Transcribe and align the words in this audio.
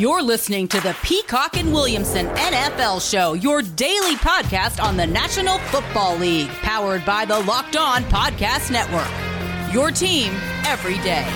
You're 0.00 0.22
listening 0.22 0.66
to 0.68 0.80
the 0.80 0.96
Peacock 1.02 1.58
and 1.58 1.74
Williamson 1.74 2.28
NFL 2.28 3.06
Show, 3.06 3.34
your 3.34 3.60
daily 3.60 4.14
podcast 4.14 4.82
on 4.82 4.96
the 4.96 5.06
National 5.06 5.58
Football 5.58 6.16
League, 6.16 6.48
powered 6.48 7.04
by 7.04 7.26
the 7.26 7.38
Locked 7.40 7.76
On 7.76 8.02
Podcast 8.04 8.70
Network. 8.70 9.74
Your 9.74 9.90
team 9.90 10.32
every 10.64 10.96
day. 11.00 11.26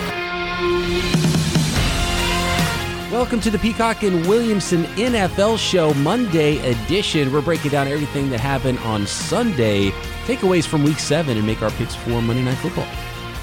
Welcome 3.12 3.42
to 3.42 3.50
the 3.50 3.58
Peacock 3.58 4.02
and 4.02 4.26
Williamson 4.26 4.84
NFL 4.94 5.58
Show 5.58 5.92
Monday 5.92 6.56
edition. 6.66 7.30
We're 7.30 7.42
breaking 7.42 7.72
down 7.72 7.86
everything 7.86 8.30
that 8.30 8.40
happened 8.40 8.78
on 8.78 9.06
Sunday, 9.06 9.90
takeaways 10.24 10.66
from 10.66 10.84
week 10.84 11.00
seven, 11.00 11.36
and 11.36 11.46
make 11.46 11.60
our 11.60 11.70
picks 11.72 11.94
for 11.94 12.22
Monday 12.22 12.42
Night 12.42 12.56
Football. 12.56 12.88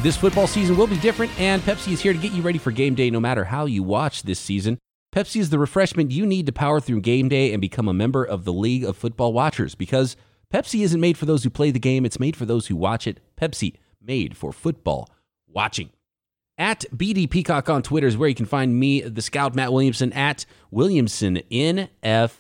This 0.01 0.17
football 0.17 0.47
season 0.47 0.77
will 0.77 0.87
be 0.87 0.97
different, 0.97 1.31
and 1.39 1.61
Pepsi 1.61 1.93
is 1.93 2.01
here 2.01 2.11
to 2.11 2.17
get 2.17 2.31
you 2.31 2.41
ready 2.41 2.57
for 2.57 2.71
game 2.71 2.95
day 2.95 3.11
no 3.11 3.19
matter 3.19 3.43
how 3.43 3.67
you 3.67 3.83
watch 3.83 4.23
this 4.23 4.39
season. 4.39 4.79
Pepsi 5.13 5.41
is 5.41 5.49
the 5.49 5.59
refreshment 5.59 6.11
you 6.11 6.25
need 6.25 6.45
to 6.45 6.53
power 6.53 6.79
through 6.79 7.01
game 7.01 7.27
day 7.27 7.51
and 7.51 7.59
become 7.59 7.89
a 7.89 7.93
member 7.93 8.23
of 8.23 8.45
the 8.45 8.53
League 8.53 8.85
of 8.85 8.95
Football 8.95 9.33
Watchers 9.33 9.75
because 9.75 10.15
Pepsi 10.53 10.83
isn't 10.83 11.01
made 11.01 11.17
for 11.17 11.25
those 11.25 11.43
who 11.43 11.49
play 11.49 11.69
the 11.69 11.79
game, 11.79 12.05
it's 12.05 12.19
made 12.19 12.37
for 12.37 12.45
those 12.45 12.67
who 12.67 12.77
watch 12.77 13.05
it. 13.05 13.19
Pepsi, 13.39 13.75
made 14.01 14.37
for 14.37 14.53
football 14.53 15.09
watching. 15.47 15.89
At 16.57 16.85
BD 16.95 17.29
Peacock 17.29 17.69
on 17.69 17.83
Twitter 17.83 18.07
is 18.07 18.15
where 18.15 18.29
you 18.29 18.35
can 18.35 18.45
find 18.45 18.79
me, 18.79 19.01
the 19.01 19.21
scout 19.21 19.53
Matt 19.53 19.73
Williamson, 19.73 20.13
at 20.13 20.45
Williamson 20.69 21.41
NFL. 21.51 22.31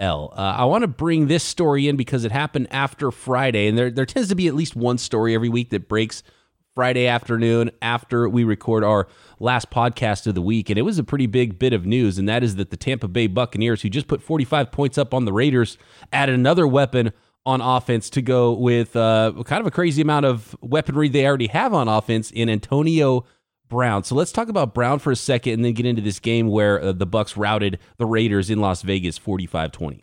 Uh, 0.00 0.32
I 0.36 0.64
want 0.64 0.82
to 0.82 0.88
bring 0.88 1.28
this 1.28 1.44
story 1.44 1.86
in 1.86 1.96
because 1.96 2.24
it 2.24 2.32
happened 2.32 2.66
after 2.72 3.12
Friday, 3.12 3.68
and 3.68 3.78
there, 3.78 3.90
there 3.90 4.06
tends 4.06 4.30
to 4.30 4.34
be 4.34 4.48
at 4.48 4.54
least 4.54 4.74
one 4.74 4.98
story 4.98 5.34
every 5.34 5.48
week 5.48 5.70
that 5.70 5.88
breaks 5.88 6.24
Friday 6.76 7.06
afternoon 7.06 7.70
after 7.80 8.28
we 8.28 8.44
record 8.44 8.84
our 8.84 9.08
last 9.40 9.70
podcast 9.70 10.26
of 10.26 10.34
the 10.34 10.42
week. 10.42 10.68
And 10.68 10.78
it 10.78 10.82
was 10.82 10.98
a 10.98 11.04
pretty 11.04 11.26
big 11.26 11.58
bit 11.58 11.72
of 11.72 11.86
news, 11.86 12.18
and 12.18 12.28
that 12.28 12.44
is 12.44 12.56
that 12.56 12.68
the 12.68 12.76
Tampa 12.76 13.08
Bay 13.08 13.28
Buccaneers, 13.28 13.80
who 13.80 13.88
just 13.88 14.08
put 14.08 14.22
45 14.22 14.70
points 14.70 14.98
up 14.98 15.14
on 15.14 15.24
the 15.24 15.32
Raiders, 15.32 15.78
added 16.12 16.34
another 16.34 16.66
weapon 16.66 17.14
on 17.46 17.62
offense 17.62 18.10
to 18.10 18.20
go 18.20 18.52
with 18.52 18.94
uh, 18.94 19.32
kind 19.46 19.62
of 19.62 19.66
a 19.66 19.70
crazy 19.70 20.02
amount 20.02 20.26
of 20.26 20.54
weaponry 20.60 21.08
they 21.08 21.26
already 21.26 21.46
have 21.46 21.72
on 21.72 21.88
offense 21.88 22.30
in 22.30 22.50
Antonio 22.50 23.24
Brown. 23.70 24.04
So 24.04 24.14
let's 24.14 24.30
talk 24.30 24.50
about 24.50 24.74
Brown 24.74 24.98
for 24.98 25.10
a 25.10 25.16
second 25.16 25.54
and 25.54 25.64
then 25.64 25.72
get 25.72 25.86
into 25.86 26.02
this 26.02 26.20
game 26.20 26.48
where 26.48 26.78
uh, 26.78 26.92
the 26.92 27.06
Bucs 27.06 27.38
routed 27.38 27.78
the 27.96 28.04
Raiders 28.04 28.50
in 28.50 28.60
Las 28.60 28.82
Vegas 28.82 29.18
45-20. 29.18 30.02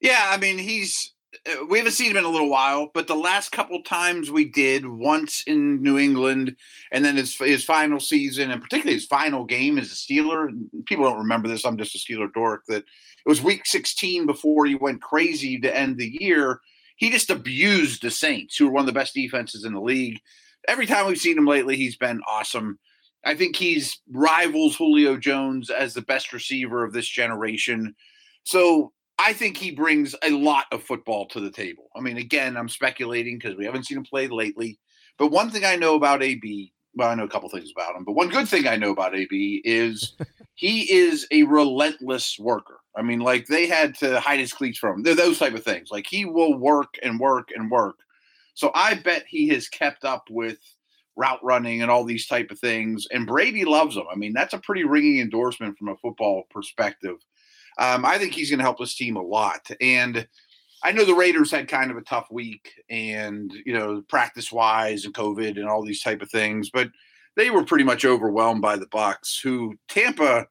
Yeah, 0.00 0.30
I 0.30 0.36
mean, 0.36 0.58
he's 0.58 1.11
Uh, 1.46 1.64
we 1.68 1.78
haven't 1.78 1.92
seen 1.92 2.10
him 2.10 2.18
in 2.18 2.24
a 2.24 2.28
little 2.28 2.50
while, 2.50 2.90
but 2.92 3.06
the 3.06 3.14
last 3.14 3.52
couple 3.52 3.82
times 3.82 4.30
we 4.30 4.44
did, 4.44 4.86
once 4.86 5.42
in 5.46 5.82
New 5.82 5.98
England, 5.98 6.56
and 6.90 7.04
then 7.04 7.16
his 7.16 7.36
his 7.36 7.64
final 7.64 8.00
season, 8.00 8.50
and 8.50 8.62
particularly 8.62 8.94
his 8.94 9.06
final 9.06 9.44
game 9.44 9.78
as 9.78 9.90
a 9.90 9.94
Steeler. 9.94 10.50
People 10.86 11.04
don't 11.04 11.18
remember 11.18 11.48
this. 11.48 11.64
I'm 11.64 11.78
just 11.78 11.94
a 11.94 11.98
Steeler 11.98 12.32
dork. 12.32 12.64
That 12.68 12.84
it 12.84 13.28
was 13.28 13.42
Week 13.42 13.64
16 13.64 14.26
before 14.26 14.66
he 14.66 14.74
went 14.74 15.00
crazy 15.00 15.58
to 15.60 15.76
end 15.76 15.96
the 15.96 16.16
year. 16.20 16.60
He 16.96 17.10
just 17.10 17.30
abused 17.30 18.02
the 18.02 18.10
Saints, 18.10 18.56
who 18.56 18.68
are 18.68 18.72
one 18.72 18.82
of 18.82 18.86
the 18.86 18.92
best 18.92 19.14
defenses 19.14 19.64
in 19.64 19.72
the 19.72 19.80
league. 19.80 20.20
Every 20.68 20.86
time 20.86 21.06
we've 21.06 21.18
seen 21.18 21.38
him 21.38 21.46
lately, 21.46 21.76
he's 21.76 21.96
been 21.96 22.20
awesome. 22.28 22.78
I 23.24 23.34
think 23.34 23.56
he's 23.56 24.00
rivals 24.10 24.76
Julio 24.76 25.16
Jones 25.16 25.70
as 25.70 25.94
the 25.94 26.02
best 26.02 26.32
receiver 26.32 26.84
of 26.84 26.92
this 26.92 27.08
generation. 27.08 27.94
So 28.44 28.92
I 29.24 29.32
think 29.32 29.56
he 29.56 29.70
brings 29.70 30.16
a 30.24 30.30
lot 30.30 30.64
of 30.72 30.82
football 30.82 31.26
to 31.26 31.38
the 31.38 31.50
table. 31.50 31.88
I 31.94 32.00
mean, 32.00 32.16
again, 32.16 32.56
I'm 32.56 32.68
speculating 32.68 33.38
because 33.38 33.56
we 33.56 33.64
haven't 33.64 33.84
seen 33.84 33.98
him 33.98 34.04
play 34.04 34.26
lately. 34.26 34.80
But 35.16 35.28
one 35.28 35.48
thing 35.48 35.64
I 35.64 35.76
know 35.76 35.94
about 35.94 36.24
AB, 36.24 36.72
well, 36.94 37.08
I 37.08 37.14
know 37.14 37.22
a 37.22 37.28
couple 37.28 37.48
things 37.48 37.70
about 37.70 37.94
him, 37.94 38.02
but 38.04 38.14
one 38.14 38.30
good 38.30 38.48
thing 38.48 38.66
I 38.66 38.74
know 38.74 38.90
about 38.90 39.14
AB 39.14 39.62
is 39.64 40.16
he 40.54 40.92
is 40.92 41.24
a 41.30 41.44
relentless 41.44 42.36
worker. 42.36 42.80
I 42.96 43.02
mean, 43.02 43.20
like 43.20 43.46
they 43.46 43.68
had 43.68 43.94
to 43.98 44.18
hide 44.18 44.40
his 44.40 44.52
cleats 44.52 44.78
from 44.78 44.96
him. 44.96 45.02
They're 45.04 45.14
those 45.14 45.38
type 45.38 45.54
of 45.54 45.62
things. 45.62 45.90
Like 45.92 46.06
he 46.08 46.24
will 46.24 46.58
work 46.58 46.94
and 47.04 47.20
work 47.20 47.50
and 47.54 47.70
work. 47.70 48.00
So 48.54 48.72
I 48.74 48.94
bet 48.94 49.24
he 49.28 49.46
has 49.50 49.68
kept 49.68 50.04
up 50.04 50.24
with 50.30 50.58
route 51.14 51.42
running 51.44 51.80
and 51.80 51.92
all 51.92 52.04
these 52.04 52.26
type 52.26 52.50
of 52.50 52.58
things. 52.58 53.06
And 53.12 53.26
Brady 53.26 53.64
loves 53.64 53.96
him. 53.96 54.04
I 54.10 54.16
mean, 54.16 54.32
that's 54.32 54.54
a 54.54 54.58
pretty 54.58 54.82
ringing 54.82 55.20
endorsement 55.20 55.78
from 55.78 55.90
a 55.90 55.96
football 55.96 56.42
perspective. 56.50 57.18
Um, 57.78 58.04
I 58.04 58.18
think 58.18 58.32
he's 58.32 58.50
going 58.50 58.58
to 58.58 58.64
help 58.64 58.78
this 58.78 58.94
team 58.94 59.16
a 59.16 59.22
lot. 59.22 59.70
And 59.80 60.26
I 60.82 60.92
know 60.92 61.04
the 61.04 61.14
Raiders 61.14 61.50
had 61.50 61.68
kind 61.68 61.90
of 61.90 61.96
a 61.96 62.02
tough 62.02 62.28
week, 62.30 62.72
and 62.90 63.52
you 63.64 63.72
know, 63.72 64.02
practice 64.08 64.50
wise 64.50 65.04
and 65.04 65.14
COVID 65.14 65.56
and 65.56 65.68
all 65.68 65.84
these 65.84 66.02
type 66.02 66.22
of 66.22 66.30
things, 66.30 66.70
but 66.70 66.90
they 67.36 67.50
were 67.50 67.64
pretty 67.64 67.84
much 67.84 68.04
overwhelmed 68.04 68.62
by 68.62 68.76
the 68.76 68.86
Bucs. 68.86 69.40
Who 69.42 69.76
Tampa. 69.88 70.46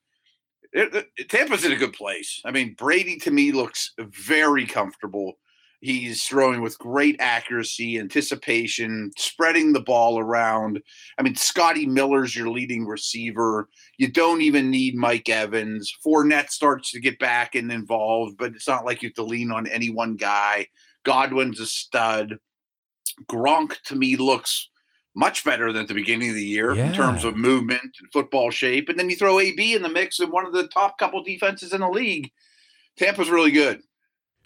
It, 0.73 1.09
it, 1.17 1.29
Tampa's 1.29 1.65
in 1.65 1.73
a 1.73 1.77
good 1.77 1.91
place. 1.91 2.41
I 2.45 2.51
mean, 2.51 2.75
Brady 2.75 3.17
to 3.17 3.31
me 3.31 3.51
looks 3.51 3.91
very 3.99 4.65
comfortable. 4.65 5.33
He's 5.81 6.23
throwing 6.25 6.61
with 6.61 6.77
great 6.77 7.15
accuracy, 7.19 7.97
anticipation, 7.97 9.11
spreading 9.17 9.73
the 9.73 9.81
ball 9.81 10.19
around. 10.19 10.79
I 11.17 11.23
mean, 11.23 11.35
Scotty 11.35 11.87
Miller's 11.87 12.35
your 12.35 12.51
leading 12.51 12.85
receiver. 12.85 13.67
You 13.97 14.07
don't 14.07 14.41
even 14.41 14.69
need 14.69 14.95
Mike 14.95 15.27
Evans. 15.27 15.91
Fournette 16.05 16.51
starts 16.51 16.91
to 16.91 16.99
get 16.99 17.17
back 17.17 17.55
and 17.55 17.71
involved, 17.71 18.37
but 18.37 18.53
it's 18.53 18.67
not 18.67 18.85
like 18.85 19.01
you 19.01 19.09
have 19.09 19.15
to 19.15 19.23
lean 19.23 19.51
on 19.51 19.65
any 19.67 19.89
one 19.89 20.17
guy. 20.17 20.67
Godwin's 21.03 21.59
a 21.59 21.65
stud. 21.65 22.37
Gronk 23.25 23.81
to 23.85 23.95
me 23.95 24.17
looks 24.17 24.69
much 25.15 25.43
better 25.43 25.73
than 25.73 25.81
at 25.81 25.87
the 25.87 25.95
beginning 25.95 26.29
of 26.29 26.35
the 26.35 26.45
year 26.45 26.75
yeah. 26.75 26.85
in 26.85 26.93
terms 26.93 27.23
of 27.23 27.35
movement 27.35 27.81
and 27.81 28.11
football 28.13 28.51
shape. 28.51 28.87
And 28.87 28.99
then 28.99 29.09
you 29.09 29.15
throw 29.15 29.39
AB 29.39 29.73
in 29.73 29.81
the 29.81 29.89
mix 29.89 30.19
and 30.19 30.31
one 30.31 30.45
of 30.45 30.53
the 30.53 30.67
top 30.67 30.99
couple 30.99 31.23
defenses 31.23 31.73
in 31.73 31.81
the 31.81 31.89
league. 31.89 32.31
Tampa's 32.97 33.31
really 33.31 33.51
good 33.51 33.81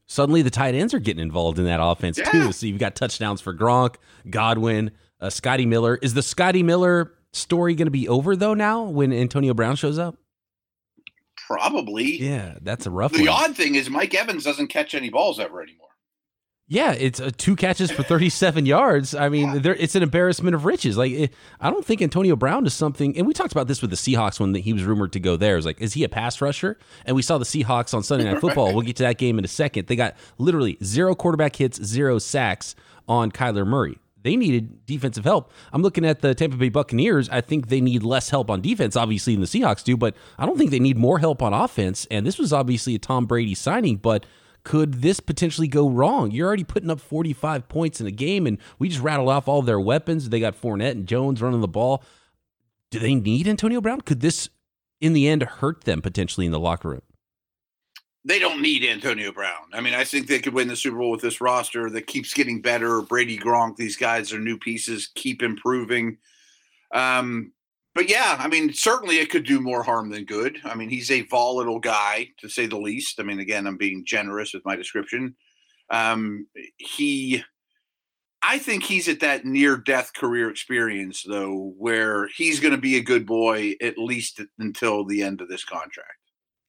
suddenly 0.08 0.42
the 0.42 0.50
tight 0.50 0.76
ends 0.76 0.94
are 0.94 1.00
getting 1.00 1.22
involved 1.22 1.60
in 1.60 1.66
that 1.66 1.80
offense 1.82 2.18
yeah. 2.18 2.32
too. 2.32 2.52
So 2.52 2.66
you've 2.66 2.80
got 2.80 2.96
touchdowns 2.96 3.42
for 3.42 3.54
Gronk, 3.54 3.96
Godwin, 4.30 4.92
uh, 5.20 5.30
Scotty 5.30 5.66
Miller. 5.66 5.98
Is 6.02 6.14
the 6.14 6.24
Scotty 6.24 6.64
Miller 6.64 7.14
story 7.34 7.76
going 7.76 7.88
to 7.88 7.92
be 7.92 8.08
over 8.08 8.36
though 8.36 8.54
now 8.54 8.84
when 8.84 9.12
Antonio 9.12 9.54
Brown 9.54 9.76
shows 9.76 10.00
up? 10.00 10.16
Probably. 11.48 12.22
Yeah, 12.22 12.56
that's 12.62 12.86
a 12.86 12.92
rough. 12.92 13.12
The 13.12 13.28
one. 13.28 13.30
odd 13.30 13.56
thing 13.56 13.76
is 13.76 13.90
Mike 13.90 14.16
Evans 14.16 14.44
doesn't 14.44 14.68
catch 14.68 14.96
any 14.96 15.10
balls 15.10 15.40
ever 15.40 15.62
anymore. 15.62 15.90
Yeah, 16.68 16.94
it's 16.94 17.20
uh, 17.20 17.30
two 17.38 17.56
catches 17.56 17.92
for 17.92 18.02
37 18.02 18.66
yards. 18.66 19.14
I 19.14 19.30
mean, 19.30 19.62
yeah. 19.64 19.74
it's 19.78 19.94
an 19.94 20.02
embarrassment 20.02 20.56
of 20.56 20.66
riches. 20.66 20.98
Like, 20.98 21.12
it, 21.12 21.34
I 21.62 21.70
don't 21.70 21.86
think 21.86 22.02
Antonio 22.02 22.36
Brown 22.36 22.66
is 22.66 22.74
something. 22.74 23.16
And 23.16 23.28
we 23.28 23.34
talked 23.34 23.52
about 23.52 23.68
this 23.68 23.81
with 23.81 23.92
the 23.92 23.96
Seahawks 23.96 24.40
when 24.40 24.53
the, 24.53 24.62
he 24.62 24.74
was 24.74 24.84
rumored 24.84 25.14
to 25.14 25.20
go 25.20 25.38
there. 25.38 25.58
Was 25.58 25.66
like, 25.68 25.80
is 25.80 25.94
he 25.94 26.03
a 26.03 26.09
pass 26.09 26.42
rusher? 26.42 26.80
And 27.06 27.16
we 27.16 27.22
saw 27.22 27.38
the 27.38 27.46
Seahawks 27.46 27.94
on 27.94 28.02
Sunday 28.02 28.26
Night 28.26 28.42
Football. 28.42 28.74
We'll 28.74 28.81
get 28.81 28.96
to 28.96 29.03
that 29.03 29.20
game 29.20 29.38
in 29.38 29.46
a 29.46 29.48
second. 29.48 29.86
They 29.88 29.96
got 29.96 30.16
literally 30.40 30.80
zero 30.84 31.14
quarterback 31.14 31.56
hits, 31.56 31.84
zero 31.84 32.18
sacks 32.18 32.76
on 33.08 33.32
Kyler 33.32 33.68
Murray. 33.68 34.00
They 34.24 34.36
needed 34.36 34.88
defensive 34.88 35.24
help. 35.24 35.52
I'm 35.72 35.84
looking 35.84 36.03
at 36.03 36.22
the 36.22 36.34
Tampa 36.34 36.58
Bay 36.58 36.70
Buccaneers. 36.70 37.30
I 37.30 37.42
think 37.42 37.68
they 37.68 37.80
need 37.80 38.02
less 38.02 38.32
help 38.32 38.50
on 38.50 38.62
defense, 38.62 38.96
obviously, 38.96 39.36
than 39.36 39.42
the 39.42 39.47
Seahawks 39.47 39.84
do, 39.84 39.96
but 39.96 40.16
I 40.40 40.47
don't 40.47 40.58
think 40.58 40.72
they 40.72 40.80
need 40.80 40.97
more 40.97 41.20
help 41.20 41.44
on 41.44 41.53
offense. 41.53 42.08
And 42.09 42.26
this 42.26 42.40
was 42.40 42.52
obviously 42.52 42.96
a 42.96 42.97
Tom 42.97 43.28
Brady 43.28 43.53
signing, 43.53 43.97
but 43.97 44.26
could 44.66 44.96
this 44.96 45.22
potentially 45.22 45.68
go 45.68 45.88
wrong? 45.88 46.31
You're 46.31 46.48
already 46.48 46.66
putting 46.66 46.90
up 46.90 47.00
45 47.00 47.70
points 47.70 48.02
in 48.02 48.08
a 48.08 48.12
game, 48.12 48.46
and 48.46 48.58
we 48.80 48.90
just 48.90 49.02
rattled 49.02 49.30
off 49.30 49.48
all 49.48 49.62
their 49.62 49.80
weapons. 49.80 50.28
They 50.28 50.40
got 50.42 50.59
Fournette 50.59 50.92
and 50.92 51.08
Jones 51.08 51.42
running 51.42 51.62
the 51.62 51.68
ball. 51.68 52.03
Do 52.92 53.00
they 53.00 53.16
need 53.16 53.48
Antonio 53.48 53.80
Brown? 53.80 54.02
Could 54.02 54.22
this, 54.22 54.50
in 55.00 55.14
the 55.14 55.28
end, 55.28 55.44
hurt 55.44 55.86
them 55.86 56.02
potentially 56.02 56.48
in 56.48 56.52
the 56.52 56.59
locker 56.59 56.90
room? 56.90 57.03
They 58.26 58.40
don't 58.40 58.59
need 58.59 58.84
Antonio 58.84 59.31
Brown. 59.31 59.68
I 59.72 59.81
mean, 59.81 59.94
I 59.94 60.03
think 60.03 60.26
they 60.26 60.40
could 60.40 60.56
win 60.56 60.68
the 60.68 60.76
Super 60.76 60.97
Bowl 60.97 61.12
with 61.12 61.22
this 61.22 61.42
roster 61.42 61.92
that 61.92 62.08
keeps 62.08 62.34
getting 62.34 62.59
better. 62.59 63.03
Brady 63.03 63.38
Gronk, 63.38 63.78
these 63.78 63.96
guys 63.96 64.34
are 64.34 64.40
new 64.40 64.58
pieces, 64.58 65.12
keep 65.14 65.44
improving. 65.44 66.18
Um, 66.92 67.52
but 67.96 68.10
yeah, 68.10 68.36
I 68.38 68.50
mean, 68.50 68.74
certainly 68.74 69.20
it 69.20 69.32
could 69.32 69.46
do 69.46 69.62
more 69.62 69.82
harm 69.82 70.09
than 70.09 70.26
good. 70.26 70.59
I 70.66 70.76
mean, 70.76 70.90
he's 70.90 71.09
a 71.09 71.22
volatile 71.22 71.80
guy 71.80 72.28
to 72.40 72.50
say 72.50 72.68
the 72.68 72.78
least. 72.78 73.22
I 73.22 73.24
mean, 73.24 73.40
again, 73.40 73.66
I'm 73.66 73.78
being 73.78 74.03
generous 74.06 74.53
with 74.53 74.66
my 74.66 74.76
description. 74.76 75.36
Um, 75.90 76.47
he, 76.76 77.42
I 78.44 78.59
think 78.59 78.84
he's 78.84 79.08
at 79.08 79.22
that 79.22 79.46
near 79.46 79.78
death 79.78 80.14
career 80.14 80.50
experience 80.50 81.24
though, 81.26 81.74
where 81.78 82.28
he's 82.36 82.59
going 82.59 82.74
to 82.74 82.82
be 82.82 82.97
a 82.97 83.02
good 83.02 83.26
boy 83.26 83.76
at 83.82 83.98
least 83.98 84.41
until 84.59 85.06
the 85.06 85.24
end 85.24 85.40
of 85.40 85.48
this 85.48 85.64
contract. 85.64 86.20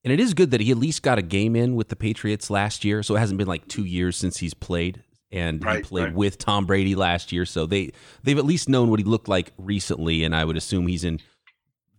And 0.05 0.13
it 0.13 0.21
is 0.21 0.33
good 0.33 0.53
that 0.53 0.61
he 0.61 0.71
at 0.71 0.79
least 0.79 1.03
got 1.03 1.19
a 1.19 1.23
game 1.23 1.57
in 1.57 1.75
with 1.75 1.89
the 1.89 1.97
Patriots 1.97 2.51
last 2.51 2.85
year. 2.85 3.03
So 3.03 3.17
it 3.17 3.19
hasn't 3.19 3.39
been 3.39 3.49
like 3.49 3.67
two 3.67 3.85
years 3.85 4.17
since 4.17 4.37
he's 4.37 4.55
played 4.55 5.03
and 5.33 5.65
right, 5.65 5.79
he 5.79 5.83
played 5.83 6.05
right. 6.05 6.15
with 6.15 6.39
Tom 6.39 6.67
Brady 6.67 6.95
last 6.95 7.33
year, 7.33 7.45
so 7.45 7.67
they 7.67 7.93
they've 8.23 8.39
at 8.39 8.45
least 8.45 8.69
known 8.69 8.91
what 8.91 9.01
he 9.01 9.05
looked 9.05 9.29
like 9.29 9.53
recently, 9.59 10.25
and 10.25 10.35
I 10.35 10.45
would 10.45 10.57
assume 10.57 10.87
he's 10.87 11.05
in 11.05 11.21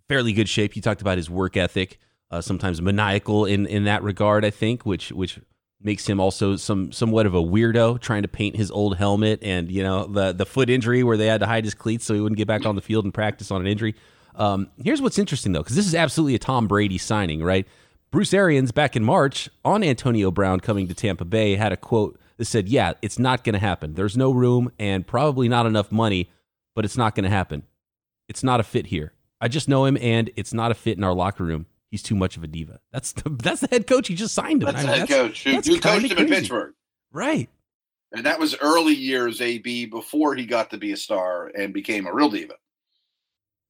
fairly 0.07 0.33
good 0.33 0.49
shape. 0.49 0.75
You 0.75 0.81
talked 0.81 1.01
about 1.01 1.17
his 1.17 1.29
work 1.29 1.57
ethic, 1.57 1.99
uh, 2.31 2.41
sometimes 2.41 2.81
maniacal 2.81 3.45
in 3.45 3.65
in 3.65 3.83
that 3.85 4.03
regard, 4.03 4.45
I 4.45 4.49
think, 4.49 4.85
which 4.85 5.11
which 5.11 5.39
makes 5.81 6.07
him 6.07 6.19
also 6.19 6.55
some 6.55 6.91
somewhat 6.91 7.25
of 7.25 7.35
a 7.35 7.41
weirdo 7.41 7.99
trying 8.01 8.23
to 8.23 8.27
paint 8.27 8.55
his 8.55 8.71
old 8.71 8.97
helmet 8.97 9.39
and 9.43 9.71
you 9.71 9.83
know 9.83 10.07
the 10.07 10.33
the 10.33 10.45
foot 10.45 10.69
injury 10.69 11.03
where 11.03 11.17
they 11.17 11.27
had 11.27 11.39
to 11.39 11.45
hide 11.45 11.63
his 11.63 11.75
cleats 11.75 12.05
so 12.05 12.13
he 12.13 12.19
wouldn't 12.19 12.37
get 12.37 12.47
back 12.47 12.65
on 12.65 12.75
the 12.75 12.81
field 12.81 13.05
and 13.05 13.13
practice 13.13 13.51
on 13.51 13.61
an 13.61 13.67
injury. 13.67 13.95
Um, 14.35 14.69
here's 14.83 15.01
what's 15.01 15.19
interesting 15.19 15.51
though, 15.51 15.61
because 15.61 15.75
this 15.75 15.87
is 15.87 15.95
absolutely 15.95 16.35
a 16.35 16.39
Tom 16.39 16.67
Brady 16.67 16.97
signing, 16.97 17.43
right? 17.43 17.67
Bruce 18.09 18.33
Arians 18.33 18.71
back 18.71 18.95
in 18.95 19.03
March 19.03 19.49
on 19.65 19.83
Antonio 19.83 20.31
Brown 20.31 20.59
coming 20.59 20.87
to 20.87 20.93
Tampa 20.93 21.25
Bay 21.25 21.55
had 21.55 21.71
a 21.71 21.77
quote 21.77 22.19
that 22.37 22.45
said, 22.45 22.69
"Yeah, 22.69 22.93
it's 23.01 23.19
not 23.19 23.43
going 23.43 23.53
to 23.53 23.59
happen. 23.59 23.93
There's 23.93 24.17
no 24.17 24.31
room 24.31 24.71
and 24.79 25.05
probably 25.05 25.49
not 25.49 25.65
enough 25.65 25.91
money, 25.91 26.29
but 26.75 26.85
it's 26.85 26.97
not 26.97 27.15
going 27.15 27.23
to 27.23 27.29
happen. 27.29 27.63
It's 28.29 28.43
not 28.43 28.59
a 28.59 28.63
fit 28.63 28.87
here. 28.87 29.13
I 29.39 29.47
just 29.47 29.67
know 29.67 29.85
him, 29.85 29.97
and 30.01 30.29
it's 30.35 30.53
not 30.53 30.71
a 30.71 30.75
fit 30.75 30.97
in 30.97 31.03
our 31.03 31.13
locker 31.13 31.43
room. 31.43 31.65
He's 31.89 32.03
too 32.03 32.15
much 32.15 32.37
of 32.37 32.43
a 32.43 32.47
diva. 32.47 32.79
That's 32.91 33.13
the, 33.13 33.29
that's 33.43 33.61
the 33.61 33.67
head 33.67 33.87
coach. 33.87 34.07
He 34.07 34.15
just 34.15 34.33
signed 34.33 34.63
him. 34.63 34.67
That's 34.67 34.79
I 34.79 34.81
mean, 34.81 34.91
the 34.91 34.97
head 34.97 35.09
coach 35.09 35.43
who, 35.43 35.51
who 35.51 35.79
coached 35.79 36.11
him 36.11 36.17
in 36.17 36.27
Pittsburgh. 36.27 36.73
Right. 37.11 37.49
And 38.11 38.25
that 38.25 38.39
was 38.39 38.55
early 38.61 38.93
years 38.93 39.41
AB 39.41 39.87
before 39.87 40.35
he 40.35 40.45
got 40.45 40.69
to 40.71 40.77
be 40.77 40.91
a 40.91 40.97
star 40.97 41.47
and 41.47 41.73
became 41.73 42.07
a 42.07 42.13
real 42.13 42.29
diva. 42.29 42.55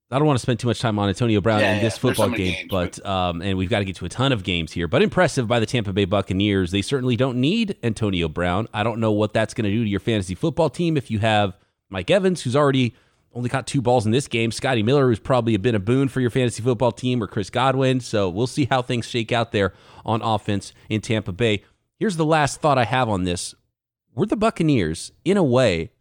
I 0.10 0.20
don't 0.20 0.28
want 0.28 0.38
to 0.38 0.42
spend 0.42 0.60
too 0.60 0.68
much 0.68 0.80
time 0.80 0.98
on 1.00 1.10
Antonio 1.10 1.42
Brown 1.42 1.60
yeah, 1.60 1.76
in 1.76 1.84
this 1.84 1.96
yeah. 1.96 2.00
football 2.00 2.30
game, 2.30 2.54
games, 2.54 2.68
but, 2.70 3.00
but 3.04 3.06
um, 3.06 3.42
and 3.42 3.58
we've 3.58 3.70
got 3.70 3.80
to 3.80 3.86
get 3.86 3.98
to 3.98 4.06
a 4.06 4.10
ton 4.10 4.32
of 4.32 4.44
games 4.44 4.72
here. 4.72 4.88
But 4.88 5.02
impressive 5.02 5.48
by 5.48 5.60
the 5.60 5.66
Tampa 5.66 5.92
Bay 5.92 6.06
Buccaneers. 6.06 6.72
They 6.72 6.82
certainly 6.82 7.18
don't 7.18 7.42
need 7.42 7.76
Antonio 7.84 8.30
Brown. 8.30 8.68
I 8.74 8.84
don't 8.84 9.02
know 9.02 9.12
what 9.12 9.34
that's 9.34 9.54
going 9.54 9.66
to 9.66 9.72
do 9.72 9.84
to 9.84 9.90
your 9.90 10.00
fantasy 10.00 10.34
football 10.34 10.70
team 10.70 10.96
if 10.96 11.12
you 11.12 11.20
have 11.20 11.58
Mike 11.90 12.10
Evans, 12.10 12.42
who's 12.42 12.56
already 12.56 12.96
only 13.34 13.50
caught 13.50 13.68
two 13.68 13.82
balls 13.82 14.06
in 14.06 14.14
this 14.14 14.30
game. 14.30 14.52
Scotty 14.52 14.82
Miller, 14.82 15.08
who's 15.08 15.20
probably 15.20 15.58
been 15.58 15.76
a 15.76 15.80
boon 15.80 16.08
for 16.08 16.22
your 16.22 16.30
fantasy 16.30 16.64
football 16.64 16.94
team, 16.94 17.22
or 17.22 17.28
Chris 17.28 17.50
Godwin. 17.50 18.00
So 18.00 18.30
we'll 18.30 18.48
see 18.48 18.66
how 18.66 18.82
things 18.82 19.06
shake 19.06 19.32
out 19.34 19.52
there 19.52 19.74
on 20.06 20.22
offense 20.22 20.74
in 20.90 21.02
Tampa 21.02 21.34
Bay. 21.34 21.64
Here's 22.00 22.16
the 22.16 22.26
last 22.26 22.62
thought 22.62 22.78
I 22.78 22.86
have 22.86 23.10
on 23.10 23.26
this. 23.26 23.56
We're 24.16 24.26
the 24.26 24.38
Buccaneers, 24.38 25.12
in 25.26 25.38
a 25.38 25.44
way, 25.44 25.92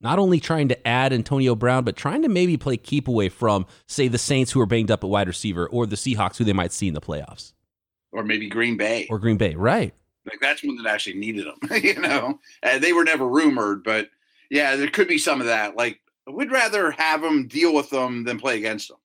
not 0.00 0.18
only 0.18 0.40
trying 0.40 0.68
to 0.68 0.88
add 0.88 1.12
Antonio 1.12 1.54
Brown, 1.54 1.84
but 1.84 1.96
trying 1.96 2.22
to 2.22 2.28
maybe 2.28 2.56
play 2.56 2.76
keep 2.76 3.06
away 3.06 3.28
from, 3.28 3.66
say, 3.86 4.08
the 4.08 4.18
Saints 4.18 4.52
who 4.52 4.60
are 4.60 4.66
banged 4.66 4.90
up 4.90 5.04
at 5.04 5.10
wide 5.10 5.28
receiver 5.28 5.68
or 5.68 5.86
the 5.86 5.96
Seahawks 5.96 6.36
who 6.36 6.44
they 6.44 6.52
might 6.52 6.72
see 6.72 6.88
in 6.88 6.94
the 6.94 7.00
playoffs. 7.00 7.52
Or 8.12 8.24
maybe 8.24 8.48
Green 8.48 8.76
Bay. 8.76 9.06
Or 9.10 9.18
Green 9.18 9.36
Bay, 9.36 9.54
right. 9.54 9.94
Like 10.26 10.40
that's 10.40 10.62
one 10.62 10.76
that 10.76 10.86
actually 10.86 11.16
needed 11.16 11.46
them. 11.46 11.58
you 11.82 12.00
know, 12.00 12.38
uh, 12.62 12.78
they 12.78 12.92
were 12.92 13.04
never 13.04 13.26
rumored, 13.26 13.84
but 13.84 14.10
yeah, 14.50 14.76
there 14.76 14.88
could 14.88 15.08
be 15.08 15.18
some 15.18 15.40
of 15.40 15.46
that. 15.46 15.76
Like, 15.76 16.00
we'd 16.26 16.50
rather 16.50 16.90
have 16.92 17.22
them 17.22 17.46
deal 17.46 17.74
with 17.74 17.90
them 17.90 18.24
than 18.24 18.38
play 18.38 18.58
against 18.58 18.88
them. 18.88 18.98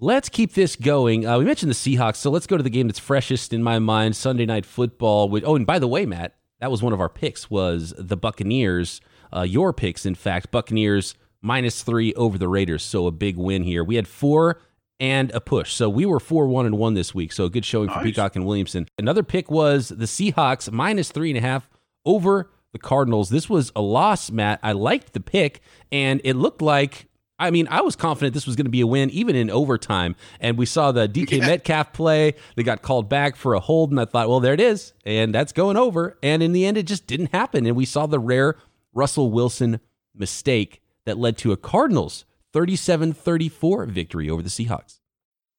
Let's 0.00 0.28
keep 0.28 0.54
this 0.54 0.74
going. 0.76 1.26
Uh, 1.26 1.38
we 1.38 1.44
mentioned 1.44 1.70
the 1.70 1.74
Seahawks, 1.74 2.16
so 2.16 2.30
let's 2.30 2.46
go 2.46 2.56
to 2.56 2.62
the 2.62 2.70
game 2.70 2.88
that's 2.88 2.98
freshest 2.98 3.52
in 3.52 3.62
my 3.62 3.78
mind: 3.78 4.16
Sunday 4.16 4.46
Night 4.46 4.66
Football. 4.66 5.28
With, 5.28 5.44
oh, 5.44 5.54
and 5.54 5.66
by 5.66 5.78
the 5.78 5.88
way, 5.88 6.06
Matt, 6.06 6.36
that 6.60 6.70
was 6.70 6.82
one 6.82 6.92
of 6.92 7.00
our 7.00 7.08
picks. 7.08 7.50
Was 7.50 7.94
the 7.98 8.16
Buccaneers 8.16 9.00
uh, 9.36 9.42
your 9.42 9.72
picks, 9.72 10.06
in 10.06 10.14
fact. 10.14 10.50
Buccaneers 10.50 11.14
minus 11.40 11.82
three 11.82 12.14
over 12.14 12.38
the 12.38 12.48
Raiders. 12.48 12.82
So 12.82 13.06
a 13.06 13.10
big 13.10 13.36
win 13.36 13.62
here. 13.62 13.84
We 13.84 13.96
had 13.96 14.08
four 14.08 14.60
and 15.02 15.32
a 15.32 15.40
push. 15.40 15.72
So 15.72 15.88
we 15.90 16.06
were 16.06 16.20
4 16.20 16.46
1 16.46 16.64
and 16.64 16.78
1 16.78 16.94
this 16.94 17.12
week. 17.12 17.32
So 17.32 17.46
a 17.46 17.50
good 17.50 17.64
showing 17.64 17.88
nice. 17.88 17.98
for 17.98 18.04
Peacock 18.04 18.36
and 18.36 18.46
Williamson. 18.46 18.86
Another 18.98 19.24
pick 19.24 19.50
was 19.50 19.88
the 19.88 20.04
Seahawks 20.04 20.70
minus 20.70 21.10
three 21.10 21.30
and 21.30 21.38
a 21.38 21.40
half 21.40 21.68
over 22.04 22.50
the 22.72 22.78
Cardinals. 22.78 23.28
This 23.28 23.50
was 23.50 23.72
a 23.74 23.82
loss, 23.82 24.30
Matt. 24.30 24.60
I 24.62 24.72
liked 24.72 25.12
the 25.12 25.20
pick, 25.20 25.60
and 25.90 26.20
it 26.24 26.36
looked 26.36 26.62
like. 26.62 27.08
I 27.38 27.50
mean, 27.50 27.66
I 27.68 27.80
was 27.80 27.96
confident 27.96 28.34
this 28.34 28.46
was 28.46 28.54
going 28.54 28.66
to 28.66 28.70
be 28.70 28.82
a 28.82 28.86
win, 28.86 29.10
even 29.10 29.34
in 29.34 29.50
overtime. 29.50 30.14
And 30.38 30.56
we 30.56 30.64
saw 30.64 30.92
the 30.92 31.08
DK 31.08 31.30
yeah. 31.38 31.46
Metcalf 31.46 31.92
play. 31.92 32.34
They 32.54 32.62
got 32.62 32.82
called 32.82 33.08
back 33.08 33.34
for 33.34 33.54
a 33.54 33.60
hold, 33.60 33.90
and 33.90 33.98
I 33.98 34.04
thought, 34.04 34.28
well, 34.28 34.38
there 34.38 34.54
it 34.54 34.60
is. 34.60 34.92
And 35.04 35.34
that's 35.34 35.50
going 35.50 35.76
over. 35.76 36.16
And 36.22 36.40
in 36.40 36.52
the 36.52 36.64
end, 36.64 36.76
it 36.76 36.86
just 36.86 37.08
didn't 37.08 37.32
happen. 37.32 37.66
And 37.66 37.74
we 37.74 37.84
saw 37.84 38.06
the 38.06 38.20
rare 38.20 38.58
Russell 38.92 39.30
Wilson 39.30 39.80
mistake 40.14 40.80
that 41.04 41.18
led 41.18 41.36
to 41.38 41.52
a 41.52 41.56
Cardinals 41.56 42.24
37 42.52 43.12
34 43.12 43.86
victory 43.86 44.28
over 44.30 44.42
the 44.42 44.48
Seahawks. 44.48 44.98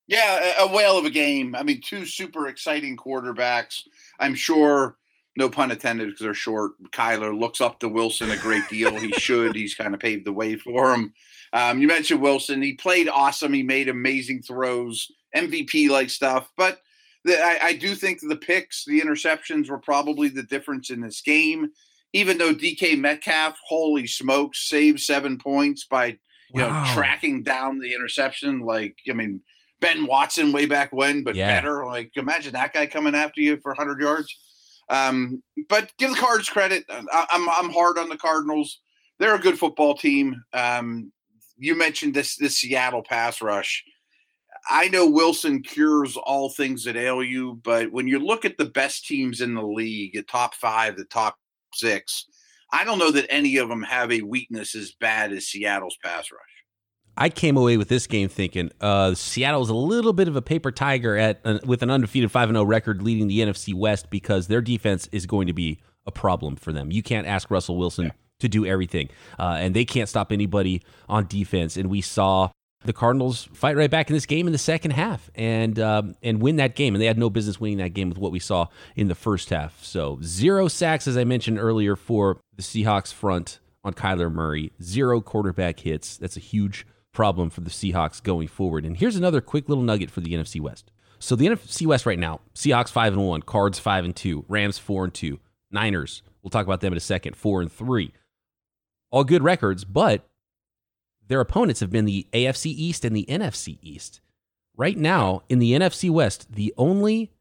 Yeah, 0.08 0.56
a 0.60 0.68
whale 0.68 0.98
of 0.98 1.06
a 1.06 1.10
game. 1.10 1.56
I 1.56 1.64
mean, 1.64 1.82
two 1.82 2.06
super 2.06 2.48
exciting 2.48 2.98
quarterbacks. 2.98 3.82
I'm 4.20 4.36
sure, 4.36 4.98
no 5.38 5.50
pun 5.50 5.72
intended, 5.72 6.08
because 6.08 6.22
they're 6.22 6.34
short. 6.34 6.74
Kyler 6.92 7.38
looks 7.38 7.62
up 7.62 7.80
to 7.80 7.90
Wilson 7.90 8.30
a 8.30 8.38
great 8.38 8.68
deal. 8.70 8.96
he 8.96 9.12
should. 9.14 9.56
He's 9.56 9.76
kind 9.76 9.94
of 9.94 10.02
paved 10.02 10.26
the 10.26 10.34
way 10.34 10.58
for 10.58 10.94
him. 10.94 11.14
Um, 11.54 11.80
you 11.80 11.88
mentioned 11.88 12.22
Wilson. 12.22 12.62
He 12.62 12.74
played 12.74 13.08
awesome. 13.08 13.54
He 13.54 13.64
made 13.64 13.88
amazing 13.88 14.42
throws, 14.42 15.10
MVP 15.36 15.90
like 15.90 16.10
stuff. 16.10 16.52
But 16.58 16.82
the, 17.24 17.40
I, 17.42 17.68
I 17.68 17.74
do 17.74 17.96
think 17.96 18.20
the 18.20 18.36
picks, 18.36 18.84
the 18.86 19.00
interceptions 19.00 19.70
were 19.70 19.80
probably 19.80 20.28
the 20.28 20.44
difference 20.44 20.90
in 20.90 21.00
this 21.00 21.22
game 21.22 21.70
even 22.14 22.38
though 22.38 22.54
DK 22.54 22.98
Metcalf, 22.98 23.58
holy 23.68 24.08
smokes, 24.08 24.70
saved 24.70 25.00
seven 25.00 25.38
points 25.38 25.86
by 25.86 26.18
you 26.54 26.62
wow. 26.62 26.84
know 26.84 26.94
tracking 26.94 27.44
down 27.44 27.80
the 27.80 27.94
interception. 27.94 28.62
Like 28.62 28.96
I 29.10 29.14
mean, 29.14 29.42
Ben 29.82 30.06
Watson 30.06 30.52
way 30.52 30.66
back 30.66 30.94
when, 30.94 31.24
but 31.24 31.36
yeah. 31.36 31.48
better. 31.48 31.86
Like 31.86 32.12
imagine 32.16 32.54
that 32.54 32.74
guy 32.74 32.86
coming 32.86 33.16
after 33.16 33.42
you 33.42 33.58
for 33.58 33.72
100 33.72 34.00
yards. 34.00 34.38
Um, 34.90 35.42
but 35.70 35.92
give 35.98 36.12
the 36.12 36.18
Cards 36.18 36.50
credit. 36.50 36.86
I, 36.90 37.26
I'm 37.32 37.50
I'm 37.50 37.72
hard 37.72 37.98
on 37.98 38.10
the 38.10 38.18
Cardinals. 38.18 38.80
They're 39.20 39.36
a 39.36 39.40
good 39.40 39.58
football 39.58 39.96
team. 39.96 40.44
Um, 40.54 41.12
you 41.58 41.76
mentioned 41.76 42.14
this 42.14 42.36
this 42.36 42.58
Seattle 42.58 43.04
pass 43.04 43.42
rush. 43.42 43.84
I 44.70 44.88
know 44.88 45.10
Wilson 45.10 45.62
cures 45.62 46.16
all 46.16 46.50
things 46.50 46.86
that 46.86 46.96
ail 46.96 47.22
you, 47.22 47.60
but 47.64 47.92
when 47.92 48.08
you 48.08 48.20
look 48.20 48.46
at 48.46 48.58
the 48.58 48.66
best 48.66 49.06
teams 49.06 49.42
in 49.42 49.56
the 49.56 49.66
league, 49.66 50.14
the 50.14 50.24
top 50.24 50.56
five, 50.56 50.96
the 50.96 51.04
top 51.06 51.38
six. 51.76 52.26
I 52.72 52.84
don't 52.84 52.98
know 52.98 53.12
that 53.12 53.28
any 53.30 53.58
of 53.58 53.70
them 53.70 53.84
have 53.84 54.12
a 54.12 54.22
weakness 54.22 54.76
as 54.76 54.94
bad 55.00 55.32
as 55.32 55.48
Seattle's 55.48 55.98
pass 56.04 56.32
rush. 56.32 56.42
I 57.16 57.30
came 57.30 57.58
away 57.58 57.78
with 57.78 57.90
this 57.90 58.08
game 58.08 58.28
thinking 58.28 58.72
uh, 58.82 59.14
Seattle's 59.14 59.70
a 59.70 59.76
little 59.76 60.14
bit 60.14 60.28
of 60.28 60.36
a 60.36 60.42
paper 60.42 60.72
tiger 60.72 61.16
at 61.16 61.40
uh, 61.46 61.60
with 61.66 61.84
an 61.84 61.92
undefeated 61.92 62.32
five 62.32 62.50
and 62.50 62.56
zero 62.56 62.64
oh 62.64 62.68
record, 62.68 63.04
leading 63.04 63.28
the 63.28 63.40
NFC 63.40 63.74
West 63.74 64.10
because 64.10 64.48
their 64.48 64.62
defense 64.62 65.08
is 65.12 65.28
going 65.28 65.48
to 65.48 65.54
be 65.54 65.80
a 66.08 66.12
problem 66.12 66.56
for 66.56 66.74
them. 66.74 66.92
You 66.92 67.04
can't 67.04 67.28
ask 67.28 67.52
Russell 67.52 67.78
Wilson 67.78 68.06
yeah. 68.06 68.12
to 68.40 68.50
do 68.50 68.66
everything, 68.66 69.10
uh, 69.38 69.58
and 69.60 69.76
they 69.76 69.86
can't 69.86 70.10
stop 70.10 70.32
anybody 70.32 70.82
on 71.08 71.28
defense. 71.28 71.78
And 71.78 71.90
we 71.90 72.02
saw 72.02 72.50
the 72.86 72.94
Cardinals 72.94 73.50
fight 73.54 73.76
right 73.76 73.90
back 73.90 74.10
in 74.10 74.14
this 74.14 74.26
game 74.26 74.48
in 74.48 74.54
the 74.54 74.60
second 74.60 74.92
half 74.92 75.30
and 75.36 75.80
um, 75.80 76.16
and 76.22 76.42
win 76.42 76.58
that 76.58 76.76
game. 76.76 76.96
And 76.96 77.02
they 77.02 77.06
had 77.06 77.18
no 77.18 77.30
business 77.30 77.60
winning 77.60 77.78
that 77.78 77.94
game 77.94 78.10
with 78.10 78.18
what 78.18 78.32
we 78.32 78.40
saw 78.40 78.68
in 78.96 79.08
the 79.08 79.16
first 79.16 79.50
half. 79.50 79.84
So 79.84 80.20
zero 80.24 80.68
sacks, 80.68 81.08
as 81.08 81.18
I 81.18 81.24
mentioned 81.24 81.60
earlier, 81.60 81.96
for 81.96 82.40
the 82.56 82.64
Seahawks 82.64 83.14
front 83.14 83.60
on 83.84 83.94
Kyler 83.94 84.32
Murray. 84.32 84.72
Zero 84.82 85.22
quarterback 85.22 85.80
hits. 85.80 86.18
That's 86.18 86.38
a 86.38 86.42
huge 86.42 86.86
problem 87.14 87.50
for 87.50 87.62
the 87.62 87.70
Seahawks 87.70 88.22
going 88.22 88.48
forward. 88.48 88.86
And 88.86 88.98
here's 88.98 89.16
another 89.16 89.42
quick 89.42 89.70
little 89.70 89.84
nugget 89.84 90.12
for 90.12 90.22
the 90.22 90.34
NFC 90.34 90.60
West. 90.60 90.92
So 91.20 91.36
the 91.36 91.48
NFC 91.48 91.88
West 91.88 92.06
right 92.06 92.20
now: 92.20 92.42
Seahawks 92.54 92.90
five 92.90 93.14
and 93.14 93.26
one, 93.26 93.42
Cards 93.42 93.80
five 93.80 94.06
and 94.06 94.16
two, 94.16 94.46
Rams 94.48 94.78
four 94.78 95.06
and 95.06 95.14
two, 95.14 95.40
Niners. 95.72 96.22
We'll 96.42 96.50
talk 96.50 96.66
about 96.66 96.82
them 96.82 96.94
in 96.94 96.98
a 96.98 97.02
second. 97.02 97.38
Four 97.38 97.62
and 97.62 97.72
three. 97.72 98.14
All 99.12 99.24
good 99.24 99.44
records, 99.44 99.86
but 99.86 100.28
their 101.28 101.40
opponents 101.40 101.80
have 101.80 101.92
been 101.92 102.06
the 102.06 102.28
AFC 102.34 102.68
East 102.68 103.06
and 103.06 103.16
the 103.16 103.26
NFC 103.30 103.78
East. 103.82 104.22
Right 104.76 104.98
now, 104.98 105.44
in 105.50 105.60
the 105.60 105.74
NFC 105.74 106.10
West, 106.10 106.52
the 106.52 106.74
only 106.78 107.32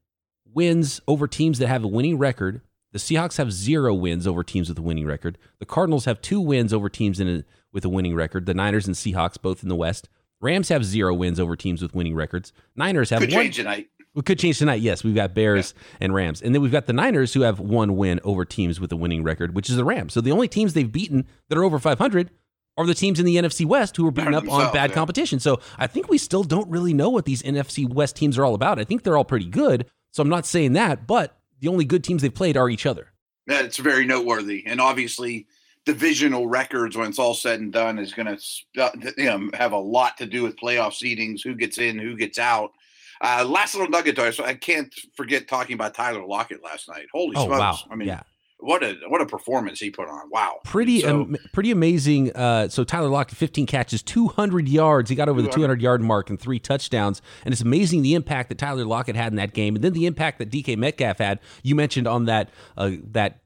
wins 0.44 1.00
over 1.08 1.26
teams 1.26 1.58
that 1.58 1.68
have 1.68 1.84
a 1.84 1.88
winning 1.88 2.18
record, 2.18 2.60
the 2.92 2.98
Seahawks 2.98 3.38
have 3.38 3.52
zero 3.52 3.94
wins 3.94 4.26
over 4.26 4.44
teams 4.44 4.68
with 4.68 4.78
a 4.78 4.82
winning 4.82 5.06
record. 5.06 5.38
The 5.58 5.66
Cardinals 5.66 6.04
have 6.04 6.20
two 6.20 6.40
wins 6.40 6.74
over 6.74 6.88
teams 6.88 7.20
a, 7.20 7.44
with 7.72 7.84
a 7.84 7.88
winning 7.88 8.14
record. 8.14 8.46
The 8.46 8.54
Niners 8.54 8.86
and 8.86 8.94
Seahawks 8.94 9.40
both 9.40 9.62
in 9.62 9.70
the 9.70 9.76
West. 9.76 10.08
Rams 10.40 10.68
have 10.68 10.84
zero 10.84 11.14
wins 11.14 11.40
over 11.40 11.56
teams 11.56 11.80
with 11.80 11.94
winning 11.94 12.14
records. 12.14 12.52
Niners 12.76 13.10
have 13.10 13.20
could 13.20 13.32
one. 13.32 13.44
change 13.44 13.56
tonight. 13.56 13.88
We 14.14 14.20
could 14.20 14.38
change 14.38 14.58
tonight. 14.58 14.82
Yes, 14.82 15.02
we've 15.02 15.14
got 15.14 15.32
Bears 15.32 15.72
yeah. 15.74 15.98
and 16.02 16.14
Rams, 16.14 16.42
and 16.42 16.54
then 16.54 16.60
we've 16.60 16.72
got 16.72 16.86
the 16.86 16.92
Niners 16.92 17.32
who 17.32 17.40
have 17.42 17.60
one 17.60 17.96
win 17.96 18.20
over 18.24 18.44
teams 18.44 18.78
with 18.78 18.92
a 18.92 18.96
winning 18.96 19.22
record, 19.22 19.54
which 19.54 19.70
is 19.70 19.76
the 19.76 19.84
Rams. 19.84 20.12
So 20.12 20.20
the 20.20 20.32
only 20.32 20.48
teams 20.48 20.74
they've 20.74 20.90
beaten 20.90 21.26
that 21.48 21.56
are 21.56 21.64
over 21.64 21.78
500 21.78 22.30
are 22.76 22.86
the 22.86 22.94
teams 22.94 23.20
in 23.20 23.26
the 23.26 23.36
NFC 23.36 23.66
West 23.66 23.96
who 23.96 24.06
are 24.06 24.10
beating 24.10 24.34
up 24.34 24.48
on 24.48 24.72
bad 24.72 24.90
yeah. 24.90 24.94
competition. 24.94 25.40
So 25.40 25.60
I 25.78 25.86
think 25.86 26.08
we 26.08 26.18
still 26.18 26.42
don't 26.42 26.68
really 26.70 26.94
know 26.94 27.10
what 27.10 27.24
these 27.24 27.42
NFC 27.42 27.88
West 27.88 28.16
teams 28.16 28.38
are 28.38 28.44
all 28.44 28.54
about. 28.54 28.78
I 28.78 28.84
think 28.84 29.02
they're 29.02 29.16
all 29.16 29.24
pretty 29.24 29.48
good. 29.48 29.86
So 30.12 30.22
I'm 30.22 30.28
not 30.28 30.46
saying 30.46 30.74
that, 30.74 31.06
but 31.06 31.36
the 31.60 31.68
only 31.68 31.84
good 31.84 32.04
teams 32.04 32.22
they've 32.22 32.34
played 32.34 32.56
are 32.56 32.68
each 32.68 32.86
other. 32.86 33.08
Yeah, 33.46 33.62
it's 33.62 33.78
very 33.78 34.04
noteworthy. 34.04 34.62
And 34.66 34.80
obviously, 34.80 35.46
divisional 35.84 36.46
records, 36.46 36.96
when 36.96 37.08
it's 37.08 37.18
all 37.18 37.34
said 37.34 37.60
and 37.60 37.72
done, 37.72 37.98
is 37.98 38.12
going 38.12 38.36
to 38.36 38.82
uh, 38.82 38.90
you 39.16 39.24
know, 39.24 39.50
have 39.54 39.72
a 39.72 39.78
lot 39.78 40.16
to 40.18 40.26
do 40.26 40.42
with 40.42 40.56
playoff 40.56 40.92
seedings, 40.92 41.42
who 41.42 41.54
gets 41.54 41.78
in, 41.78 41.98
who 41.98 42.16
gets 42.16 42.38
out. 42.38 42.72
Uh, 43.20 43.44
last 43.46 43.74
little 43.74 43.88
nugget, 43.88 44.16
though, 44.16 44.30
so 44.30 44.44
I 44.44 44.54
can't 44.54 44.92
forget 45.16 45.48
talking 45.48 45.74
about 45.74 45.94
Tyler 45.94 46.26
Lockett 46.26 46.62
last 46.62 46.88
night. 46.88 47.06
Holy 47.12 47.34
oh, 47.36 47.46
smokes! 47.46 47.60
Wow. 47.60 47.78
I 47.90 47.94
mean, 47.94 48.08
yeah 48.08 48.22
what 48.62 48.82
a 48.82 48.96
what 49.08 49.20
a 49.20 49.26
performance 49.26 49.80
he 49.80 49.90
put 49.90 50.08
on! 50.08 50.30
Wow, 50.30 50.60
pretty 50.64 51.00
so, 51.00 51.22
um, 51.22 51.36
pretty 51.52 51.72
amazing. 51.72 52.32
Uh, 52.32 52.68
so 52.68 52.84
Tyler 52.84 53.08
Lockett, 53.08 53.36
15 53.36 53.66
catches, 53.66 54.02
200 54.02 54.68
yards. 54.68 55.10
He 55.10 55.16
got 55.16 55.28
over 55.28 55.40
200. 55.40 55.50
the 55.50 55.56
200 55.56 55.82
yard 55.82 56.00
mark 56.00 56.30
and 56.30 56.38
three 56.38 56.58
touchdowns. 56.58 57.20
And 57.44 57.52
it's 57.52 57.60
amazing 57.60 58.02
the 58.02 58.14
impact 58.14 58.48
that 58.50 58.58
Tyler 58.58 58.84
Lockett 58.84 59.16
had 59.16 59.32
in 59.32 59.36
that 59.36 59.52
game, 59.52 59.74
and 59.74 59.82
then 59.82 59.92
the 59.92 60.06
impact 60.06 60.38
that 60.38 60.50
DK 60.50 60.76
Metcalf 60.76 61.18
had. 61.18 61.40
You 61.62 61.74
mentioned 61.74 62.06
on 62.06 62.26
that 62.26 62.50
uh, 62.76 62.92
that 63.10 63.40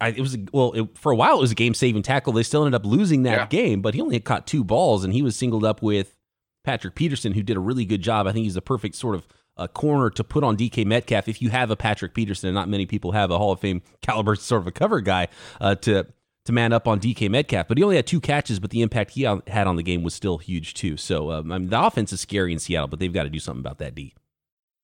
I, 0.00 0.10
it 0.10 0.20
was 0.20 0.36
well 0.52 0.72
it, 0.72 0.96
for 0.96 1.10
a 1.10 1.16
while 1.16 1.38
it 1.38 1.40
was 1.40 1.52
a 1.52 1.56
game 1.56 1.74
saving 1.74 2.02
tackle. 2.02 2.32
They 2.32 2.42
still 2.42 2.64
ended 2.64 2.80
up 2.80 2.86
losing 2.86 3.24
that 3.24 3.38
yeah. 3.38 3.46
game, 3.46 3.82
but 3.82 3.94
he 3.94 4.00
only 4.00 4.14
had 4.14 4.24
caught 4.24 4.46
two 4.46 4.64
balls 4.64 5.04
and 5.04 5.12
he 5.12 5.22
was 5.22 5.36
singled 5.36 5.64
up 5.64 5.82
with 5.82 6.16
Patrick 6.64 6.94
Peterson, 6.94 7.32
who 7.32 7.42
did 7.42 7.56
a 7.56 7.60
really 7.60 7.84
good 7.84 8.02
job. 8.02 8.26
I 8.26 8.32
think 8.32 8.44
he's 8.44 8.54
the 8.54 8.62
perfect 8.62 8.94
sort 8.94 9.14
of 9.14 9.26
uh, 9.56 9.66
corner 9.68 10.10
to 10.10 10.24
put 10.24 10.44
on 10.44 10.56
DK 10.56 10.84
Metcalf 10.84 11.28
if 11.28 11.40
you 11.40 11.50
have 11.50 11.70
a 11.70 11.76
Patrick 11.76 12.14
Peterson, 12.14 12.48
and 12.48 12.54
not 12.54 12.68
many 12.68 12.86
people 12.86 13.12
have 13.12 13.30
a 13.30 13.38
Hall 13.38 13.52
of 13.52 13.60
Fame 13.60 13.82
caliber 14.02 14.34
sort 14.36 14.62
of 14.62 14.66
a 14.66 14.72
cover 14.72 15.00
guy 15.00 15.28
uh, 15.60 15.74
to 15.76 16.06
to 16.44 16.52
man 16.52 16.72
up 16.74 16.86
on 16.86 17.00
DK 17.00 17.30
Metcalf. 17.30 17.68
But 17.68 17.78
he 17.78 17.84
only 17.84 17.96
had 17.96 18.06
two 18.06 18.20
catches, 18.20 18.60
but 18.60 18.70
the 18.70 18.82
impact 18.82 19.12
he 19.12 19.22
had 19.22 19.66
on 19.66 19.76
the 19.76 19.82
game 19.82 20.02
was 20.02 20.14
still 20.14 20.38
huge 20.38 20.74
too. 20.74 20.96
So 20.96 21.30
um, 21.32 21.52
I 21.52 21.58
mean, 21.58 21.70
the 21.70 21.82
offense 21.82 22.12
is 22.12 22.20
scary 22.20 22.52
in 22.52 22.58
Seattle, 22.58 22.88
but 22.88 22.98
they've 22.98 23.12
got 23.12 23.24
to 23.24 23.30
do 23.30 23.38
something 23.38 23.60
about 23.60 23.78
that 23.78 23.94
D. 23.94 24.14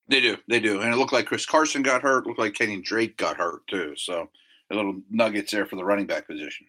They 0.09 0.21
do, 0.21 0.39
they 0.49 0.59
do, 0.59 0.81
and 0.81 0.93
it 0.93 0.97
looked 0.97 1.13
like 1.13 1.27
Chris 1.27 1.47
Carson 1.47 1.83
got 1.83 2.03
hurt. 2.03 2.27
Looked 2.27 2.39
like 2.39 2.55
Kenny 2.55 2.81
Drake 2.81 3.17
got 3.17 3.37
hurt 3.37 3.67
too. 3.69 3.95
So 3.97 4.29
a 4.71 4.75
little 4.75 5.01
nuggets 5.11 5.53
there 5.53 5.67
for 5.67 5.77
the 5.77 5.85
running 5.85 6.07
back 6.07 6.27
position. 6.27 6.67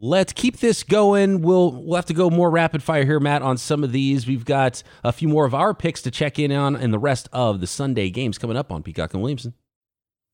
Let's 0.00 0.32
keep 0.32 0.58
this 0.58 0.84
going. 0.84 1.42
We'll 1.42 1.72
we'll 1.72 1.96
have 1.96 2.06
to 2.06 2.14
go 2.14 2.30
more 2.30 2.50
rapid 2.50 2.84
fire 2.84 3.04
here, 3.04 3.18
Matt, 3.18 3.42
on 3.42 3.58
some 3.58 3.82
of 3.82 3.90
these. 3.90 4.28
We've 4.28 4.44
got 4.44 4.84
a 5.02 5.10
few 5.10 5.26
more 5.26 5.44
of 5.44 5.54
our 5.54 5.74
picks 5.74 6.02
to 6.02 6.12
check 6.12 6.38
in 6.38 6.52
on, 6.52 6.76
and 6.76 6.92
the 6.92 7.00
rest 7.00 7.28
of 7.32 7.60
the 7.60 7.66
Sunday 7.66 8.08
games 8.08 8.38
coming 8.38 8.56
up 8.56 8.70
on 8.70 8.84
Peacock 8.84 9.12
and 9.12 9.22
Williamson. 9.22 9.54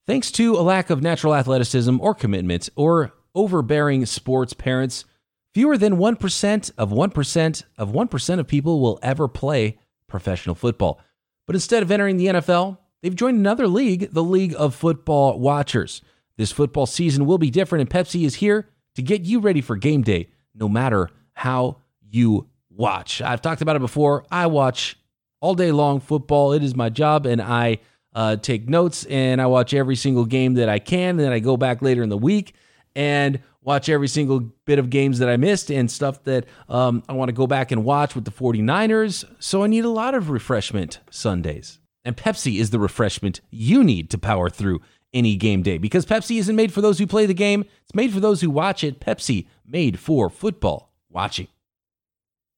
Thanks 0.07 0.31
to 0.33 0.57
a 0.57 0.61
lack 0.61 0.91
of 0.91 1.03
natural 1.03 1.35
athleticism 1.35 1.99
or 1.99 2.15
commitment 2.15 2.69
or 2.77 3.15
overbearing 3.35 4.05
sports 4.05 4.53
parents, 4.53 5.07
fewer 5.55 5.79
than 5.79 5.97
1% 5.97 6.71
of 6.77 6.91
1% 6.91 7.65
of 7.79 7.91
1% 7.91 8.39
of 8.39 8.47
people 8.47 8.81
will 8.81 8.99
ever 9.03 9.29
play 9.29 9.79
professional 10.07 10.55
football. 10.55 11.01
But 11.47 11.57
instead 11.57 11.83
of 11.83 11.91
entering 11.91 12.19
the 12.19 12.27
NFL, 12.27 12.77
they've 13.03 13.17
joined 13.17 13.39
another 13.39 13.67
league, 13.67 14.13
the 14.13 14.23
League 14.23 14.55
of 14.59 14.75
Football 14.75 15.41
Watchers. 15.41 16.03
This 16.37 16.53
football 16.53 16.85
season 16.85 17.25
will 17.25 17.39
be 17.39 17.51
different, 17.51 17.81
and 17.81 17.91
Pepsi 17.91 18.27
is 18.27 18.37
here 18.37 18.69
to 18.95 19.03
get 19.03 19.23
you 19.23 19.41
ready 19.41 19.61
for 19.61 19.77
game 19.77 20.03
day, 20.03 20.29
no 20.55 20.69
matter 20.69 21.11
how 21.33 21.79
you 22.01 22.49
watch. 22.71 23.21
I've 23.21 23.43
talked 23.43 23.63
about 23.63 23.77
it 23.77 23.81
before. 23.81 24.25
I 24.31 24.47
watch 24.47 24.97
all 25.41 25.55
day 25.55 25.73
long 25.73 26.01
football. 26.01 26.53
It 26.53 26.63
is 26.63 26.75
my 26.75 26.89
job, 26.89 27.27
and 27.27 27.41
I 27.41 27.79
uh, 28.15 28.37
take 28.37 28.69
notes 28.69 29.05
and 29.07 29.41
I 29.43 29.47
watch 29.47 29.75
every 29.75 29.97
single 29.97 30.25
game 30.25 30.55
that 30.55 30.69
I 30.69 30.79
can. 30.79 31.17
Then 31.17 31.33
I 31.33 31.41
go 31.41 31.57
back 31.57 31.83
later 31.83 32.03
in 32.03 32.09
the 32.09 32.17
week 32.17 32.55
and 32.95 33.41
watch 33.61 33.89
every 33.89 34.09
single 34.09 34.41
bit 34.67 34.79
of 34.79 34.91
games 34.91 35.19
that 35.19 35.29
I 35.29 35.37
missed 35.37 35.71
and 35.71 35.91
stuff 35.91 36.23
that 36.25 36.45
um, 36.69 37.03
I 37.09 37.15
want 37.15 37.29
to 37.29 37.33
go 37.33 37.47
back 37.47 37.73
and 37.73 37.85
watch 37.85 38.15
with 38.15 38.25
the 38.25 38.31
49ers. 38.31 39.25
So 39.39 39.65
I 39.65 39.67
need 39.67 39.85
a 39.85 39.91
lot 39.91 40.15
of 40.15 40.31
refreshment 40.31 41.01
Sundays. 41.11 41.79
And 42.05 42.17
Pepsi 42.17 42.61
is 42.61 42.71
the 42.71 42.79
refreshment 42.79 43.41
you 43.51 43.83
need 43.83 44.11
to 44.11 44.19
power 44.19 44.51
through 44.51 44.81
any 45.15 45.37
game 45.37 45.63
day 45.63 45.79
because 45.79 46.05
Pepsi 46.05 46.39
isn't 46.39 46.57
made 46.57 46.73
for 46.73 46.83
those 46.83 46.99
who 46.99 47.07
play 47.07 47.25
the 47.25 47.35
game, 47.35 47.65
it's 47.83 47.95
made 47.95 48.13
for 48.13 48.21
those 48.21 48.41
who 48.41 48.51
watch 48.51 48.85
it. 48.85 49.01
Pepsi, 49.01 49.47
made 49.67 49.99
for 49.99 50.29
football 50.29 50.93
watching. 51.09 51.49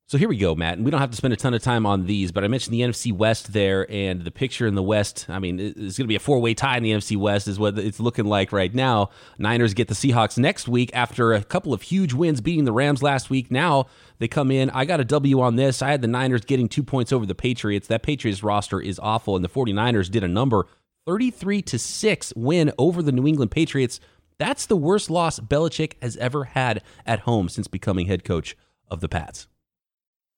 So 0.09 0.19
here 0.19 0.29
we 0.29 0.37
go, 0.37 0.55
Matt. 0.55 0.75
And 0.75 0.85
we 0.85 0.93
don't 0.93 1.01
have 1.01 1.11
to 1.11 1.17
spend 1.17 1.35
a 1.35 1.37
ton 1.37 1.53
of 1.53 1.63
time 1.63 1.85
on 1.85 2.07
these, 2.07 2.31
but 2.31 2.45
I 2.45 2.49
mentioned 2.49 2.73
the 2.73 2.83
NFC 2.83 3.13
West 3.13 3.53
there 3.53 3.91
and 3.91 4.23
the 4.23 4.31
picture 4.31 4.65
in 4.69 4.77
the 4.77 4.83
West. 4.83 5.27
I 5.29 5.41
mean, 5.41 5.59
it's 5.59 5.75
going 5.99 6.05
to 6.05 6.07
be 6.07 6.15
a 6.15 6.21
four 6.21 6.39
way 6.39 6.55
tie 6.55 6.77
in 6.77 6.85
the 6.85 6.93
NFC 6.93 7.17
West, 7.17 7.49
is 7.49 7.59
what 7.59 7.77
it's 7.77 7.99
looking 7.99 8.25
like 8.25 8.53
right 8.53 8.73
now. 8.73 9.11
Niners 9.37 9.75
get 9.75 9.89
the 9.89 9.95
Seahawks 9.95 10.39
next 10.39 10.69
week 10.69 10.93
after 10.95 11.33
a 11.33 11.43
couple 11.43 11.75
of 11.75 11.83
huge 11.83 12.13
wins 12.13 12.41
beating 12.41 12.67
the 12.67 12.73
Rams 12.73 13.03
last 13.03 13.31
week. 13.31 13.51
Now 13.51 13.87
they 14.21 14.29
come 14.29 14.53
in. 14.53 14.71
I 14.71 14.85
got 14.85 15.01
a 15.01 15.05
W 15.05 15.41
on 15.41 15.57
this. 15.57 15.83
I 15.83 15.91
had 15.91 16.03
the 16.03 16.09
Niners 16.09 16.45
getting 16.45 16.69
two 16.69 16.85
points 16.85 17.13
over 17.13 17.27
the 17.27 17.35
Patriots. 17.35 17.89
That 17.89 18.05
Patriots 18.05 18.45
roster 18.45 18.81
is 18.81 19.01
awful, 19.01 19.35
and 19.35 19.45
the 19.45 19.49
49ers 19.49 20.09
did 20.09 20.23
a 20.23 20.29
number 20.29 20.69
33 21.07 21.63
to 21.63 21.79
6 21.79 22.33
win 22.35 22.73
over 22.79 23.01
the 23.01 23.13
New 23.13 23.27
England 23.27 23.53
Patriots. 23.53 24.01
That's 24.39 24.67
the 24.67 24.77
worst 24.77 25.09
loss 25.09 25.39
Belichick 25.39 25.95
has 26.03 26.17
ever 26.17 26.45
had 26.45 26.83
at 27.07 27.21
home 27.21 27.49
since 27.49 27.69
becoming 27.69 28.07
head 28.07 28.25
coach 28.25 28.57
of 28.91 29.01
the 29.01 29.09
Pats. 29.09 29.47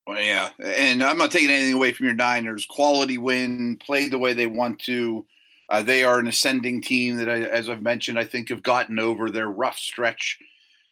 Well, 0.06 0.20
yeah, 0.20 0.50
and 0.62 1.02
I'm 1.02 1.18
not 1.18 1.30
taking 1.30 1.50
anything 1.50 1.74
away 1.74 1.92
from 1.92 2.06
your 2.06 2.14
Niners. 2.14 2.66
Quality 2.68 3.18
win, 3.18 3.76
played 3.84 4.10
the 4.10 4.18
way 4.18 4.32
they 4.32 4.46
want 4.46 4.78
to. 4.80 5.26
Uh, 5.68 5.82
they 5.82 6.02
are 6.02 6.18
an 6.18 6.28
ascending 6.28 6.80
team 6.80 7.16
that, 7.16 7.28
I, 7.28 7.40
as 7.40 7.68
I've 7.68 7.82
mentioned, 7.82 8.18
I 8.18 8.24
think 8.24 8.48
have 8.48 8.62
gotten 8.62 8.98
over 8.98 9.30
their 9.30 9.50
rough 9.50 9.78
stretch. 9.78 10.38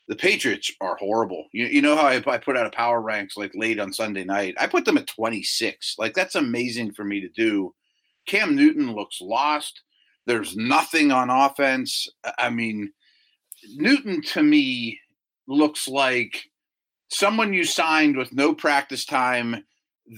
The 0.09 0.17
Patriots 0.17 0.71
are 0.83 0.97
horrible. 0.97 1.47
You, 1.53 1.67
you 1.67 1.81
know 1.81 1.97
how 1.97 2.07
I, 2.07 2.23
I 2.27 2.39
put 2.39 2.59
out 2.59 2.67
a 2.67 2.71
power 2.71 3.01
ranks 3.01 3.39
like 3.39 3.53
late 3.55 3.81
on 3.81 3.93
Sunday 3.93 4.25
night. 4.25 4.55
I 4.59 4.67
put 4.67 4.85
them 4.85 4.99
at 4.99 5.07
26. 5.07 5.97
Like 5.99 6.13
that's 6.13 6.35
amazing 6.35 6.93
for 6.93 7.05
me 7.05 7.21
to 7.21 7.29
do 7.31 7.75
Cam 8.27 8.55
Newton 8.55 8.93
looks 8.93 9.21
lost. 9.21 9.83
There's 10.27 10.57
nothing 10.57 11.13
on 11.13 11.31
offense. 11.31 12.09
I 12.39 12.51
mean, 12.51 12.93
Newton 13.77 14.23
to 14.23 14.43
me 14.43 14.99
looks 15.47 15.87
like 15.87 16.45
someone 17.09 17.53
you 17.53 17.65
signed 17.65 18.17
with 18.17 18.33
no 18.33 18.55
practice 18.55 19.05
time 19.05 19.65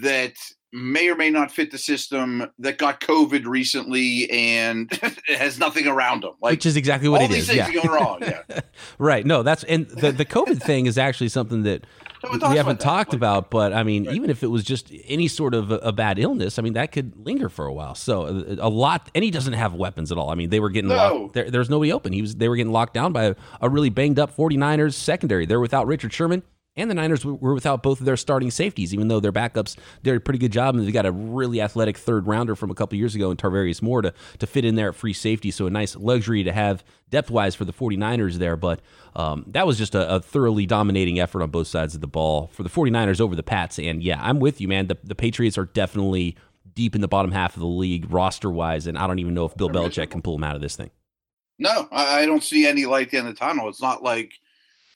that 0.02 0.34
may 0.72 1.08
or 1.08 1.16
may 1.16 1.30
not 1.30 1.50
fit 1.50 1.70
the 1.70 1.78
system 1.78 2.46
that 2.58 2.78
got 2.78 3.00
COVID 3.00 3.46
recently 3.46 4.30
and 4.30 4.90
has 5.28 5.58
nothing 5.58 5.86
around 5.86 6.22
them. 6.22 6.32
Like, 6.42 6.52
Which 6.52 6.66
is 6.66 6.76
exactly 6.76 7.08
what 7.08 7.22
it 7.22 7.30
is. 7.30 7.52
yeah. 7.52 7.70
going 7.70 7.88
wrong. 7.88 8.18
Yeah. 8.22 8.60
right. 8.98 9.24
No, 9.24 9.42
that's 9.42 9.64
and 9.64 9.88
the 9.88 10.12
the 10.12 10.26
COVID 10.26 10.62
thing 10.62 10.86
is 10.86 10.98
actually 10.98 11.28
something 11.28 11.62
that 11.62 11.84
we 12.22 12.56
haven't 12.56 12.80
talked 12.80 13.14
about, 13.14 13.50
but 13.50 13.72
I 13.72 13.82
mean, 13.82 14.06
right. 14.06 14.16
even 14.16 14.30
if 14.30 14.42
it 14.42 14.48
was 14.48 14.64
just 14.64 14.92
any 15.06 15.28
sort 15.28 15.54
of 15.54 15.70
a, 15.70 15.76
a, 15.76 15.92
bad 15.92 16.18
illness, 16.18 16.58
I 16.58 16.62
mean, 16.62 16.72
that 16.74 16.92
could 16.92 17.16
linger 17.24 17.48
for 17.48 17.66
a 17.66 17.72
while. 17.72 17.94
So 17.94 18.26
a, 18.26 18.66
a, 18.66 18.68
lot, 18.68 19.10
and 19.14 19.22
he 19.22 19.30
doesn't 19.30 19.52
have 19.52 19.74
weapons 19.74 20.10
at 20.10 20.18
all. 20.18 20.30
I 20.30 20.34
mean, 20.34 20.50
they 20.50 20.60
were 20.60 20.70
getting 20.70 20.88
no. 20.88 20.96
locked. 20.96 21.34
There, 21.34 21.50
there's 21.50 21.70
nobody 21.70 21.92
open. 21.92 22.12
He 22.12 22.22
was. 22.22 22.36
They 22.36 22.48
were 22.48 22.56
getting 22.56 22.72
locked 22.72 22.94
down 22.94 23.12
by 23.12 23.24
a, 23.24 23.34
a 23.60 23.68
really 23.68 23.90
banged 23.90 24.18
up 24.18 24.36
49ers 24.36 24.94
secondary. 24.94 25.46
They're 25.46 25.60
without 25.60 25.86
Richard 25.86 26.12
Sherman. 26.12 26.42
And 26.78 26.88
the 26.88 26.94
Niners 26.94 27.24
were 27.24 27.54
without 27.54 27.82
both 27.82 27.98
of 27.98 28.06
their 28.06 28.16
starting 28.16 28.52
safeties, 28.52 28.94
even 28.94 29.08
though 29.08 29.18
their 29.18 29.32
backups 29.32 29.76
did 30.04 30.14
a 30.14 30.20
pretty 30.20 30.38
good 30.38 30.52
job. 30.52 30.76
And 30.76 30.86
they 30.86 30.92
got 30.92 31.06
a 31.06 31.12
really 31.12 31.60
athletic 31.60 31.98
third 31.98 32.28
rounder 32.28 32.54
from 32.54 32.70
a 32.70 32.74
couple 32.74 32.96
years 32.96 33.16
ago 33.16 33.32
in 33.32 33.36
Tarvarius 33.36 33.82
Moore 33.82 34.00
to, 34.02 34.14
to 34.38 34.46
fit 34.46 34.64
in 34.64 34.76
there 34.76 34.90
at 34.90 34.94
free 34.94 35.12
safety. 35.12 35.50
So 35.50 35.66
a 35.66 35.70
nice 35.70 35.96
luxury 35.96 36.44
to 36.44 36.52
have 36.52 36.84
depth 37.10 37.32
wise 37.32 37.56
for 37.56 37.64
the 37.64 37.72
49ers 37.72 38.34
there. 38.34 38.56
But 38.56 38.80
um, 39.16 39.44
that 39.48 39.66
was 39.66 39.76
just 39.76 39.96
a, 39.96 40.16
a, 40.16 40.20
thoroughly 40.20 40.66
dominating 40.66 41.18
effort 41.18 41.42
on 41.42 41.50
both 41.50 41.66
sides 41.66 41.96
of 41.96 42.00
the 42.00 42.06
ball 42.06 42.48
for 42.52 42.62
the 42.62 42.70
49ers 42.70 43.20
over 43.20 43.34
the 43.34 43.42
Pats. 43.42 43.80
And 43.80 44.00
yeah, 44.00 44.20
I'm 44.22 44.38
with 44.38 44.60
you, 44.60 44.68
man. 44.68 44.86
The, 44.86 44.96
the 45.02 45.16
Patriots 45.16 45.58
are 45.58 45.64
definitely 45.64 46.36
deep 46.74 46.94
in 46.94 47.00
the 47.00 47.08
bottom 47.08 47.32
half 47.32 47.54
of 47.54 47.60
the 47.60 47.66
league 47.66 48.06
roster 48.08 48.50
wise. 48.50 48.86
And 48.86 48.96
I 48.96 49.08
don't 49.08 49.18
even 49.18 49.34
know 49.34 49.46
if 49.46 49.56
Bill 49.56 49.68
Belichick 49.68 50.10
can 50.10 50.22
pull 50.22 50.36
them 50.36 50.44
out 50.44 50.54
of 50.54 50.62
this 50.62 50.76
thing. 50.76 50.90
No, 51.58 51.88
I 51.90 52.24
don't 52.24 52.44
see 52.44 52.68
any 52.68 52.86
light 52.86 53.12
in 53.12 53.26
the 53.26 53.34
tunnel. 53.34 53.68
It's 53.68 53.82
not 53.82 54.04
like 54.04 54.34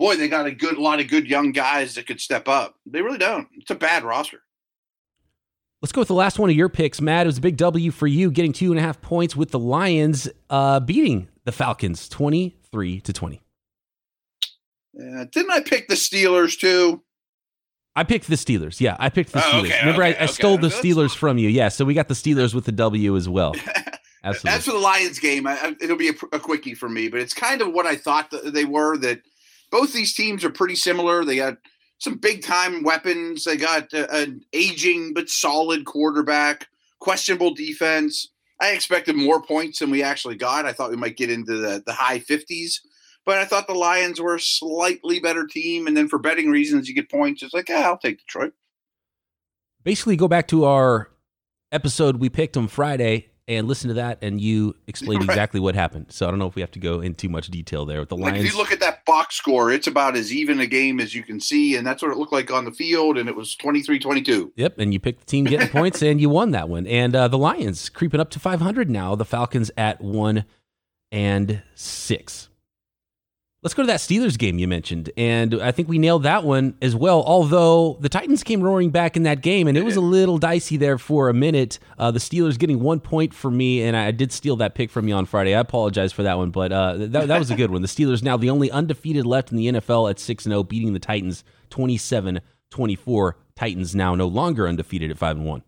boy, 0.02 0.16
they 0.16 0.26
got 0.26 0.46
a 0.46 0.50
good 0.50 0.78
lot 0.78 0.98
of 0.98 1.06
good 1.06 1.28
young 1.28 1.52
guys 1.52 1.94
that 1.94 2.08
could 2.08 2.20
step 2.20 2.48
up. 2.48 2.74
They 2.86 3.02
really 3.02 3.18
don't. 3.18 3.46
It's 3.54 3.70
a 3.70 3.76
bad 3.76 4.02
roster. 4.02 4.42
Let's 5.80 5.92
go 5.92 6.00
with 6.00 6.08
the 6.08 6.14
last 6.14 6.40
one 6.40 6.50
of 6.50 6.56
your 6.56 6.68
picks, 6.68 7.00
Matt. 7.00 7.26
It 7.26 7.28
was 7.28 7.38
a 7.38 7.40
big 7.40 7.56
W 7.56 7.92
for 7.92 8.08
you, 8.08 8.30
getting 8.32 8.52
two 8.52 8.72
and 8.72 8.78
a 8.80 8.82
half 8.82 9.00
points 9.00 9.36
with 9.36 9.50
the 9.52 9.60
Lions, 9.60 10.28
uh, 10.50 10.80
beating 10.80 11.28
the 11.44 11.52
Falcons 11.52 12.08
twenty-three 12.08 13.00
to 13.02 13.12
twenty. 13.12 13.42
Yeah, 14.92 15.24
didn't 15.30 15.52
I 15.52 15.60
pick 15.60 15.86
the 15.86 15.94
Steelers 15.94 16.58
too? 16.58 17.02
I 17.94 18.02
picked 18.02 18.26
the 18.26 18.36
Steelers. 18.36 18.80
Yeah, 18.80 18.96
I 18.98 19.08
picked 19.08 19.32
the 19.32 19.38
oh, 19.38 19.42
Steelers. 19.42 19.64
Okay, 19.66 19.78
Remember, 19.80 20.02
okay, 20.02 20.16
I, 20.16 20.20
I 20.20 20.24
okay. 20.24 20.32
stole 20.32 20.58
the 20.58 20.68
Steelers 20.68 21.14
from 21.14 21.38
you. 21.38 21.48
Yeah, 21.48 21.68
so 21.68 21.84
we 21.84 21.94
got 21.94 22.08
the 22.08 22.14
Steelers 22.14 22.54
with 22.54 22.64
the 22.64 22.72
W 22.72 23.16
as 23.16 23.28
well. 23.28 23.54
Absolutely. 24.24 24.56
As 24.56 24.64
for 24.64 24.72
the 24.72 24.78
Lions 24.78 25.18
game, 25.18 25.46
I, 25.46 25.74
it'll 25.80 25.96
be 25.96 26.10
a, 26.10 26.14
a, 26.32 26.38
quickie 26.38 26.74
for 26.74 26.88
me, 26.88 27.08
but 27.08 27.18
it's 27.18 27.34
kind 27.34 27.60
of 27.60 27.72
what 27.72 27.86
I 27.86 27.96
thought 27.96 28.32
they 28.44 28.64
were. 28.64 28.96
That 28.96 29.20
both 29.72 29.92
these 29.92 30.14
teams 30.14 30.44
are 30.44 30.50
pretty 30.50 30.76
similar. 30.76 31.24
They 31.24 31.36
got 31.36 31.56
some 31.98 32.18
big 32.18 32.42
time 32.42 32.84
weapons. 32.84 33.44
They 33.44 33.56
got 33.56 33.92
an 33.92 34.42
aging 34.52 35.14
but 35.14 35.28
solid 35.28 35.86
quarterback, 35.86 36.68
questionable 37.00 37.54
defense. 37.54 38.28
I 38.60 38.72
expected 38.72 39.16
more 39.16 39.42
points 39.42 39.80
than 39.80 39.90
we 39.90 40.04
actually 40.04 40.36
got. 40.36 40.66
I 40.66 40.72
thought 40.72 40.90
we 40.90 40.96
might 40.96 41.16
get 41.16 41.30
into 41.30 41.56
the, 41.56 41.82
the 41.84 41.92
high 41.92 42.20
50s, 42.20 42.80
but 43.24 43.38
I 43.38 43.44
thought 43.44 43.66
the 43.66 43.74
Lions 43.74 44.20
were 44.20 44.36
a 44.36 44.40
slightly 44.40 45.18
better 45.18 45.46
team. 45.46 45.88
And 45.88 45.96
then 45.96 46.06
for 46.06 46.18
betting 46.20 46.50
reasons, 46.50 46.88
you 46.88 46.94
get 46.94 47.10
points. 47.10 47.42
It's 47.42 47.54
like, 47.54 47.68
yeah, 47.68 47.88
I'll 47.88 47.98
take 47.98 48.18
Detroit. 48.18 48.52
Basically, 49.82 50.14
go 50.14 50.28
back 50.28 50.46
to 50.48 50.64
our 50.64 51.10
episode 51.72 52.16
we 52.16 52.28
picked 52.28 52.56
on 52.56 52.68
Friday 52.68 53.31
and 53.48 53.66
listen 53.66 53.88
to 53.88 53.94
that, 53.94 54.18
and 54.22 54.40
you 54.40 54.74
explain 54.86 55.18
right. 55.18 55.28
exactly 55.28 55.58
what 55.58 55.74
happened. 55.74 56.06
So 56.10 56.26
I 56.26 56.30
don't 56.30 56.38
know 56.38 56.46
if 56.46 56.54
we 56.54 56.62
have 56.62 56.70
to 56.72 56.78
go 56.78 57.00
into 57.00 57.28
much 57.28 57.48
detail 57.48 57.84
there 57.84 58.00
with 58.00 58.08
the 58.08 58.16
Lions. 58.16 58.38
Like 58.38 58.46
if 58.46 58.52
you 58.52 58.58
look 58.58 58.72
at 58.72 58.80
that 58.80 59.04
box 59.04 59.34
score, 59.34 59.70
it's 59.70 59.86
about 59.86 60.16
as 60.16 60.32
even 60.32 60.60
a 60.60 60.66
game 60.66 61.00
as 61.00 61.14
you 61.14 61.22
can 61.22 61.40
see, 61.40 61.76
and 61.76 61.86
that's 61.86 62.02
what 62.02 62.12
it 62.12 62.18
looked 62.18 62.32
like 62.32 62.50
on 62.50 62.64
the 62.64 62.70
field, 62.70 63.18
and 63.18 63.28
it 63.28 63.34
was 63.34 63.56
23-22. 63.56 64.52
Yep, 64.56 64.78
and 64.78 64.92
you 64.92 65.00
picked 65.00 65.20
the 65.20 65.26
team 65.26 65.44
getting 65.44 65.68
points, 65.80 66.02
and 66.02 66.20
you 66.20 66.28
won 66.28 66.52
that 66.52 66.68
one. 66.68 66.86
And 66.86 67.16
uh, 67.16 67.28
the 67.28 67.38
Lions 67.38 67.88
creeping 67.88 68.20
up 68.20 68.30
to 68.30 68.38
500 68.38 68.88
now. 68.88 69.14
The 69.14 69.24
Falcons 69.24 69.70
at 69.76 70.00
one 70.00 70.44
and 71.10 71.62
six. 71.74 72.48
Let's 73.62 73.74
go 73.74 73.84
to 73.84 73.86
that 73.86 74.00
Steelers 74.00 74.36
game 74.36 74.58
you 74.58 74.66
mentioned. 74.66 75.12
And 75.16 75.62
I 75.62 75.70
think 75.70 75.88
we 75.88 75.96
nailed 75.96 76.24
that 76.24 76.42
one 76.42 76.76
as 76.82 76.96
well. 76.96 77.22
Although 77.22 77.96
the 78.00 78.08
Titans 78.08 78.42
came 78.42 78.60
roaring 78.60 78.90
back 78.90 79.16
in 79.16 79.22
that 79.22 79.40
game, 79.40 79.68
and 79.68 79.78
it 79.78 79.84
was 79.84 79.94
a 79.94 80.00
little 80.00 80.36
dicey 80.36 80.76
there 80.76 80.98
for 80.98 81.28
a 81.28 81.34
minute. 81.34 81.78
Uh, 81.96 82.10
the 82.10 82.18
Steelers 82.18 82.58
getting 82.58 82.80
one 82.80 82.98
point 82.98 83.32
for 83.32 83.52
me, 83.52 83.84
and 83.84 83.96
I 83.96 84.10
did 84.10 84.32
steal 84.32 84.56
that 84.56 84.74
pick 84.74 84.90
from 84.90 85.06
you 85.06 85.14
on 85.14 85.26
Friday. 85.26 85.54
I 85.54 85.60
apologize 85.60 86.12
for 86.12 86.24
that 86.24 86.38
one, 86.38 86.50
but 86.50 86.72
uh, 86.72 86.96
that, 86.96 87.28
that 87.28 87.38
was 87.38 87.52
a 87.52 87.54
good 87.54 87.70
one. 87.70 87.82
The 87.82 87.88
Steelers 87.88 88.20
now 88.20 88.36
the 88.36 88.50
only 88.50 88.68
undefeated 88.68 89.24
left 89.24 89.52
in 89.52 89.56
the 89.56 89.68
NFL 89.68 90.10
at 90.10 90.18
6 90.18 90.42
0, 90.42 90.64
beating 90.64 90.92
the 90.92 90.98
Titans 90.98 91.44
27 91.70 92.40
24 92.70 93.36
Titans 93.54 93.94
now 93.94 94.14
no 94.16 94.26
longer 94.26 94.66
undefeated 94.66 95.10
at 95.10 95.18
five 95.18 95.36
and 95.36 95.46
one. 95.46 95.62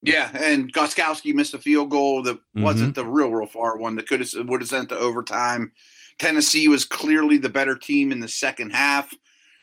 Yeah, 0.00 0.30
and 0.34 0.72
Gostkowski 0.72 1.34
missed 1.34 1.52
a 1.52 1.58
field 1.58 1.90
goal 1.90 2.22
that 2.22 2.36
mm-hmm. 2.36 2.62
wasn't 2.62 2.94
the 2.94 3.04
real, 3.04 3.30
real 3.30 3.46
far 3.46 3.76
one 3.76 3.96
that 3.96 4.06
could 4.06 4.20
have 4.20 4.48
would 4.48 4.60
have 4.62 4.70
sent 4.70 4.88
to 4.90 4.98
overtime. 4.98 5.72
Tennessee 6.18 6.68
was 6.68 6.84
clearly 6.84 7.38
the 7.38 7.48
better 7.48 7.76
team 7.76 8.12
in 8.12 8.20
the 8.20 8.28
second 8.28 8.70
half. 8.70 9.12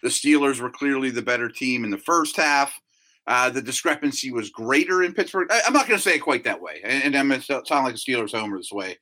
The 0.03 0.09
Steelers 0.09 0.59
were 0.59 0.69
clearly 0.69 1.09
the 1.09 1.21
better 1.21 1.49
team 1.49 1.83
in 1.83 1.89
the 1.89 1.97
first 1.97 2.35
half. 2.35 2.79
Uh, 3.25 3.49
the 3.49 3.61
discrepancy 3.61 4.31
was 4.31 4.49
greater 4.49 5.03
in 5.03 5.13
Pittsburgh. 5.13 5.47
I, 5.49 5.61
am 5.65 5.73
not 5.73 5.87
going 5.87 5.97
to 5.97 6.03
say 6.03 6.15
it 6.15 6.19
quite 6.19 6.43
that 6.43 6.61
way, 6.61 6.81
and, 6.83 7.03
and 7.03 7.15
I'm 7.15 7.29
going 7.29 7.39
to 7.39 7.61
sound 7.65 7.85
like 7.85 7.95
a 7.95 7.97
Steelers 7.97 8.37
homer 8.37 8.57
this 8.57 8.71
way. 8.71 8.97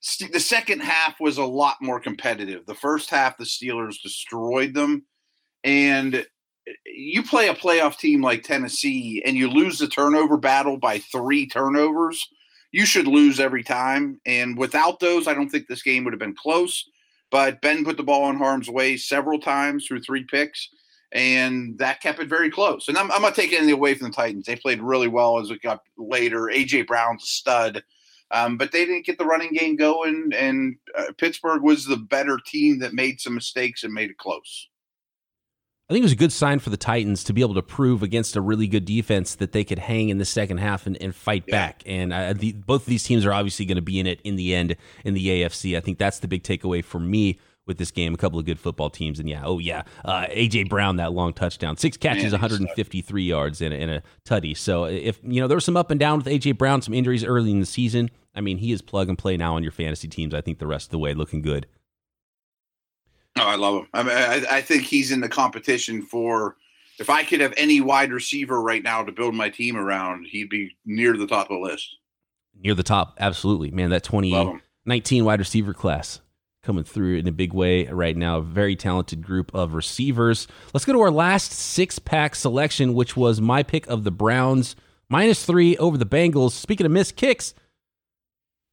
St- 0.00 0.32
the 0.32 0.40
second 0.40 0.80
half 0.80 1.20
was 1.20 1.36
a 1.36 1.44
lot 1.44 1.76
more 1.82 2.00
competitive. 2.00 2.64
The 2.64 2.74
first 2.74 3.10
half, 3.10 3.36
the 3.36 3.44
Steelers 3.44 4.00
destroyed 4.02 4.72
them, 4.72 5.04
and 5.64 6.26
you 6.86 7.22
play 7.22 7.48
a 7.48 7.54
playoff 7.54 7.98
team 7.98 8.22
like 8.22 8.42
Tennessee 8.42 9.22
and 9.24 9.36
you 9.36 9.48
lose 9.48 9.78
the 9.78 9.88
turnover 9.88 10.36
battle 10.36 10.76
by 10.76 10.98
three 10.98 11.46
turnovers, 11.46 12.26
you 12.72 12.86
should 12.86 13.06
lose 13.06 13.38
every 13.38 13.62
time. 13.62 14.20
And 14.26 14.56
without 14.56 14.98
those, 14.98 15.28
I 15.28 15.34
don't 15.34 15.48
think 15.48 15.68
this 15.68 15.82
game 15.82 16.04
would 16.04 16.12
have 16.12 16.20
been 16.20 16.34
close. 16.34 16.88
But 17.30 17.62
Ben 17.62 17.84
put 17.84 17.96
the 17.96 18.02
ball 18.02 18.28
in 18.30 18.36
harm's 18.36 18.68
way 18.68 18.96
several 18.96 19.38
times 19.38 19.86
through 19.86 20.02
three 20.02 20.24
picks, 20.24 20.68
and 21.12 21.78
that 21.78 22.02
kept 22.02 22.18
it 22.18 22.28
very 22.28 22.50
close. 22.50 22.88
And 22.88 22.98
I'm, 22.98 23.10
I'm 23.10 23.22
not 23.22 23.34
taking 23.34 23.56
anything 23.56 23.74
away 23.74 23.94
from 23.94 24.08
the 24.10 24.14
Titans. 24.14 24.44
They 24.44 24.56
played 24.56 24.82
really 24.82 25.08
well 25.08 25.38
as 25.38 25.50
it 25.50 25.62
got 25.62 25.80
later. 25.96 26.50
A.J. 26.50 26.82
Brown's 26.82 27.22
a 27.22 27.26
stud. 27.26 27.84
Um, 28.32 28.56
but 28.56 28.72
they 28.72 28.86
didn't 28.86 29.04
get 29.04 29.18
the 29.18 29.26
running 29.26 29.52
game 29.52 29.76
going, 29.76 30.30
and 30.34 30.76
uh, 30.96 31.12
Pittsburgh 31.18 31.62
was 31.62 31.84
the 31.84 31.98
better 31.98 32.38
team 32.46 32.78
that 32.78 32.94
made 32.94 33.20
some 33.20 33.34
mistakes 33.34 33.84
and 33.84 33.92
made 33.92 34.10
it 34.10 34.16
close. 34.16 34.68
I 35.92 35.94
think 35.94 36.04
it 36.04 36.06
was 36.06 36.12
a 36.12 36.16
good 36.16 36.32
sign 36.32 36.58
for 36.58 36.70
the 36.70 36.78
Titans 36.78 37.22
to 37.24 37.34
be 37.34 37.42
able 37.42 37.52
to 37.52 37.62
prove 37.62 38.02
against 38.02 38.34
a 38.34 38.40
really 38.40 38.66
good 38.66 38.86
defense 38.86 39.34
that 39.34 39.52
they 39.52 39.62
could 39.62 39.78
hang 39.78 40.08
in 40.08 40.16
the 40.16 40.24
second 40.24 40.56
half 40.56 40.86
and, 40.86 40.96
and 41.02 41.14
fight 41.14 41.44
yeah. 41.46 41.52
back. 41.52 41.82
And 41.84 42.14
uh, 42.14 42.32
the, 42.32 42.52
both 42.52 42.80
of 42.80 42.86
these 42.86 43.04
teams 43.04 43.26
are 43.26 43.32
obviously 43.34 43.66
going 43.66 43.76
to 43.76 43.82
be 43.82 44.00
in 44.00 44.06
it 44.06 44.18
in 44.24 44.36
the 44.36 44.54
end 44.54 44.76
in 45.04 45.12
the 45.12 45.26
AFC. 45.26 45.76
I 45.76 45.80
think 45.80 45.98
that's 45.98 46.20
the 46.20 46.28
big 46.28 46.44
takeaway 46.44 46.82
for 46.82 46.98
me 46.98 47.38
with 47.66 47.76
this 47.76 47.90
game. 47.90 48.14
A 48.14 48.16
couple 48.16 48.38
of 48.38 48.46
good 48.46 48.58
football 48.58 48.88
teams, 48.88 49.20
and 49.20 49.28
yeah, 49.28 49.42
oh 49.44 49.58
yeah, 49.58 49.82
uh, 50.02 50.24
AJ 50.30 50.70
Brown 50.70 50.96
that 50.96 51.12
long 51.12 51.34
touchdown, 51.34 51.76
six 51.76 51.98
catches, 51.98 52.32
Man, 52.32 52.40
153 52.40 53.22
yards, 53.22 53.60
and, 53.60 53.74
and 53.74 53.90
a 53.90 54.02
tutty. 54.24 54.56
So 54.56 54.84
if 54.84 55.20
you 55.22 55.42
know 55.42 55.46
there 55.46 55.56
was 55.58 55.66
some 55.66 55.76
up 55.76 55.90
and 55.90 56.00
down 56.00 56.16
with 56.18 56.26
AJ 56.26 56.56
Brown, 56.56 56.80
some 56.80 56.94
injuries 56.94 57.22
early 57.22 57.50
in 57.50 57.60
the 57.60 57.66
season. 57.66 58.10
I 58.34 58.40
mean, 58.40 58.56
he 58.56 58.72
is 58.72 58.80
plug 58.80 59.10
and 59.10 59.18
play 59.18 59.36
now 59.36 59.56
on 59.56 59.62
your 59.62 59.72
fantasy 59.72 60.08
teams. 60.08 60.32
I 60.32 60.40
think 60.40 60.58
the 60.58 60.66
rest 60.66 60.86
of 60.86 60.90
the 60.92 60.98
way 60.98 61.12
looking 61.12 61.42
good. 61.42 61.66
Oh, 63.36 63.46
I 63.46 63.56
love 63.56 63.82
him. 63.82 63.88
I 63.94 64.02
mean, 64.02 64.16
I, 64.16 64.56
I 64.56 64.60
think 64.62 64.84
he's 64.84 65.10
in 65.10 65.20
the 65.20 65.28
competition 65.28 66.02
for. 66.02 66.56
If 66.98 67.08
I 67.08 67.24
could 67.24 67.40
have 67.40 67.54
any 67.56 67.80
wide 67.80 68.12
receiver 68.12 68.60
right 68.60 68.82
now 68.82 69.02
to 69.02 69.10
build 69.10 69.34
my 69.34 69.48
team 69.48 69.76
around, 69.76 70.26
he'd 70.26 70.50
be 70.50 70.76
near 70.84 71.16
the 71.16 71.26
top 71.26 71.50
of 71.50 71.56
the 71.56 71.64
list. 71.64 71.96
Near 72.54 72.74
the 72.74 72.82
top, 72.82 73.16
absolutely, 73.18 73.70
man. 73.70 73.90
That 73.90 74.04
2019 74.04 75.24
wide 75.24 75.40
receiver 75.40 75.72
class 75.72 76.20
coming 76.62 76.84
through 76.84 77.16
in 77.16 77.26
a 77.26 77.32
big 77.32 77.52
way 77.52 77.86
right 77.86 78.16
now. 78.16 78.40
Very 78.40 78.76
talented 78.76 79.22
group 79.22 79.52
of 79.54 79.74
receivers. 79.74 80.46
Let's 80.72 80.84
go 80.84 80.92
to 80.92 81.00
our 81.00 81.10
last 81.10 81.52
six 81.52 81.98
pack 81.98 82.34
selection, 82.34 82.94
which 82.94 83.16
was 83.16 83.40
my 83.40 83.62
pick 83.62 83.86
of 83.88 84.04
the 84.04 84.12
Browns 84.12 84.76
minus 85.08 85.44
three 85.44 85.76
over 85.78 85.98
the 85.98 86.06
Bengals. 86.06 86.52
Speaking 86.52 86.86
of 86.86 86.92
missed 86.92 87.16
kicks, 87.16 87.54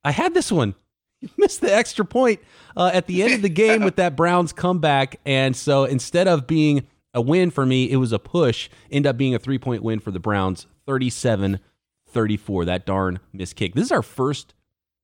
I 0.04 0.12
had 0.12 0.34
this 0.34 0.52
one. 0.52 0.76
You 1.22 1.30
missed 1.38 1.60
the 1.60 1.74
extra 1.74 2.06
point 2.06 2.40
uh, 2.78 2.92
at 2.94 3.08
the 3.08 3.24
end 3.24 3.34
of 3.34 3.42
the 3.42 3.50
game 3.50 3.84
with 3.84 3.98
that 3.98 4.16
Browns 4.16 4.54
comeback. 4.54 5.20
And 5.26 5.54
so 5.54 5.84
instead 5.84 6.30
of 6.30 6.48
being 6.48 6.88
a 7.14 7.22
win 7.22 7.52
for 7.52 7.66
me, 7.66 7.92
it 7.92 7.98
was 7.98 8.14
a 8.14 8.20
push. 8.20 8.70
End 8.90 9.06
up 9.06 9.18
being 9.18 9.36
a 9.36 9.40
three 9.40 9.60
point 9.60 9.84
win 9.84 10.00
for 10.00 10.12
the 10.12 10.20
Browns, 10.20 10.66
37 10.86 11.60
34. 12.08 12.66
That 12.66 12.86
darn 12.86 13.20
missed 13.34 13.58
kick. 13.58 13.76
This 13.76 13.86
is 13.86 13.92
our 13.92 14.02
first 14.02 14.54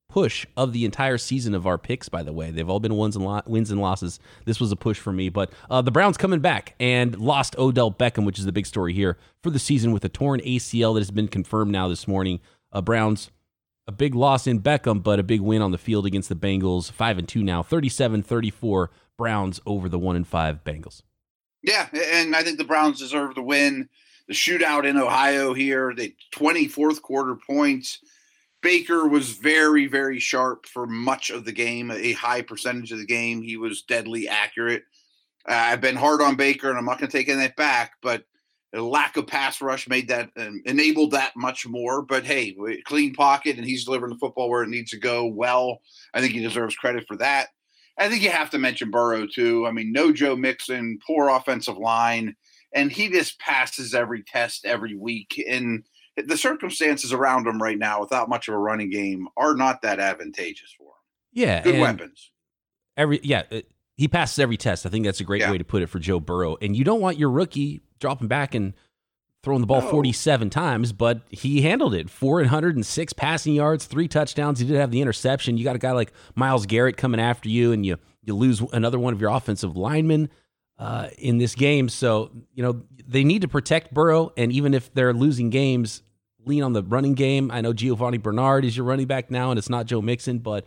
push 0.08 0.46
of 0.56 0.72
the 0.72 0.86
entire 0.86 1.18
season 1.18 1.54
of 1.54 1.68
our 1.68 1.78
picks, 1.78 2.08
by 2.08 2.24
the 2.24 2.32
way. 2.32 2.50
They've 2.50 2.70
all 2.70 2.80
been 2.80 2.96
wins 2.96 3.18
and, 3.18 3.26
lo- 3.26 3.42
wins 3.46 3.70
and 3.70 3.82
losses. 3.82 4.20
This 4.46 4.60
was 4.60 4.72
a 4.72 4.76
push 4.76 4.98
for 4.98 5.12
me. 5.12 5.30
But 5.30 5.52
uh, 5.70 5.82
the 5.82 5.92
Browns 5.92 6.16
coming 6.16 6.39
back 6.39 6.76
and 6.80 7.20
lost 7.20 7.58
Odell 7.58 7.92
Beckham, 7.92 8.26
which 8.26 8.39
is 8.39 8.46
the 8.46 8.54
big 8.54 8.66
story 8.66 8.94
here 8.94 9.18
for 9.44 9.50
the 9.50 9.60
season 9.60 9.92
with 9.92 10.06
a 10.06 10.10
torn 10.10 10.39
ACL 10.42 10.94
that 10.94 11.02
has 11.02 11.12
been 11.12 11.28
confirmed 11.28 11.72
now 11.72 11.89
this 11.89 12.08
morning. 12.08 12.39
Uh, 12.72 12.82
Browns 12.82 13.30
a 13.88 13.91
big 13.91 14.15
loss 14.15 14.48
in 14.48 14.62
Beckham, 14.62 15.04
but 15.04 15.19
a 15.19 15.24
big 15.24 15.41
win 15.41 15.62
on 15.62 15.71
the 15.71 15.78
field 15.78 16.06
against 16.06 16.30
the 16.30 16.36
Bengals. 16.36 16.91
Five 16.91 17.17
and 17.17 17.28
two 17.28 17.43
now, 17.43 17.62
37-34 17.63 18.88
Browns 19.17 19.62
over 19.65 19.88
the 19.89 20.00
one 20.00 20.15
and 20.15 20.28
five 20.28 20.63
Bengals. 20.63 21.02
Yeah, 21.62 21.88
and 21.93 22.36
I 22.36 22.43
think 22.43 22.58
the 22.58 22.63
Browns 22.63 23.00
deserve 23.00 23.36
the 23.36 23.41
win. 23.41 23.89
The 24.28 24.34
shootout 24.34 24.86
in 24.86 24.98
Ohio 24.98 25.54
here, 25.54 25.93
the 25.95 26.13
24th 26.34 27.02
quarter 27.02 27.36
points. 27.36 28.00
Baker 28.62 29.08
was 29.08 29.32
very, 29.32 29.86
very 29.86 30.19
sharp 30.19 30.65
for 30.65 30.88
much 30.88 31.30
of 31.30 31.45
the 31.45 31.52
game, 31.52 31.91
a 31.91 32.13
high 32.13 32.41
percentage 32.41 32.91
of 32.91 32.98
the 32.98 33.06
game. 33.06 33.43
He 33.43 33.58
was 33.58 33.84
deadly 33.84 34.28
accurate. 34.28 34.84
Uh, 35.48 35.54
I've 35.54 35.82
been 35.82 35.95
hard 35.95 36.21
on 36.21 36.36
Baker, 36.36 36.69
and 36.69 36.78
I'm 36.78 36.86
not 36.86 36.98
going 36.98 37.10
to 37.10 37.15
take 37.15 37.28
that 37.28 37.56
back, 37.56 37.93
but 38.02 38.26
lack 38.84 39.18
of 39.18 39.28
pass 39.28 39.62
rush 39.62 39.88
made 39.88 40.08
that 40.10 40.30
um, 40.38 40.62
enabled 40.66 41.12
that 41.12 41.36
much 41.36 41.68
more. 41.68 42.02
But 42.02 42.26
hey, 42.26 42.56
clean 42.86 43.14
pocket, 43.14 43.58
and 43.58 43.66
he's 43.66 43.86
delivering 43.86 44.14
the 44.14 44.20
football 44.20 44.50
where 44.50 44.64
it 44.64 44.70
needs 44.70 44.92
to 44.92 44.98
go. 44.98 45.26
Well, 45.26 45.82
I 46.14 46.22
think 46.22 46.34
he 46.34 46.42
deserves 46.42 46.76
credit 46.76 47.06
for 47.08 47.18
that. 47.18 47.50
I 47.98 48.10
think 48.10 48.22
you 48.22 48.30
have 48.30 48.50
to 48.50 48.58
mention 48.58 48.92
Burrow 48.92 49.26
too. 49.26 49.66
I 49.66 49.72
mean, 49.72 49.92
no 49.92 50.12
Joe 50.12 50.36
Mixon, 50.36 51.00
poor 51.06 51.30
offensive 51.30 51.78
line, 51.78 52.36
and 52.74 52.92
he 52.92 53.10
just 53.10 53.40
passes 53.40 53.94
every 53.94 54.24
test 54.24 54.66
every 54.66 54.96
week. 54.96 55.42
And 55.50 55.84
the 56.18 56.38
circumstances 56.38 57.14
around 57.14 57.48
him 57.48 57.62
right 57.62 57.78
now, 57.78 58.02
without 58.02 58.30
much 58.30 58.48
of 58.48 58.54
a 58.54 58.58
running 58.58 58.90
game, 58.90 59.28
are 59.38 59.56
not 59.56 59.82
that 59.82 60.00
advantageous 60.00 60.74
for 60.78 60.88
him. 60.88 60.92
Yeah, 61.32 61.64
good 61.64 61.80
weapons. 61.80 62.32
Every 62.98 63.20
yeah, 63.24 63.44
uh, 63.52 63.62
he 63.96 64.08
passes 64.08 64.40
every 64.40 64.58
test. 64.58 64.86
I 64.86 64.90
think 64.90 65.06
that's 65.06 65.20
a 65.20 65.24
great 65.24 65.42
yeah. 65.42 65.52
way 65.52 65.58
to 65.58 65.64
put 65.64 65.82
it 65.82 65.88
for 65.88 66.00
Joe 66.00 66.20
Burrow. 66.20 66.58
And 66.62 66.76
you 66.76 66.84
don't 66.84 67.02
want 67.02 67.18
your 67.18 67.30
rookie 67.30 67.82
dropping 68.00 68.28
back 68.28 68.54
and 68.54 68.74
throwing 69.46 69.62
the 69.62 69.68
ball 69.68 69.82
no. 69.82 69.90
47 69.90 70.50
times, 70.50 70.92
but 70.92 71.22
he 71.30 71.62
handled 71.62 71.94
it. 71.94 72.10
406 72.10 73.14
passing 73.14 73.54
yards, 73.54 73.86
three 73.86 74.08
touchdowns. 74.08 74.60
He 74.60 74.68
did 74.68 74.76
have 74.76 74.92
the 74.92 75.02
interception. 75.02 75.58
You 75.58 75.64
got 75.64 75.76
a 75.76 75.80
guy 75.80 75.92
like 75.92 76.12
Myles 76.34 76.66
Garrett 76.66 76.98
coming 76.98 77.20
after 77.20 77.48
you, 77.48 77.72
and 77.72 77.86
you 77.86 77.98
you 78.24 78.34
lose 78.34 78.60
another 78.74 78.98
one 78.98 79.14
of 79.14 79.22
your 79.22 79.30
offensive 79.30 79.78
linemen 79.78 80.30
uh, 80.80 81.10
in 81.20 81.38
this 81.38 81.54
game. 81.54 81.90
So 81.90 82.32
you 82.54 82.64
know 82.64 82.82
they 83.08 83.24
need 83.24 83.44
to 83.44 83.48
protect 83.48 83.94
Burrow, 83.94 84.34
and 84.36 84.52
even 84.52 84.74
if 84.74 84.92
they're 84.94 85.14
losing 85.14 85.52
games, 85.52 86.02
lean 86.44 86.64
on 86.64 86.74
the 86.74 86.84
running 86.84 87.14
game. 87.14 87.52
I 87.52 87.62
know 87.62 87.72
Giovani 87.72 88.18
Bernard 88.18 88.66
is 88.66 88.76
your 88.76 88.86
running 88.86 89.06
back 89.08 89.30
now, 89.30 89.52
and 89.52 89.60
it's 89.60 89.70
not 89.70 89.86
Joe 89.86 90.02
Mixon, 90.02 90.40
but 90.40 90.66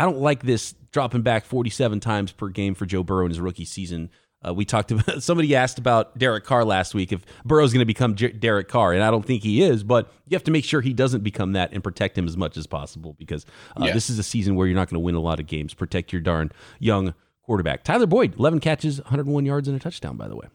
I 0.00 0.04
don't 0.04 0.20
like 0.20 0.42
this 0.42 0.74
dropping 0.92 1.20
back 1.20 1.44
47 1.44 2.00
times 2.00 2.32
per 2.32 2.48
game 2.48 2.74
for 2.74 2.86
Joe 2.86 3.02
Burrow 3.02 3.26
in 3.26 3.30
his 3.30 3.38
rookie 3.38 3.66
season. 3.66 4.08
Uh, 4.42 4.54
we 4.54 4.64
talked 4.64 4.90
about 4.90 5.22
somebody 5.22 5.54
asked 5.54 5.78
about 5.78 6.16
Derek 6.16 6.44
Carr 6.44 6.64
last 6.64 6.94
week 6.94 7.12
if 7.12 7.26
Burrow's 7.44 7.74
going 7.74 7.82
to 7.82 7.86
become 7.86 8.14
J- 8.14 8.32
Derek 8.32 8.68
Carr, 8.68 8.94
and 8.94 9.02
I 9.02 9.10
don't 9.10 9.26
think 9.26 9.42
he 9.42 9.62
is, 9.62 9.82
but 9.82 10.10
you 10.26 10.34
have 10.34 10.44
to 10.44 10.50
make 10.50 10.64
sure 10.64 10.80
he 10.80 10.94
doesn't 10.94 11.22
become 11.22 11.52
that 11.52 11.74
and 11.74 11.84
protect 11.84 12.16
him 12.16 12.26
as 12.26 12.34
much 12.34 12.56
as 12.56 12.66
possible 12.66 13.14
because 13.18 13.44
uh, 13.76 13.84
yeah. 13.84 13.92
this 13.92 14.08
is 14.08 14.18
a 14.18 14.22
season 14.22 14.54
where 14.54 14.66
you're 14.66 14.74
not 14.74 14.88
going 14.88 14.94
to 14.94 15.04
win 15.04 15.16
a 15.16 15.20
lot 15.20 15.38
of 15.38 15.46
games. 15.46 15.74
Protect 15.74 16.14
your 16.14 16.22
darn 16.22 16.50
young 16.78 17.12
quarterback. 17.42 17.84
Tyler 17.84 18.06
Boyd, 18.06 18.38
11 18.38 18.60
catches, 18.60 19.00
101 19.02 19.44
yards, 19.44 19.68
and 19.68 19.76
a 19.76 19.80
touchdown, 19.80 20.16
by 20.16 20.28
the 20.28 20.36
way. 20.36 20.46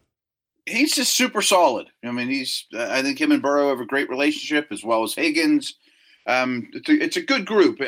He's 0.68 0.96
just 0.96 1.14
super 1.14 1.40
solid. 1.40 1.86
I 2.04 2.10
mean, 2.10 2.28
he's. 2.28 2.66
Uh, 2.74 2.88
I 2.90 3.00
think 3.00 3.20
him 3.20 3.30
and 3.30 3.40
Burrow 3.40 3.68
have 3.68 3.78
a 3.78 3.86
great 3.86 4.10
relationship, 4.10 4.66
as 4.72 4.82
well 4.82 5.04
as 5.04 5.14
Higgins. 5.14 5.76
Um, 6.26 6.68
it's, 6.72 6.88
a, 6.88 6.92
it's 6.92 7.16
a 7.16 7.22
good 7.22 7.46
group. 7.46 7.80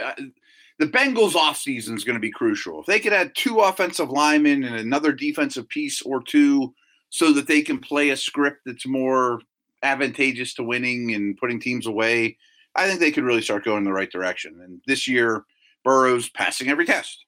The 0.79 0.87
Bengals 0.87 1.33
offseason 1.33 1.97
is 1.97 2.05
going 2.05 2.15
to 2.15 2.21
be 2.21 2.31
crucial. 2.31 2.81
If 2.81 2.87
they 2.87 3.01
could 3.01 3.13
add 3.13 3.35
two 3.35 3.59
offensive 3.61 4.11
linemen 4.11 4.63
and 4.63 4.77
another 4.77 5.13
defensive 5.13 5.69
piece 5.69 6.01
or 6.03 6.23
two 6.23 6.73
so 7.11 7.33
that 7.33 7.49
they 7.49 7.63
can 7.63 7.79
play 7.79 8.11
a 8.11 8.17
script 8.17 8.61
that's 8.65 8.87
more 8.87 9.41
advantageous 9.83 10.55
to 10.55 10.63
winning 10.63 11.15
and 11.15 11.37
putting 11.37 11.59
teams 11.59 11.87
away, 11.87 12.37
I 12.77 12.87
think 12.87 13.01
they 13.01 13.11
could 13.11 13.25
really 13.25 13.43
start 13.43 13.65
going 13.65 13.79
in 13.79 13.85
the 13.85 13.93
right 13.93 14.11
direction. 14.11 14.61
And 14.63 14.81
this 14.87 15.09
year, 15.09 15.45
Burrow's 15.85 16.29
passing 16.29 16.69
every 16.69 16.87
test. 16.87 17.25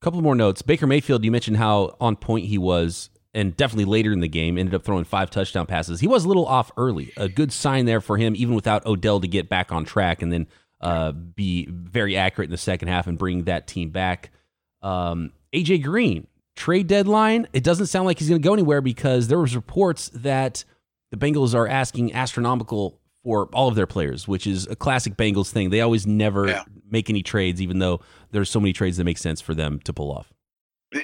A 0.00 0.04
couple 0.04 0.20
more 0.20 0.34
notes. 0.34 0.62
Baker 0.62 0.86
Mayfield, 0.86 1.24
you 1.24 1.30
mentioned 1.30 1.56
how 1.56 1.96
on 2.00 2.16
point 2.16 2.46
he 2.46 2.58
was, 2.58 3.10
and 3.34 3.56
definitely 3.56 3.84
later 3.84 4.12
in 4.12 4.20
the 4.20 4.28
game, 4.28 4.58
ended 4.58 4.74
up 4.74 4.84
throwing 4.84 5.04
five 5.04 5.30
touchdown 5.30 5.66
passes. 5.66 6.00
He 6.00 6.08
was 6.08 6.24
a 6.24 6.28
little 6.28 6.46
off 6.46 6.72
early. 6.76 7.12
A 7.16 7.28
good 7.28 7.52
sign 7.52 7.84
there 7.84 8.00
for 8.00 8.16
him, 8.16 8.34
even 8.34 8.54
without 8.54 8.86
Odell 8.86 9.20
to 9.20 9.28
get 9.28 9.48
back 9.48 9.70
on 9.70 9.84
track. 9.84 10.20
And 10.22 10.32
then 10.32 10.48
uh, 10.80 11.12
be 11.12 11.66
very 11.70 12.16
accurate 12.16 12.48
in 12.48 12.52
the 12.52 12.58
second 12.58 12.88
half 12.88 13.06
and 13.06 13.18
bring 13.18 13.44
that 13.44 13.66
team 13.66 13.90
back. 13.90 14.30
Um, 14.82 15.32
AJ 15.52 15.82
Green 15.82 16.26
trade 16.58 16.88
deadline. 16.88 17.46
It 17.52 17.62
doesn't 17.62 17.86
sound 17.86 18.06
like 18.06 18.18
he's 18.18 18.28
going 18.28 18.42
to 18.42 18.46
go 18.46 18.52
anywhere 18.52 18.80
because 18.80 19.28
there 19.28 19.38
was 19.38 19.54
reports 19.54 20.10
that 20.12 20.64
the 21.10 21.16
Bengals 21.16 21.54
are 21.54 21.68
asking 21.68 22.12
astronomical 22.14 23.00
for 23.22 23.48
all 23.52 23.68
of 23.68 23.76
their 23.76 23.86
players, 23.86 24.26
which 24.26 24.46
is 24.46 24.66
a 24.66 24.76
classic 24.76 25.16
Bengals 25.16 25.50
thing. 25.50 25.70
They 25.70 25.80
always 25.80 26.06
never 26.06 26.48
yeah. 26.48 26.64
make 26.90 27.08
any 27.08 27.22
trades, 27.22 27.62
even 27.62 27.78
though 27.78 28.00
there's 28.32 28.50
so 28.50 28.60
many 28.60 28.72
trades 28.72 28.96
that 28.96 29.04
make 29.04 29.18
sense 29.18 29.40
for 29.40 29.54
them 29.54 29.78
to 29.80 29.92
pull 29.92 30.10
off. 30.10 30.32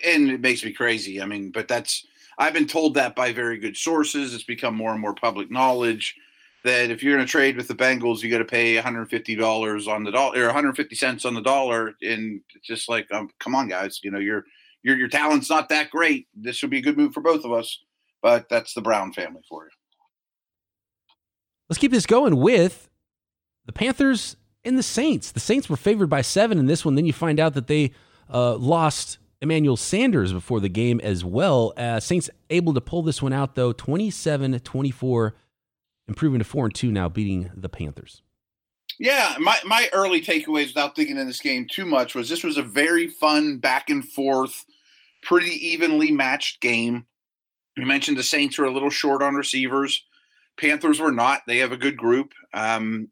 And 0.05 0.31
it 0.31 0.41
makes 0.41 0.65
me 0.65 0.73
crazy. 0.73 1.23
I 1.23 1.27
mean, 1.27 1.51
but 1.51 1.69
that's 1.69 2.07
I've 2.39 2.53
been 2.53 2.67
told 2.67 2.95
that 2.95 3.15
by 3.15 3.33
very 3.33 3.59
good 3.59 3.77
sources. 3.77 4.35
It's 4.35 4.45
become 4.45 4.75
more 4.75 4.93
and 4.93 5.01
more 5.01 5.15
public 5.15 5.51
knowledge 5.51 6.17
that 6.65 6.91
if 6.91 7.03
you're 7.03 7.15
going 7.15 7.25
to 7.25 7.31
trade 7.31 7.57
with 7.57 7.69
the 7.69 7.75
Bengals, 7.75 8.23
you 8.23 8.31
got 8.31 8.39
to 8.39 8.45
pay 8.45 8.75
150 8.75 9.35
dollars 9.37 9.87
on 9.87 10.03
the 10.03 10.11
dollar 10.11 10.43
or 10.43 10.47
150 10.47 10.95
cents 10.97 11.25
on 11.25 11.35
the 11.35 11.43
dollar, 11.43 11.95
and 12.03 12.41
just 12.63 12.89
like, 12.89 13.07
um, 13.13 13.29
come 13.39 13.55
on, 13.55 13.69
guys, 13.69 14.01
you 14.03 14.11
know 14.11 14.19
your 14.19 14.45
your 14.83 14.97
your 14.97 15.09
talent's 15.09 15.51
not 15.51 15.69
that 15.69 15.91
great. 15.91 16.27
This 16.35 16.61
would 16.63 16.71
be 16.71 16.79
a 16.79 16.83
good 16.83 16.97
move 16.97 17.13
for 17.13 17.21
both 17.21 17.45
of 17.45 17.53
us, 17.53 17.81
but 18.23 18.49
that's 18.49 18.75
the 18.75 18.83
Brown 18.83 19.13
family 19.13 19.43
for 19.49 19.65
you. 19.65 19.71
Let's 21.69 21.79
keep 21.79 21.93
this 21.93 22.07
going 22.07 22.37
with 22.37 22.89
the 23.67 23.73
Panthers 23.73 24.37
and 24.65 24.79
the 24.79 24.83
Saints. 24.83 25.33
The 25.33 25.41
Saints 25.41 25.69
were 25.69 25.77
favored 25.77 26.09
by 26.09 26.23
seven 26.23 26.59
in 26.59 26.67
this 26.67 26.85
one. 26.85 26.95
Then 26.95 27.07
you 27.07 27.13
find 27.13 27.39
out 27.39 27.55
that 27.55 27.67
they 27.67 27.93
uh, 28.33 28.57
lost 28.57 29.19
Emmanuel 29.41 29.77
Sanders 29.77 30.33
before 30.33 30.61
the 30.61 30.69
game 30.69 31.01
as 31.01 31.25
well. 31.25 31.73
Uh, 31.77 32.01
Saints 32.01 32.31
able 32.51 32.75
to 32.75 32.81
pull 32.81 33.03
this 33.03 33.23
one 33.23 33.33
out, 33.33 33.55
though, 33.55 33.73
27 33.73 34.59
24, 34.61 35.35
improving 36.09 36.39
to 36.39 36.45
4 36.45 36.67
and 36.67 36.75
2 36.75 36.91
now, 36.91 37.09
beating 37.09 37.51
the 37.55 37.69
Panthers. 37.69 38.23
Yeah, 38.99 39.35
my, 39.41 39.59
my 39.65 39.89
early 39.93 40.21
takeaways 40.21 40.69
without 40.69 40.95
thinking 40.95 41.19
in 41.19 41.27
this 41.27 41.41
game 41.41 41.67
too 41.69 41.85
much 41.85 42.15
was 42.15 42.29
this 42.29 42.45
was 42.45 42.57
a 42.57 42.63
very 42.63 43.09
fun 43.09 43.59
back 43.59 43.91
and 43.91 44.07
forth, 44.07 44.65
pretty 45.23 45.51
evenly 45.67 46.13
matched 46.13 46.61
game. 46.61 47.07
You 47.77 47.87
mentioned 47.87 48.17
the 48.17 48.23
Saints 48.23 48.57
were 48.57 48.67
a 48.67 48.73
little 48.73 48.91
short 48.91 49.23
on 49.23 49.35
receivers. 49.35 50.05
Panthers 50.57 51.01
were 51.01 51.11
not. 51.11 51.43
They 51.47 51.59
have 51.59 51.73
a 51.73 51.77
good 51.77 51.97
group. 51.97 52.33
Um, 52.53 53.09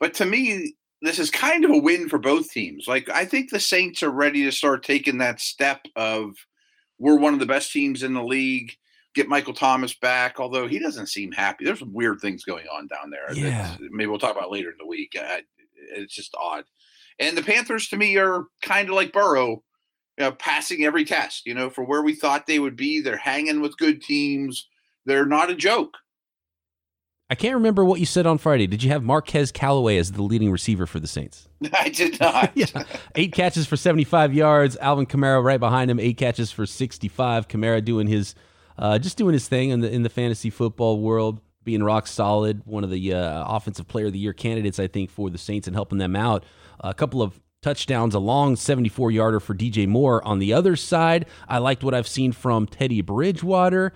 but 0.00 0.14
to 0.14 0.24
me, 0.24 0.74
this 1.02 1.18
is 1.18 1.30
kind 1.30 1.64
of 1.64 1.70
a 1.70 1.78
win 1.78 2.08
for 2.08 2.18
both 2.18 2.50
teams. 2.50 2.88
Like 2.88 3.08
I 3.10 3.24
think 3.26 3.50
the 3.50 3.60
Saints 3.60 4.02
are 4.02 4.10
ready 4.10 4.44
to 4.44 4.52
start 4.52 4.82
taking 4.82 5.18
that 5.18 5.40
step 5.40 5.84
of 5.94 6.34
we're 6.98 7.18
one 7.18 7.34
of 7.34 7.40
the 7.40 7.46
best 7.46 7.72
teams 7.72 8.02
in 8.02 8.14
the 8.14 8.22
league. 8.22 8.72
Get 9.16 9.28
Michael 9.28 9.54
Thomas 9.54 9.94
back, 9.94 10.38
although 10.38 10.68
he 10.68 10.78
doesn't 10.78 11.06
seem 11.06 11.32
happy. 11.32 11.64
There's 11.64 11.78
some 11.78 11.94
weird 11.94 12.20
things 12.20 12.44
going 12.44 12.66
on 12.66 12.86
down 12.86 13.08
there. 13.08 13.32
Yeah. 13.32 13.74
maybe 13.80 14.06
we'll 14.08 14.18
talk 14.18 14.36
about 14.36 14.52
later 14.52 14.70
in 14.70 14.76
the 14.78 14.86
week. 14.86 15.16
Uh, 15.18 15.38
it's 15.74 16.14
just 16.14 16.34
odd. 16.38 16.64
And 17.18 17.34
the 17.34 17.42
Panthers, 17.42 17.88
to 17.88 17.96
me, 17.96 18.18
are 18.18 18.44
kind 18.60 18.90
of 18.90 18.94
like 18.94 19.14
Burrow, 19.14 19.62
you 20.18 20.24
know, 20.24 20.32
passing 20.32 20.84
every 20.84 21.06
test. 21.06 21.46
You 21.46 21.54
know, 21.54 21.70
for 21.70 21.82
where 21.82 22.02
we 22.02 22.14
thought 22.14 22.46
they 22.46 22.58
would 22.58 22.76
be, 22.76 23.00
they're 23.00 23.16
hanging 23.16 23.62
with 23.62 23.78
good 23.78 24.02
teams. 24.02 24.68
They're 25.06 25.24
not 25.24 25.50
a 25.50 25.54
joke. 25.54 25.94
I 27.28 27.34
can't 27.34 27.54
remember 27.54 27.84
what 27.84 27.98
you 27.98 28.06
said 28.06 28.26
on 28.26 28.38
Friday. 28.38 28.68
Did 28.68 28.82
you 28.84 28.90
have 28.90 29.02
Marquez 29.02 29.50
Callaway 29.50 29.96
as 29.96 30.12
the 30.12 30.22
leading 30.22 30.52
receiver 30.52 30.86
for 30.86 31.00
the 31.00 31.08
Saints? 31.08 31.48
I 31.72 31.88
did 31.88 32.20
not. 32.20 32.52
yeah. 32.54 32.84
Eight 33.16 33.32
catches 33.32 33.66
for 33.66 33.76
75 33.76 34.32
yards. 34.32 34.76
Alvin 34.76 35.06
Kamara 35.06 35.42
right 35.42 35.58
behind 35.58 35.90
him, 35.90 35.98
eight 35.98 36.18
catches 36.18 36.52
for 36.52 36.66
65. 36.66 37.48
Kamara 37.48 37.84
doing 37.84 38.06
his, 38.06 38.36
uh, 38.78 38.98
just 38.98 39.16
doing 39.16 39.32
his 39.32 39.48
thing 39.48 39.70
in 39.70 39.80
the 39.80 39.90
in 39.90 40.02
the 40.02 40.08
fantasy 40.08 40.50
football 40.50 41.00
world, 41.00 41.40
being 41.64 41.82
rock 41.82 42.06
solid. 42.06 42.62
One 42.64 42.84
of 42.84 42.90
the 42.90 43.14
uh, 43.14 43.44
offensive 43.46 43.88
player 43.88 44.06
of 44.06 44.12
the 44.12 44.18
year 44.18 44.32
candidates, 44.32 44.78
I 44.78 44.86
think, 44.86 45.10
for 45.10 45.30
the 45.30 45.38
Saints 45.38 45.66
and 45.66 45.76
helping 45.76 45.98
them 45.98 46.16
out. 46.16 46.44
A 46.80 46.94
couple 46.94 47.22
of 47.22 47.40
touchdowns, 47.62 48.14
a 48.14 48.18
long 48.18 48.54
74 48.56 49.10
yarder 49.10 49.40
for 49.40 49.54
DJ 49.54 49.88
Moore. 49.88 50.24
On 50.24 50.38
the 50.38 50.52
other 50.52 50.76
side, 50.76 51.26
I 51.48 51.58
liked 51.58 51.82
what 51.82 51.94
I've 51.94 52.08
seen 52.08 52.32
from 52.32 52.66
Teddy 52.66 53.00
Bridgewater 53.00 53.92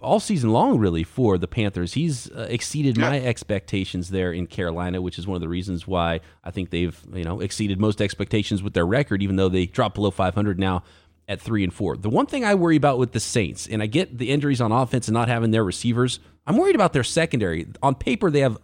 all 0.00 0.20
season 0.20 0.50
long, 0.50 0.78
really, 0.78 1.02
for 1.02 1.38
the 1.38 1.48
Panthers. 1.48 1.94
He's 1.94 2.30
uh, 2.30 2.46
exceeded 2.48 2.96
yeah. 2.96 3.10
my 3.10 3.20
expectations 3.20 4.10
there 4.10 4.32
in 4.32 4.46
Carolina, 4.46 5.00
which 5.00 5.18
is 5.18 5.26
one 5.26 5.34
of 5.34 5.40
the 5.40 5.48
reasons 5.48 5.86
why 5.86 6.20
I 6.44 6.50
think 6.50 6.70
they've 6.70 7.00
you 7.12 7.24
know 7.24 7.40
exceeded 7.40 7.80
most 7.80 8.00
expectations 8.00 8.62
with 8.62 8.74
their 8.74 8.86
record, 8.86 9.22
even 9.22 9.36
though 9.36 9.48
they 9.48 9.66
dropped 9.66 9.96
below 9.96 10.10
500 10.10 10.58
now 10.58 10.82
at 11.28 11.40
three 11.40 11.62
and 11.62 11.72
four. 11.72 11.96
The 11.96 12.08
one 12.08 12.26
thing 12.26 12.44
I 12.44 12.54
worry 12.54 12.76
about 12.76 12.98
with 12.98 13.12
the 13.12 13.20
Saints, 13.20 13.68
and 13.68 13.82
I 13.82 13.86
get 13.86 14.16
the 14.16 14.30
injuries 14.30 14.60
on 14.60 14.72
offense 14.72 15.08
and 15.08 15.14
not 15.14 15.28
having 15.28 15.50
their 15.50 15.62
receivers, 15.62 16.20
I'm 16.46 16.56
worried 16.56 16.74
about 16.74 16.94
their 16.94 17.04
secondary. 17.04 17.68
On 17.82 17.94
paper, 17.94 18.30
they 18.30 18.40
have 18.40 18.58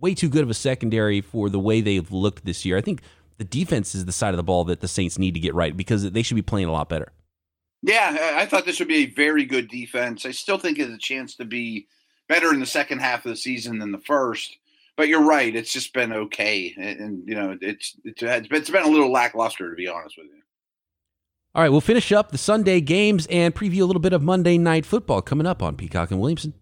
way 0.00 0.14
too 0.14 0.28
good 0.28 0.42
of 0.42 0.50
a 0.50 0.54
secondary 0.54 1.20
for 1.20 1.48
the 1.48 1.60
way 1.60 1.80
they've 1.80 2.10
looked 2.10 2.44
this 2.44 2.64
year. 2.64 2.76
I 2.76 2.80
think 2.80 3.02
the 3.38 3.44
defense 3.44 3.94
is 3.94 4.04
the 4.04 4.12
side 4.12 4.34
of 4.34 4.36
the 4.36 4.42
ball 4.42 4.64
that 4.64 4.80
the 4.80 4.88
Saints 4.88 5.18
need 5.18 5.34
to 5.34 5.40
get 5.40 5.54
right 5.54 5.76
because 5.76 6.10
they 6.10 6.22
should 6.22 6.34
be 6.34 6.42
playing 6.42 6.68
a 6.68 6.72
lot 6.72 6.88
better. 6.88 7.12
Yeah, 7.82 8.34
I 8.34 8.44
thought 8.44 8.66
this 8.66 8.78
would 8.78 8.88
be 8.88 9.04
a 9.04 9.14
very 9.14 9.46
good 9.46 9.68
defense. 9.68 10.26
I 10.26 10.32
still 10.32 10.58
think 10.58 10.78
it's 10.78 10.92
a 10.92 10.98
chance 10.98 11.36
to 11.36 11.46
be 11.46 11.86
better 12.28 12.52
in 12.52 12.60
the 12.60 12.66
second 12.66 12.98
half 13.00 13.24
of 13.24 13.30
the 13.30 13.36
season 13.36 13.78
than 13.78 13.92
the 13.92 14.00
first. 14.00 14.58
But 14.96 15.08
you're 15.08 15.24
right; 15.24 15.56
it's 15.56 15.72
just 15.72 15.94
been 15.94 16.12
okay, 16.12 16.74
and, 16.76 17.26
you 17.26 17.34
know, 17.34 17.56
it's 17.62 17.96
it's 18.04 18.22
it's 18.22 18.70
been 18.70 18.82
a 18.82 18.88
little 18.88 19.10
lackluster 19.10 19.70
to 19.70 19.76
be 19.76 19.88
honest 19.88 20.18
with 20.18 20.26
you. 20.26 20.42
All 21.52 21.62
right, 21.62 21.68
we'll 21.68 21.80
finish 21.80 22.12
up 22.12 22.30
the 22.30 22.38
Sunday 22.38 22.80
games 22.80 23.26
and 23.26 23.52
preview 23.52 23.80
a 23.80 23.84
little 23.84 24.00
bit 24.00 24.12
of 24.12 24.22
Monday 24.22 24.56
night 24.56 24.86
football 24.86 25.20
coming 25.20 25.48
up 25.48 25.64
on 25.64 25.74
Peacock 25.74 26.12
and 26.12 26.20
Williamson. 26.20 26.54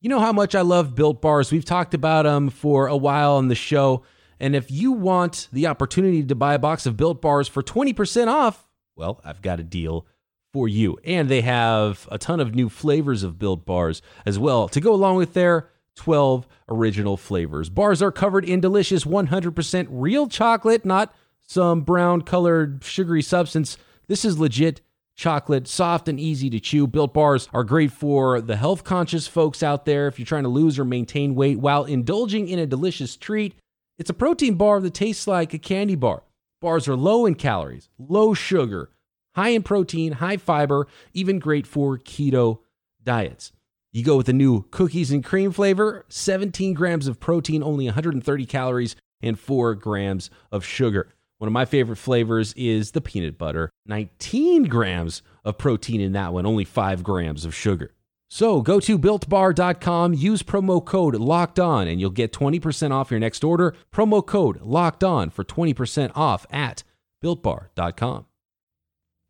You 0.00 0.08
know 0.08 0.20
how 0.20 0.32
much 0.32 0.54
I 0.54 0.62
love 0.62 0.94
Built 0.94 1.20
Bars. 1.20 1.52
We've 1.52 1.66
talked 1.66 1.92
about 1.92 2.22
them 2.22 2.48
for 2.48 2.86
a 2.86 2.96
while 2.96 3.34
on 3.34 3.48
the 3.48 3.54
show. 3.54 4.02
And 4.38 4.56
if 4.56 4.70
you 4.70 4.92
want 4.92 5.48
the 5.52 5.66
opportunity 5.66 6.22
to 6.22 6.34
buy 6.34 6.54
a 6.54 6.58
box 6.58 6.86
of 6.86 6.96
Built 6.96 7.20
Bars 7.20 7.46
for 7.46 7.62
20% 7.62 8.28
off, 8.28 8.66
well, 8.96 9.20
I've 9.22 9.42
got 9.42 9.60
a 9.60 9.62
deal 9.62 10.06
for 10.54 10.66
you. 10.66 10.96
And 11.04 11.28
they 11.28 11.42
have 11.42 12.08
a 12.10 12.16
ton 12.16 12.40
of 12.40 12.54
new 12.54 12.70
flavors 12.70 13.22
of 13.22 13.38
Built 13.38 13.66
Bars 13.66 14.00
as 14.24 14.38
well 14.38 14.66
to 14.68 14.80
go 14.80 14.94
along 14.94 15.16
with 15.16 15.34
their 15.34 15.68
12 15.96 16.46
original 16.70 17.18
flavors. 17.18 17.68
Bars 17.68 18.00
are 18.00 18.10
covered 18.10 18.46
in 18.46 18.60
delicious 18.60 19.04
100% 19.04 19.88
real 19.90 20.26
chocolate, 20.26 20.86
not 20.86 21.14
some 21.46 21.82
brown 21.82 22.22
colored 22.22 22.82
sugary 22.82 23.20
substance. 23.20 23.76
This 24.10 24.24
is 24.24 24.40
legit 24.40 24.80
chocolate, 25.14 25.68
soft 25.68 26.08
and 26.08 26.18
easy 26.18 26.50
to 26.50 26.58
chew. 26.58 26.88
Built 26.88 27.14
bars 27.14 27.48
are 27.52 27.62
great 27.62 27.92
for 27.92 28.40
the 28.40 28.56
health 28.56 28.82
conscious 28.82 29.28
folks 29.28 29.62
out 29.62 29.84
there 29.84 30.08
if 30.08 30.18
you're 30.18 30.26
trying 30.26 30.42
to 30.42 30.48
lose 30.48 30.80
or 30.80 30.84
maintain 30.84 31.36
weight 31.36 31.60
while 31.60 31.84
indulging 31.84 32.48
in 32.48 32.58
a 32.58 32.66
delicious 32.66 33.16
treat. 33.16 33.54
It's 33.98 34.10
a 34.10 34.14
protein 34.14 34.56
bar 34.56 34.80
that 34.80 34.94
tastes 34.94 35.28
like 35.28 35.54
a 35.54 35.58
candy 35.58 35.94
bar. 35.94 36.24
Bars 36.60 36.88
are 36.88 36.96
low 36.96 37.24
in 37.24 37.36
calories, 37.36 37.88
low 38.00 38.34
sugar, 38.34 38.90
high 39.36 39.50
in 39.50 39.62
protein, 39.62 40.14
high 40.14 40.38
fiber, 40.38 40.88
even 41.14 41.38
great 41.38 41.64
for 41.64 41.96
keto 41.96 42.58
diets. 43.04 43.52
You 43.92 44.02
go 44.02 44.16
with 44.16 44.26
the 44.26 44.32
new 44.32 44.62
cookies 44.72 45.12
and 45.12 45.22
cream 45.22 45.52
flavor, 45.52 46.04
17 46.08 46.74
grams 46.74 47.06
of 47.06 47.20
protein, 47.20 47.62
only 47.62 47.84
130 47.84 48.44
calories, 48.46 48.96
and 49.22 49.38
4 49.38 49.76
grams 49.76 50.30
of 50.50 50.64
sugar. 50.64 51.12
One 51.40 51.48
of 51.48 51.54
my 51.54 51.64
favorite 51.64 51.96
flavors 51.96 52.52
is 52.52 52.90
the 52.90 53.00
peanut 53.00 53.38
butter, 53.38 53.70
19 53.86 54.64
grams 54.64 55.22
of 55.42 55.56
protein 55.56 55.98
in 55.98 56.12
that 56.12 56.34
one, 56.34 56.44
only 56.44 56.66
5 56.66 57.02
grams 57.02 57.46
of 57.46 57.54
sugar. 57.54 57.94
So 58.28 58.60
go 58.60 58.78
to 58.80 58.98
builtbar.com, 58.98 60.12
use 60.12 60.42
promo 60.42 60.84
code 60.84 61.14
locked 61.14 61.58
on, 61.58 61.88
and 61.88 61.98
you'll 61.98 62.10
get 62.10 62.34
20% 62.34 62.90
off 62.90 63.10
your 63.10 63.20
next 63.20 63.42
order. 63.42 63.74
Promo 63.90 64.24
code 64.24 64.60
locked 64.60 65.02
on 65.02 65.30
for 65.30 65.42
20% 65.42 66.12
off 66.14 66.44
at 66.50 66.82
builtbar.com. 67.24 68.26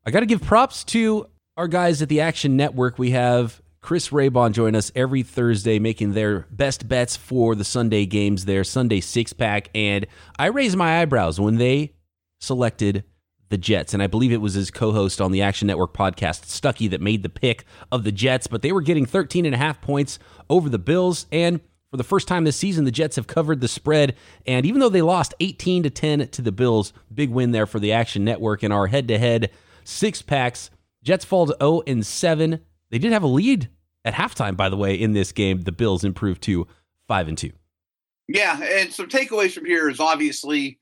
I 0.04 0.10
got 0.10 0.20
to 0.20 0.26
give 0.26 0.42
props 0.42 0.82
to 0.86 1.28
our 1.56 1.68
guys 1.68 2.02
at 2.02 2.08
the 2.08 2.22
Action 2.22 2.56
Network. 2.56 2.98
We 2.98 3.12
have 3.12 3.62
Chris 3.82 4.08
Raybon 4.08 4.50
join 4.50 4.74
us 4.74 4.90
every 4.96 5.22
Thursday, 5.22 5.78
making 5.78 6.14
their 6.14 6.40
best 6.50 6.88
bets 6.88 7.16
for 7.16 7.54
the 7.54 7.62
Sunday 7.64 8.04
games, 8.04 8.46
their 8.46 8.64
Sunday 8.64 9.00
six 9.00 9.32
pack. 9.32 9.70
And 9.76 10.08
I 10.40 10.46
raise 10.46 10.74
my 10.74 11.00
eyebrows 11.00 11.38
when 11.38 11.54
they 11.54 11.92
selected 12.40 13.04
the 13.50 13.58
Jets. 13.58 13.92
And 13.92 14.02
I 14.02 14.06
believe 14.06 14.32
it 14.32 14.40
was 14.40 14.54
his 14.54 14.70
co 14.70 14.92
host 14.92 15.20
on 15.20 15.32
the 15.32 15.42
Action 15.42 15.66
Network 15.66 15.92
podcast, 15.92 16.46
Stuckey, 16.46 16.88
that 16.90 17.00
made 17.00 17.22
the 17.22 17.28
pick 17.28 17.64
of 17.92 18.04
the 18.04 18.12
Jets. 18.12 18.46
But 18.46 18.62
they 18.62 18.72
were 18.72 18.80
getting 18.80 19.06
13 19.06 19.44
and 19.44 19.54
a 19.54 19.58
half 19.58 19.80
points 19.80 20.18
over 20.48 20.68
the 20.68 20.78
Bills. 20.78 21.26
And 21.30 21.60
for 21.90 21.96
the 21.96 22.04
first 22.04 22.28
time 22.28 22.44
this 22.44 22.56
season, 22.56 22.84
the 22.84 22.90
Jets 22.90 23.16
have 23.16 23.26
covered 23.26 23.60
the 23.60 23.68
spread. 23.68 24.16
And 24.46 24.64
even 24.64 24.80
though 24.80 24.88
they 24.88 25.02
lost 25.02 25.34
18 25.40 25.82
to 25.82 25.90
10 25.90 26.28
to 26.28 26.42
the 26.42 26.52
Bills, 26.52 26.92
big 27.12 27.30
win 27.30 27.50
there 27.50 27.66
for 27.66 27.80
the 27.80 27.92
Action 27.92 28.24
Network 28.24 28.62
in 28.62 28.72
our 28.72 28.86
head 28.86 29.08
to 29.08 29.18
head 29.18 29.50
six 29.84 30.22
packs. 30.22 30.70
Jets 31.02 31.24
fall 31.24 31.46
to 31.46 31.56
0 31.60 31.82
and 31.86 32.06
7. 32.06 32.60
They 32.90 32.98
did 32.98 33.12
have 33.12 33.22
a 33.22 33.28
lead 33.28 33.68
at 34.04 34.14
halftime, 34.14 34.56
by 34.56 34.68
the 34.68 34.76
way, 34.76 34.94
in 34.94 35.12
this 35.12 35.32
game. 35.32 35.62
The 35.62 35.72
Bills 35.72 36.04
improved 36.04 36.42
to 36.42 36.66
5 37.08 37.28
and 37.28 37.38
2. 37.38 37.50
Yeah, 38.28 38.62
and 38.62 38.92
some 38.92 39.08
takeaways 39.08 39.52
from 39.52 39.64
here 39.64 39.88
is 39.88 39.98
obviously, 39.98 40.79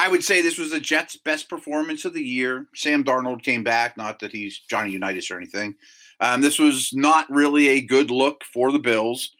I 0.00 0.08
would 0.08 0.24
say 0.24 0.40
this 0.40 0.56
was 0.56 0.70
the 0.70 0.80
Jets' 0.80 1.18
best 1.18 1.50
performance 1.50 2.06
of 2.06 2.14
the 2.14 2.24
year. 2.24 2.66
Sam 2.74 3.04
Darnold 3.04 3.42
came 3.42 3.62
back, 3.62 3.98
not 3.98 4.18
that 4.20 4.32
he's 4.32 4.58
Johnny 4.60 4.92
Unitas 4.92 5.30
or 5.30 5.36
anything. 5.36 5.74
Um, 6.20 6.40
this 6.40 6.58
was 6.58 6.90
not 6.94 7.28
really 7.28 7.68
a 7.68 7.82
good 7.82 8.10
look 8.10 8.42
for 8.50 8.72
the 8.72 8.78
Bills. 8.78 9.30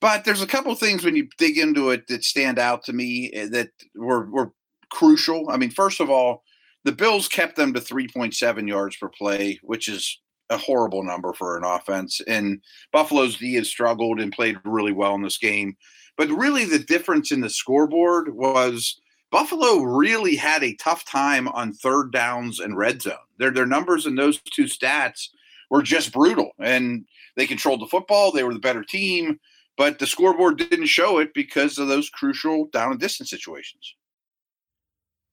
But 0.00 0.24
there's 0.24 0.42
a 0.42 0.46
couple 0.48 0.74
things 0.74 1.04
when 1.04 1.14
you 1.14 1.28
dig 1.38 1.56
into 1.56 1.90
it 1.90 2.08
that 2.08 2.24
stand 2.24 2.58
out 2.58 2.82
to 2.84 2.92
me 2.92 3.30
eh, 3.32 3.46
that 3.52 3.70
were, 3.94 4.28
were 4.28 4.52
crucial. 4.90 5.48
I 5.48 5.56
mean, 5.56 5.70
first 5.70 6.00
of 6.00 6.10
all, 6.10 6.42
the 6.82 6.90
Bills 6.90 7.28
kept 7.28 7.54
them 7.54 7.72
to 7.72 7.80
3.7 7.80 8.68
yards 8.68 8.96
per 8.96 9.08
play, 9.08 9.60
which 9.62 9.86
is 9.86 10.18
a 10.50 10.56
horrible 10.56 11.04
number 11.04 11.32
for 11.32 11.56
an 11.56 11.62
offense. 11.62 12.20
And 12.26 12.60
Buffalo's 12.92 13.36
D 13.36 13.54
has 13.54 13.68
struggled 13.68 14.18
and 14.18 14.32
played 14.32 14.56
really 14.64 14.92
well 14.92 15.14
in 15.14 15.22
this 15.22 15.38
game. 15.38 15.76
But 16.16 16.28
really, 16.30 16.64
the 16.64 16.80
difference 16.80 17.30
in 17.30 17.40
the 17.40 17.48
scoreboard 17.48 18.34
was 18.34 19.00
Buffalo 19.32 19.78
really 19.80 20.36
had 20.36 20.62
a 20.62 20.74
tough 20.74 21.06
time 21.06 21.48
on 21.48 21.72
third 21.72 22.12
downs 22.12 22.60
and 22.60 22.76
red 22.76 23.00
zone. 23.00 23.16
Their, 23.38 23.50
their 23.50 23.66
numbers 23.66 24.04
in 24.06 24.14
those 24.14 24.38
two 24.42 24.64
stats 24.64 25.30
were 25.70 25.82
just 25.82 26.12
brutal, 26.12 26.52
and 26.60 27.06
they 27.34 27.46
controlled 27.46 27.80
the 27.80 27.86
football. 27.86 28.30
They 28.30 28.44
were 28.44 28.52
the 28.52 28.60
better 28.60 28.84
team, 28.84 29.40
but 29.78 29.98
the 29.98 30.06
scoreboard 30.06 30.58
didn't 30.58 30.86
show 30.86 31.18
it 31.18 31.32
because 31.32 31.78
of 31.78 31.88
those 31.88 32.10
crucial 32.10 32.66
down 32.66 32.90
and 32.92 33.00
distance 33.00 33.30
situations. 33.30 33.94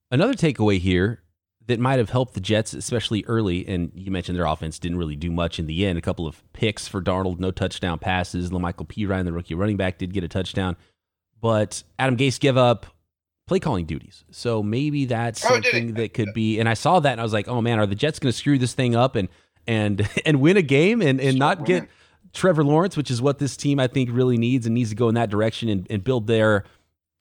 Another 0.09 0.33
takeaway 0.33 0.79
here 0.79 1.21
that 1.67 1.79
might 1.79 1.99
have 1.99 2.09
helped 2.09 2.35
the 2.35 2.39
Jets, 2.39 2.73
especially 2.73 3.25
early, 3.27 3.67
and 3.67 3.91
you 3.93 4.11
mentioned 4.11 4.37
their 4.37 4.45
offense 4.45 4.79
didn't 4.79 4.97
really 4.97 5.17
do 5.17 5.29
much 5.29 5.59
in 5.59 5.67
the 5.67 5.85
end. 5.85 5.99
A 5.99 6.01
couple 6.01 6.25
of 6.25 6.41
picks 6.53 6.87
for 6.87 7.01
Darnold, 7.01 7.39
no 7.39 7.51
touchdown 7.51 7.99
passes. 7.99 8.49
La'Mical 8.49 8.87
Perine, 8.87 9.25
the 9.25 9.33
rookie 9.33 9.55
running 9.55 9.77
back, 9.77 9.97
did 9.97 10.13
get 10.13 10.23
a 10.23 10.29
touchdown, 10.29 10.77
but 11.41 11.83
Adam 11.99 12.15
Gase 12.15 12.39
gave 12.39 12.55
up 12.55 12.87
play 13.49 13.59
calling 13.59 13.85
duties. 13.85 14.23
So 14.31 14.63
maybe 14.63 15.05
that's 15.05 15.43
oh, 15.45 15.49
something 15.49 15.95
that 15.95 16.13
could 16.13 16.33
be. 16.33 16.59
And 16.59 16.69
I 16.69 16.73
saw 16.73 16.99
that 16.99 17.11
and 17.11 17.19
I 17.19 17.23
was 17.23 17.33
like, 17.33 17.47
oh 17.47 17.61
man, 17.61 17.79
are 17.79 17.85
the 17.85 17.95
Jets 17.95 18.19
going 18.19 18.31
to 18.31 18.37
screw 18.37 18.57
this 18.57 18.73
thing 18.73 18.95
up 18.95 19.15
and 19.15 19.27
and 19.67 20.07
and 20.25 20.39
win 20.39 20.55
a 20.55 20.61
game 20.61 21.01
and 21.01 21.19
and 21.19 21.37
not 21.37 21.65
get 21.65 21.89
Trevor 22.33 22.63
Lawrence, 22.63 22.95
which 22.95 23.11
is 23.11 23.21
what 23.21 23.39
this 23.39 23.57
team 23.57 23.79
I 23.79 23.87
think 23.87 24.09
really 24.11 24.37
needs 24.37 24.65
and 24.65 24.75
needs 24.75 24.91
to 24.91 24.95
go 24.95 25.09
in 25.09 25.15
that 25.15 25.29
direction 25.29 25.67
and, 25.67 25.87
and 25.89 26.03
build 26.03 26.27
their 26.27 26.63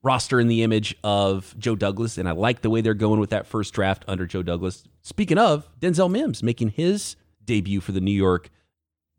roster 0.03 0.39
in 0.39 0.49
the 0.49 0.63
image 0.63 0.95
of 1.03 1.55
Joe 1.59 1.75
Douglas. 1.75 2.19
And 2.19 2.29
I 2.29 2.33
like 2.33 2.61
the 2.61 2.71
way 2.71 2.81
they're 2.81 2.95
going 2.95 3.21
with 3.21 3.31
that 3.31 3.47
first 3.47 3.75
draft 3.75 4.05
under 4.07 4.27
Joe 4.27 4.43
Douglas. 4.43 4.85
Speaking 5.03 5.39
of, 5.39 5.69
Denzel 5.81 6.11
Mims 6.11 6.43
making 6.43 6.71
his 6.71 7.17
debut 7.45 7.81
for 7.81 7.93
the 7.93 8.01
New 8.01 8.13
York 8.13 8.51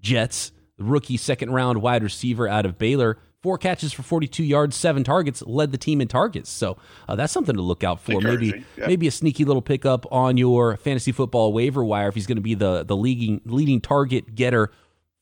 Jets, 0.02 0.52
the 0.78 0.84
rookie 0.86 1.18
second 1.18 1.52
round 1.52 1.82
wide 1.82 2.04
receiver 2.04 2.48
out 2.48 2.66
of 2.66 2.78
Baylor. 2.78 3.18
Four 3.42 3.58
catches 3.58 3.94
for 3.94 4.04
42 4.04 4.44
yards, 4.44 4.76
seven 4.76 5.04
targets, 5.04 5.42
led 5.44 5.72
the 5.72 5.78
team 5.78 6.02
in 6.02 6.10
targets. 6.10 6.50
So 6.50 6.78
uh, 7.08 7.16
that's 7.16 7.32
something 7.32 7.56
to 7.56 7.62
look 7.62 7.86
out 7.86 8.02
for. 8.02 8.20
Maybe 8.20 8.66
yeah. 8.78 8.88
maybe 8.88 9.08
a 9.08 9.12
sneaky 9.12 9.46
little 9.46 9.62
pickup 9.62 10.06
on 10.12 10.36
your 10.36 10.76
fantasy 10.76 11.14
football 11.14 11.54
waiver 11.54 11.84
wire 11.84 12.10
if 12.10 12.16
he's 12.16 12.28
going 12.28 12.36
to 12.36 12.42
be 12.42 12.54
the 12.54 12.84
the 12.84 12.98
leading 12.98 13.40
leading 13.46 13.80
target 13.80 14.36
getter 14.36 14.72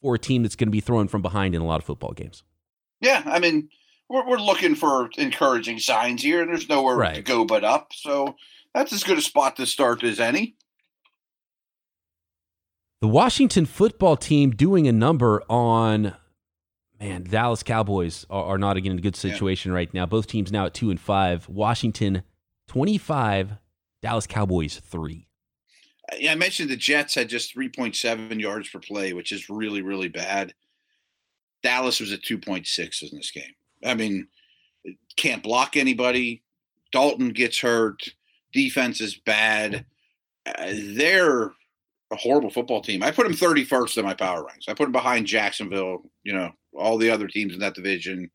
for 0.02 0.16
a 0.16 0.20
team 0.20 0.42
that's 0.42 0.56
going 0.56 0.68
to 0.68 0.72
be 0.72 0.80
throwing 0.80 1.08
from 1.08 1.22
behind 1.22 1.54
in 1.54 1.62
a 1.62 1.66
lot 1.66 1.80
of 1.80 1.84
football 1.84 2.12
games. 2.14 2.44
Yeah, 3.02 3.22
I 3.26 3.38
mean, 3.38 3.70
we're, 4.10 4.28
we're 4.28 4.38
looking 4.38 4.74
for 4.74 5.10
encouraging 5.18 5.80
signs 5.80 6.24
here, 6.24 6.42
and 6.42 6.50
there's 6.50 6.70
nowhere 6.70 6.96
right. 6.96 7.16
to 7.16 7.22
go 7.22 7.46
but 7.46 7.64
up. 7.64 7.92
So 7.94 8.36
that's 8.74 8.94
as 8.94 9.04
good 9.04 9.18
a 9.18 9.22
spot 9.22 9.58
to 9.58 9.66
start 9.66 10.04
as 10.04 10.20
any. 10.20 10.56
The 13.02 13.08
Washington 13.08 13.68
football 13.68 14.18
team 14.18 14.52
doing 14.52 14.88
a 14.88 14.92
number 14.92 15.44
on 15.50 16.16
man, 17.00 17.24
Dallas 17.24 17.64
Cowboys 17.64 18.26
are, 18.30 18.44
are 18.44 18.58
not 18.58 18.78
again 18.78 18.94
in 18.94 19.00
a 19.00 19.02
good 19.02 19.16
situation 19.16 19.72
yeah. 19.72 19.76
right 19.76 19.94
now. 19.94 20.06
Both 20.06 20.28
teams 20.28 20.52
now 20.52 20.66
at 20.66 20.74
two 20.74 20.90
and 20.90 21.00
five. 21.00 21.48
Washington 21.50 22.24
twenty 22.68 22.98
five, 22.98 23.54
Dallas 24.02 24.28
Cowboys 24.28 24.80
three. 24.80 25.28
Yeah, 26.18 26.32
I 26.32 26.36
mentioned 26.36 26.70
the 26.70 26.78
Jets 26.78 27.16
had 27.16 27.30
just 27.30 27.52
three 27.52 27.70
point 27.70 27.96
seven 27.96 28.40
yards 28.40 28.70
per 28.70 28.80
play, 28.80 29.14
which 29.14 29.32
is 29.32 29.50
really 29.50 29.82
really 29.82 30.10
bad. 30.10 30.54
Dallas 31.64 32.00
was 32.00 32.14
at 32.14 32.24
two 32.24 32.38
point 32.38 32.68
six 32.68 33.02
in 33.02 33.10
this 33.14 33.32
game. 33.32 33.56
I 33.84 33.94
mean, 33.94 34.28
can't 35.16 35.44
block 35.44 35.76
anybody. 35.76 36.44
Dalton 36.92 37.30
gets 37.30 37.60
hurt. 37.60 38.02
Defense 38.54 39.02
is 39.02 39.16
bad. 39.16 39.86
Uh, 40.46 40.72
they're 40.72 41.52
a 42.12 42.16
horrible 42.16 42.50
football 42.50 42.82
team. 42.82 43.04
I 43.04 43.12
put 43.12 43.28
them 43.28 43.36
31st 43.36 43.98
in 43.98 44.06
my 44.06 44.14
power 44.14 44.46
ranks. 44.46 44.68
I 44.68 44.74
put 44.74 44.86
them 44.86 44.92
behind 44.92 45.28
Jacksonville, 45.28 46.04
you 46.24 46.34
know, 46.34 46.52
all 46.78 46.98
the 46.98 47.10
other 47.10 47.28
teams 47.28 47.54
in 47.54 47.60
that 47.60 47.76
division. 47.76 48.30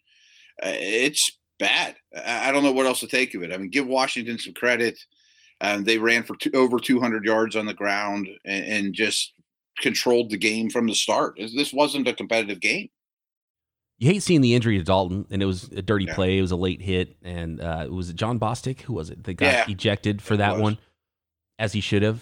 Uh, 0.62 0.72
it's 0.74 1.38
bad. 1.58 1.96
I, 2.14 2.48
I, 2.48 2.52
don't 2.52 2.62
know 2.62 2.72
what 2.72 2.86
else 2.86 3.00
to 3.00 3.06
take 3.06 3.34
of 3.34 3.42
it. 3.42 3.52
I 3.52 3.56
mean, 3.56 3.70
give 3.70 3.86
Washington 3.86 4.38
some 4.38 4.52
credit. 4.52 4.98
Um, 5.60 5.84
they 5.84 5.98
ran 5.98 6.24
for 6.24 6.36
two, 6.36 6.50
over 6.54 6.78
200 6.78 7.24
yards 7.24 7.56
on 7.56 7.66
the 7.66 7.74
ground 7.74 8.28
and, 8.44 8.64
and 8.64 8.94
just 8.94 9.32
controlled 9.78 10.30
the 10.30 10.36
game 10.36 10.68
from 10.68 10.86
the 10.86 10.94
start. 10.94 11.38
This 11.38 11.72
wasn't 11.72 12.08
a 12.08 12.12
competitive 12.12 12.60
game 12.60 12.90
you 14.02 14.08
hate 14.08 14.24
seeing 14.24 14.40
the 14.40 14.56
injury 14.56 14.78
to 14.78 14.82
Dalton, 14.82 15.26
and 15.30 15.40
it 15.40 15.46
was 15.46 15.68
a 15.68 15.80
dirty 15.80 16.06
yeah. 16.06 16.14
play. 16.16 16.36
It 16.36 16.40
was 16.40 16.50
a 16.50 16.56
late 16.56 16.82
hit, 16.82 17.14
and 17.22 17.60
uh, 17.60 17.82
it 17.84 17.92
was 17.92 18.12
Jon 18.12 18.40
Bostic. 18.40 18.80
Who 18.80 18.94
was 18.94 19.10
it 19.10 19.22
that 19.22 19.34
got 19.34 19.46
yeah, 19.46 19.64
ejected 19.68 20.20
for 20.20 20.36
that 20.38 20.58
one, 20.58 20.76
as 21.60 21.72
he 21.72 21.80
should 21.80 22.02
have. 22.02 22.20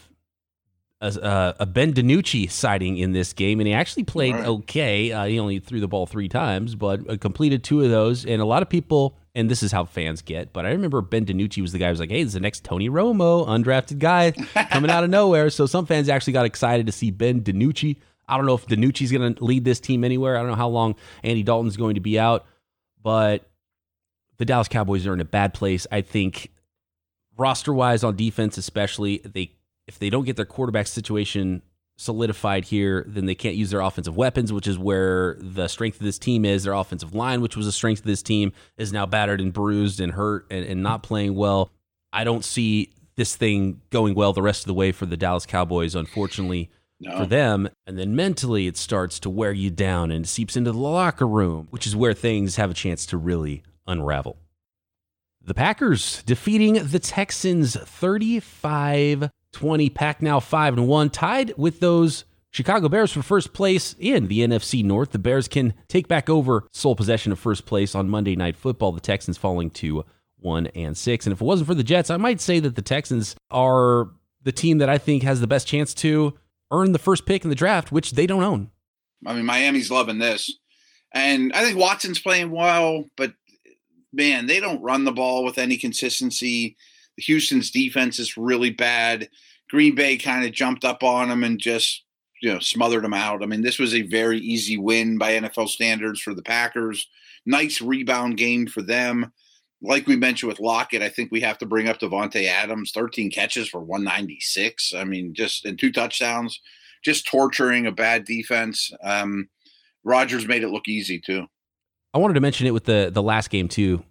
Uh, 1.00 1.54
a 1.58 1.64
Ben 1.64 1.94
DiNucci 1.94 2.50
sighting 2.50 2.98
in 2.98 3.12
this 3.12 3.32
game, 3.32 3.58
and 3.58 3.66
he 3.66 3.72
actually 3.72 4.04
played 4.04 4.34
right. 4.34 4.46
okay. 4.46 5.12
Uh, 5.12 5.24
he 5.24 5.38
only 5.38 5.58
threw 5.58 5.80
the 5.80 5.88
ball 5.88 6.04
three 6.04 6.28
times, 6.28 6.74
but 6.74 7.08
uh, 7.08 7.16
completed 7.16 7.64
two 7.64 7.82
of 7.82 7.90
those. 7.90 8.26
And 8.26 8.42
a 8.42 8.44
lot 8.44 8.60
of 8.60 8.68
people, 8.68 9.16
and 9.34 9.50
this 9.50 9.62
is 9.62 9.72
how 9.72 9.86
fans 9.86 10.20
get, 10.20 10.52
but 10.52 10.66
I 10.66 10.70
remember 10.72 11.00
Ben 11.00 11.24
DiNucci 11.24 11.62
was 11.62 11.72
the 11.72 11.78
guy 11.78 11.86
who 11.86 11.92
was 11.92 12.00
like, 12.00 12.10
"Hey, 12.10 12.22
this 12.22 12.28
is 12.28 12.34
the 12.34 12.40
next 12.40 12.64
Tony 12.64 12.90
Romo, 12.90 13.46
undrafted 13.46 13.98
guy 13.98 14.32
coming 14.70 14.90
out 14.90 15.02
of 15.02 15.08
nowhere." 15.08 15.48
So 15.48 15.64
some 15.64 15.86
fans 15.86 16.10
actually 16.10 16.34
got 16.34 16.44
excited 16.44 16.84
to 16.84 16.92
see 16.92 17.10
Ben 17.10 17.40
DiNucci 17.40 17.96
I 18.30 18.36
don't 18.36 18.46
know 18.46 18.54
if 18.54 18.66
DiNucci's 18.66 19.10
going 19.10 19.34
to 19.34 19.44
lead 19.44 19.64
this 19.64 19.80
team 19.80 20.04
anywhere. 20.04 20.36
I 20.36 20.40
don't 20.40 20.50
know 20.50 20.56
how 20.56 20.68
long 20.68 20.94
Andy 21.24 21.42
Dalton's 21.42 21.76
going 21.76 21.96
to 21.96 22.00
be 22.00 22.18
out, 22.18 22.46
but 23.02 23.48
the 24.38 24.44
Dallas 24.44 24.68
Cowboys 24.68 25.06
are 25.06 25.12
in 25.12 25.20
a 25.20 25.24
bad 25.24 25.52
place. 25.52 25.86
I 25.90 26.00
think 26.00 26.52
roster 27.36 27.74
wise 27.74 28.04
on 28.04 28.14
defense, 28.14 28.56
especially 28.56 29.18
they 29.24 29.52
if 29.90 29.98
they 29.98 30.08
don't 30.08 30.24
get 30.24 30.36
their 30.36 30.44
quarterback 30.44 30.86
situation 30.86 31.62
solidified 31.96 32.64
here, 32.64 33.04
then 33.08 33.26
they 33.26 33.34
can't 33.34 33.56
use 33.56 33.70
their 33.70 33.80
offensive 33.80 34.16
weapons, 34.16 34.52
which 34.52 34.68
is 34.68 34.78
where 34.78 35.36
the 35.40 35.66
strength 35.66 35.96
of 35.96 36.04
this 36.04 36.16
team 36.16 36.44
is. 36.44 36.62
Their 36.62 36.74
offensive 36.74 37.12
line, 37.12 37.40
which 37.40 37.56
was 37.56 37.66
a 37.66 37.72
strength 37.72 37.98
of 37.98 38.06
this 38.06 38.22
team, 38.22 38.52
is 38.78 38.92
now 38.92 39.04
battered 39.04 39.40
and 39.40 39.52
bruised 39.52 39.98
and 39.98 40.12
hurt 40.12 40.46
and, 40.48 40.64
and 40.64 40.80
not 40.80 41.02
playing 41.02 41.34
well. 41.34 41.72
I 42.12 42.22
don't 42.22 42.44
see 42.44 42.92
this 43.16 43.34
thing 43.34 43.80
going 43.90 44.14
well 44.14 44.32
the 44.32 44.42
rest 44.42 44.62
of 44.62 44.68
the 44.68 44.74
way 44.74 44.92
for 44.92 45.06
the 45.06 45.16
Dallas 45.16 45.44
Cowboys, 45.44 45.96
unfortunately 45.96 46.70
no. 47.00 47.18
for 47.18 47.26
them. 47.26 47.68
And 47.84 47.98
then 47.98 48.14
mentally, 48.14 48.68
it 48.68 48.76
starts 48.76 49.18
to 49.20 49.28
wear 49.28 49.52
you 49.52 49.70
down 49.70 50.12
and 50.12 50.28
seeps 50.28 50.56
into 50.56 50.70
the 50.70 50.78
locker 50.78 51.26
room, 51.26 51.66
which 51.70 51.84
is 51.84 51.96
where 51.96 52.14
things 52.14 52.54
have 52.54 52.70
a 52.70 52.74
chance 52.74 53.06
to 53.06 53.16
really 53.16 53.64
unravel. 53.88 54.38
The 55.42 55.54
Packers 55.54 56.22
defeating 56.22 56.74
the 56.74 57.00
Texans 57.00 57.74
35 57.74 59.30
20. 59.52 59.90
Pack 59.90 60.22
now 60.22 60.40
5 60.40 60.78
and 60.78 60.88
1, 60.88 61.10
tied 61.10 61.54
with 61.56 61.80
those 61.80 62.24
Chicago 62.50 62.88
Bears 62.88 63.12
for 63.12 63.22
first 63.22 63.52
place 63.52 63.94
in 63.98 64.26
the 64.26 64.40
NFC 64.40 64.84
North. 64.84 65.12
The 65.12 65.18
Bears 65.18 65.48
can 65.48 65.74
take 65.88 66.08
back 66.08 66.28
over 66.28 66.66
sole 66.72 66.96
possession 66.96 67.32
of 67.32 67.38
first 67.38 67.66
place 67.66 67.94
on 67.94 68.08
Monday 68.08 68.34
Night 68.34 68.56
Football. 68.56 68.92
The 68.92 69.00
Texans 69.00 69.38
falling 69.38 69.70
to 69.70 70.04
1 70.38 70.66
and 70.68 70.96
6. 70.96 71.26
And 71.26 71.32
if 71.32 71.40
it 71.40 71.44
wasn't 71.44 71.68
for 71.68 71.74
the 71.74 71.84
Jets, 71.84 72.10
I 72.10 72.16
might 72.16 72.40
say 72.40 72.58
that 72.60 72.74
the 72.74 72.82
Texans 72.82 73.36
are 73.50 74.10
the 74.42 74.52
team 74.52 74.78
that 74.78 74.88
I 74.88 74.98
think 74.98 75.22
has 75.22 75.40
the 75.40 75.46
best 75.46 75.68
chance 75.68 75.94
to 75.94 76.36
earn 76.70 76.92
the 76.92 76.98
first 76.98 77.26
pick 77.26 77.44
in 77.44 77.50
the 77.50 77.56
draft, 77.56 77.92
which 77.92 78.12
they 78.12 78.26
don't 78.26 78.42
own. 78.42 78.70
I 79.26 79.34
mean, 79.34 79.44
Miami's 79.44 79.90
loving 79.90 80.18
this. 80.18 80.50
And 81.12 81.52
I 81.52 81.64
think 81.64 81.78
Watson's 81.78 82.20
playing 82.20 82.50
well, 82.50 83.04
but 83.16 83.34
man, 84.12 84.46
they 84.46 84.60
don't 84.60 84.82
run 84.82 85.04
the 85.04 85.12
ball 85.12 85.44
with 85.44 85.58
any 85.58 85.76
consistency. 85.76 86.76
Houston's 87.20 87.70
defense 87.70 88.18
is 88.18 88.36
really 88.36 88.70
bad. 88.70 89.28
Green 89.68 89.94
Bay 89.94 90.16
kind 90.16 90.44
of 90.44 90.52
jumped 90.52 90.84
up 90.84 91.02
on 91.02 91.28
them 91.28 91.44
and 91.44 91.58
just, 91.58 92.04
you 92.42 92.52
know, 92.52 92.58
smothered 92.58 93.04
them 93.04 93.14
out. 93.14 93.42
I 93.42 93.46
mean, 93.46 93.62
this 93.62 93.78
was 93.78 93.94
a 93.94 94.02
very 94.02 94.38
easy 94.38 94.76
win 94.76 95.18
by 95.18 95.32
NFL 95.32 95.68
standards 95.68 96.20
for 96.20 96.34
the 96.34 96.42
Packers. 96.42 97.08
Nice 97.46 97.80
rebound 97.80 98.36
game 98.36 98.66
for 98.66 98.82
them. 98.82 99.32
Like 99.82 100.06
we 100.06 100.16
mentioned 100.16 100.48
with 100.48 100.60
Lockett, 100.60 101.02
I 101.02 101.08
think 101.08 101.30
we 101.32 101.40
have 101.40 101.56
to 101.58 101.66
bring 101.66 101.88
up 101.88 102.00
Davante 102.00 102.46
Adams, 102.46 102.92
13 102.92 103.30
catches 103.30 103.68
for 103.68 103.80
196. 103.80 104.92
I 104.94 105.04
mean, 105.04 105.32
just 105.32 105.64
and 105.64 105.78
two 105.78 105.90
touchdowns, 105.90 106.60
just 107.02 107.26
torturing 107.26 107.86
a 107.86 107.92
bad 107.92 108.24
defense. 108.24 108.92
Um, 109.02 109.48
Rodgers 110.04 110.46
made 110.46 110.62
it 110.62 110.68
look 110.68 110.86
easy 110.86 111.18
too. 111.18 111.46
I 112.12 112.18
wanted 112.18 112.34
to 112.34 112.40
mention 112.40 112.66
it 112.66 112.72
with 112.72 112.84
the 112.84 113.10
the 113.12 113.22
last 113.22 113.48
game 113.48 113.68
too 113.68 114.04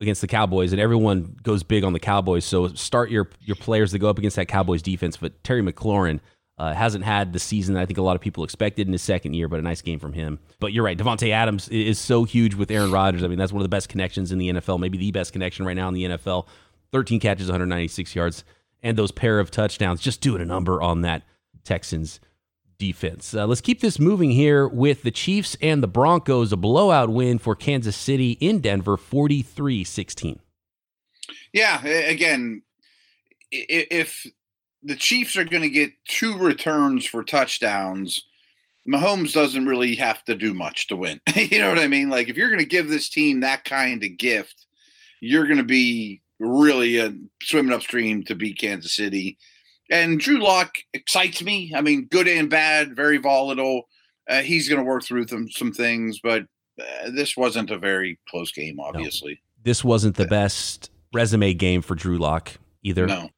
against 0.00 0.20
the 0.20 0.26
Cowboys, 0.26 0.72
and 0.72 0.80
everyone 0.80 1.36
goes 1.42 1.62
big 1.62 1.84
on 1.84 1.92
the 1.92 2.00
Cowboys. 2.00 2.44
So 2.44 2.68
start 2.68 3.10
your 3.10 3.30
your 3.40 3.56
players 3.56 3.92
that 3.92 3.98
go 3.98 4.08
up 4.08 4.18
against 4.18 4.36
that 4.36 4.46
Cowboys 4.46 4.82
defense. 4.82 5.16
But 5.16 5.42
Terry 5.42 5.62
McLaurin 5.62 6.20
uh, 6.58 6.72
hasn't 6.72 7.04
had 7.04 7.32
the 7.32 7.38
season 7.38 7.76
I 7.76 7.86
think 7.86 7.98
a 7.98 8.02
lot 8.02 8.16
of 8.16 8.22
people 8.22 8.44
expected 8.44 8.86
in 8.86 8.92
his 8.92 9.02
second 9.02 9.34
year, 9.34 9.48
but 9.48 9.58
a 9.58 9.62
nice 9.62 9.82
game 9.82 9.98
from 9.98 10.12
him. 10.12 10.38
But 10.58 10.72
you're 10.72 10.84
right, 10.84 10.96
Davante 10.96 11.30
Adams 11.30 11.68
is 11.68 11.98
so 11.98 12.24
huge 12.24 12.54
with 12.54 12.70
Aaron 12.70 12.90
Rodgers. 12.90 13.22
I 13.22 13.28
mean, 13.28 13.38
that's 13.38 13.52
one 13.52 13.60
of 13.60 13.64
the 13.64 13.74
best 13.74 13.88
connections 13.88 14.32
in 14.32 14.38
the 14.38 14.50
NFL, 14.50 14.80
maybe 14.80 14.98
the 14.98 15.10
best 15.10 15.32
connection 15.32 15.66
right 15.66 15.76
now 15.76 15.88
in 15.88 15.94
the 15.94 16.04
NFL. 16.04 16.46
13 16.92 17.20
catches, 17.20 17.48
196 17.48 18.14
yards, 18.14 18.44
and 18.82 18.96
those 18.96 19.10
pair 19.10 19.38
of 19.38 19.50
touchdowns, 19.50 20.00
just 20.00 20.20
doing 20.20 20.40
a 20.40 20.44
number 20.46 20.80
on 20.80 21.02
that 21.02 21.22
Texans 21.64 22.20
defense. 22.78 23.34
Uh, 23.34 23.46
let's 23.46 23.60
keep 23.60 23.80
this 23.80 23.98
moving 23.98 24.30
here 24.30 24.66
with 24.66 25.02
the 25.02 25.10
Chiefs 25.10 25.56
and 25.60 25.82
the 25.82 25.88
Broncos. 25.88 26.52
A 26.52 26.56
blowout 26.56 27.10
win 27.10 27.38
for 27.38 27.54
Kansas 27.54 27.96
City 27.96 28.32
in 28.32 28.60
Denver, 28.60 28.96
43 28.96 29.84
16. 29.84 30.40
Yeah, 31.52 31.84
again, 31.84 32.62
if 33.50 34.26
the 34.82 34.96
Chiefs 34.96 35.36
are 35.36 35.44
going 35.44 35.62
to 35.62 35.70
get 35.70 35.92
two 36.06 36.36
returns 36.36 37.06
for 37.06 37.24
touchdowns, 37.24 38.24
Mahomes 38.88 39.32
doesn't 39.32 39.66
really 39.66 39.94
have 39.96 40.24
to 40.24 40.34
do 40.34 40.54
much 40.54 40.86
to 40.88 40.96
win. 40.96 41.20
you 41.34 41.58
know 41.58 41.68
what 41.68 41.78
I 41.78 41.88
mean? 41.88 42.08
Like 42.08 42.28
if 42.28 42.36
you're 42.36 42.48
going 42.48 42.60
to 42.60 42.66
give 42.66 42.88
this 42.88 43.08
team 43.08 43.40
that 43.40 43.64
kind 43.64 44.02
of 44.04 44.16
gift, 44.16 44.66
you're 45.20 45.46
going 45.46 45.56
to 45.56 45.64
be 45.64 46.22
really 46.38 47.00
uh, 47.00 47.10
swimming 47.42 47.72
upstream 47.72 48.22
to 48.24 48.34
beat 48.34 48.58
Kansas 48.58 48.94
City. 48.94 49.38
And 49.90 50.18
Drew 50.18 50.38
Lock 50.38 50.76
excites 50.92 51.42
me. 51.42 51.72
I 51.74 51.80
mean, 51.80 52.06
good 52.06 52.26
and 52.26 52.50
bad, 52.50 52.96
very 52.96 53.18
volatile. 53.18 53.88
Uh, 54.28 54.42
he's 54.42 54.68
going 54.68 54.80
to 54.80 54.84
work 54.84 55.04
through 55.04 55.26
them, 55.26 55.48
some 55.48 55.72
things, 55.72 56.18
but 56.20 56.42
uh, 56.80 57.10
this 57.10 57.36
wasn't 57.36 57.70
a 57.70 57.78
very 57.78 58.18
close 58.28 58.50
game, 58.50 58.80
obviously. 58.80 59.32
No. 59.32 59.62
This 59.62 59.84
wasn't 59.84 60.16
the 60.16 60.26
best 60.26 60.90
resume 61.12 61.54
game 61.54 61.82
for 61.82 61.94
Drew 61.94 62.18
Lock 62.18 62.52
either. 62.82 63.06
No. 63.06 63.30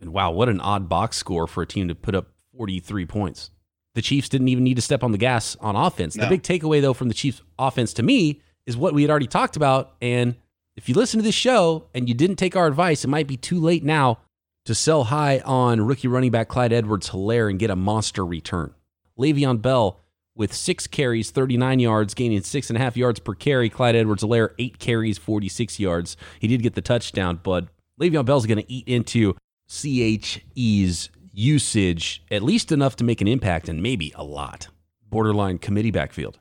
And 0.00 0.12
wow, 0.12 0.30
what 0.30 0.48
an 0.48 0.60
odd 0.60 0.88
box 0.88 1.16
score 1.16 1.46
for 1.46 1.62
a 1.62 1.66
team 1.66 1.88
to 1.88 1.94
put 1.94 2.14
up 2.14 2.28
43 2.56 3.06
points. 3.06 3.50
The 3.94 4.02
Chiefs 4.02 4.28
didn't 4.28 4.48
even 4.48 4.64
need 4.64 4.76
to 4.76 4.82
step 4.82 5.04
on 5.04 5.12
the 5.12 5.18
gas 5.18 5.56
on 5.60 5.76
offense. 5.76 6.16
No. 6.16 6.24
The 6.24 6.30
big 6.30 6.42
takeaway, 6.42 6.80
though, 6.80 6.94
from 6.94 7.08
the 7.08 7.14
Chiefs' 7.14 7.42
offense 7.58 7.92
to 7.94 8.02
me 8.02 8.40
is 8.66 8.76
what 8.76 8.94
we 8.94 9.02
had 9.02 9.10
already 9.10 9.26
talked 9.26 9.56
about. 9.56 9.94
And 10.00 10.36
if 10.76 10.88
you 10.88 10.94
listen 10.94 11.18
to 11.18 11.24
this 11.24 11.34
show 11.34 11.88
and 11.94 12.08
you 12.08 12.14
didn't 12.14 12.36
take 12.36 12.56
our 12.56 12.66
advice, 12.66 13.04
it 13.04 13.08
might 13.08 13.26
be 13.26 13.36
too 13.36 13.60
late 13.60 13.84
now 13.84 14.18
to 14.64 14.74
sell 14.74 15.04
high 15.04 15.40
on 15.40 15.80
rookie 15.80 16.08
running 16.08 16.30
back 16.30 16.48
Clyde 16.48 16.72
Edwards 16.72 17.10
Helaire 17.10 17.50
and 17.50 17.58
get 17.58 17.70
a 17.70 17.76
monster 17.76 18.24
return. 18.24 18.74
Le'Veon 19.18 19.60
Bell 19.60 20.00
with 20.34 20.52
six 20.54 20.86
carries, 20.86 21.30
39 21.30 21.80
yards, 21.80 22.14
gaining 22.14 22.42
six 22.42 22.70
and 22.70 22.76
a 22.76 22.80
half 22.80 22.96
yards 22.96 23.20
per 23.20 23.34
carry. 23.34 23.68
Clyde 23.68 23.96
Edwards 23.96 24.22
Helaire, 24.22 24.50
eight 24.58 24.78
carries, 24.78 25.18
46 25.18 25.78
yards. 25.78 26.16
He 26.38 26.48
did 26.48 26.62
get 26.62 26.74
the 26.74 26.80
touchdown, 26.80 27.40
but 27.42 27.66
Le'Veon 28.00 28.24
Bell's 28.24 28.46
going 28.46 28.62
to 28.62 28.72
eat 28.72 28.88
into 28.88 29.34
CHE's 29.68 31.10
usage 31.34 32.22
at 32.30 32.42
least 32.42 32.72
enough 32.72 32.96
to 32.96 33.04
make 33.04 33.20
an 33.20 33.28
impact 33.28 33.68
and 33.68 33.82
maybe 33.82 34.12
a 34.16 34.24
lot. 34.24 34.68
Borderline 35.08 35.58
committee 35.58 35.90
backfield. 35.90 36.38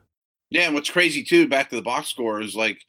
Yeah, 0.50 0.64
and 0.64 0.74
what's 0.74 0.90
crazy 0.90 1.24
too, 1.24 1.48
back 1.48 1.70
to 1.70 1.76
the 1.76 1.82
box 1.82 2.10
score, 2.10 2.42
is 2.42 2.56
like 2.56 2.80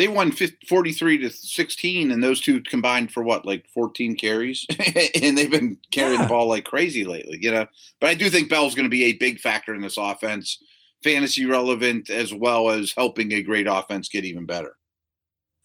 they 0.00 0.08
won 0.08 0.32
43 0.32 1.18
to 1.18 1.30
16, 1.30 2.10
and 2.10 2.24
those 2.24 2.40
two 2.40 2.62
combined 2.62 3.12
for 3.12 3.22
what, 3.22 3.44
like 3.44 3.66
14 3.68 4.16
carries? 4.16 4.66
and 5.22 5.36
they've 5.36 5.50
been 5.50 5.76
carrying 5.90 6.18
yeah. 6.18 6.22
the 6.22 6.28
ball 6.28 6.48
like 6.48 6.64
crazy 6.64 7.04
lately, 7.04 7.36
you 7.38 7.50
know. 7.50 7.66
But 8.00 8.08
I 8.08 8.14
do 8.14 8.30
think 8.30 8.48
Bell's 8.48 8.74
going 8.74 8.86
to 8.86 8.90
be 8.90 9.04
a 9.04 9.12
big 9.12 9.40
factor 9.40 9.74
in 9.74 9.82
this 9.82 9.98
offense, 9.98 10.56
fantasy 11.04 11.44
relevant 11.44 12.08
as 12.08 12.32
well 12.32 12.70
as 12.70 12.94
helping 12.96 13.30
a 13.32 13.42
great 13.42 13.66
offense 13.66 14.08
get 14.08 14.24
even 14.24 14.46
better. 14.46 14.76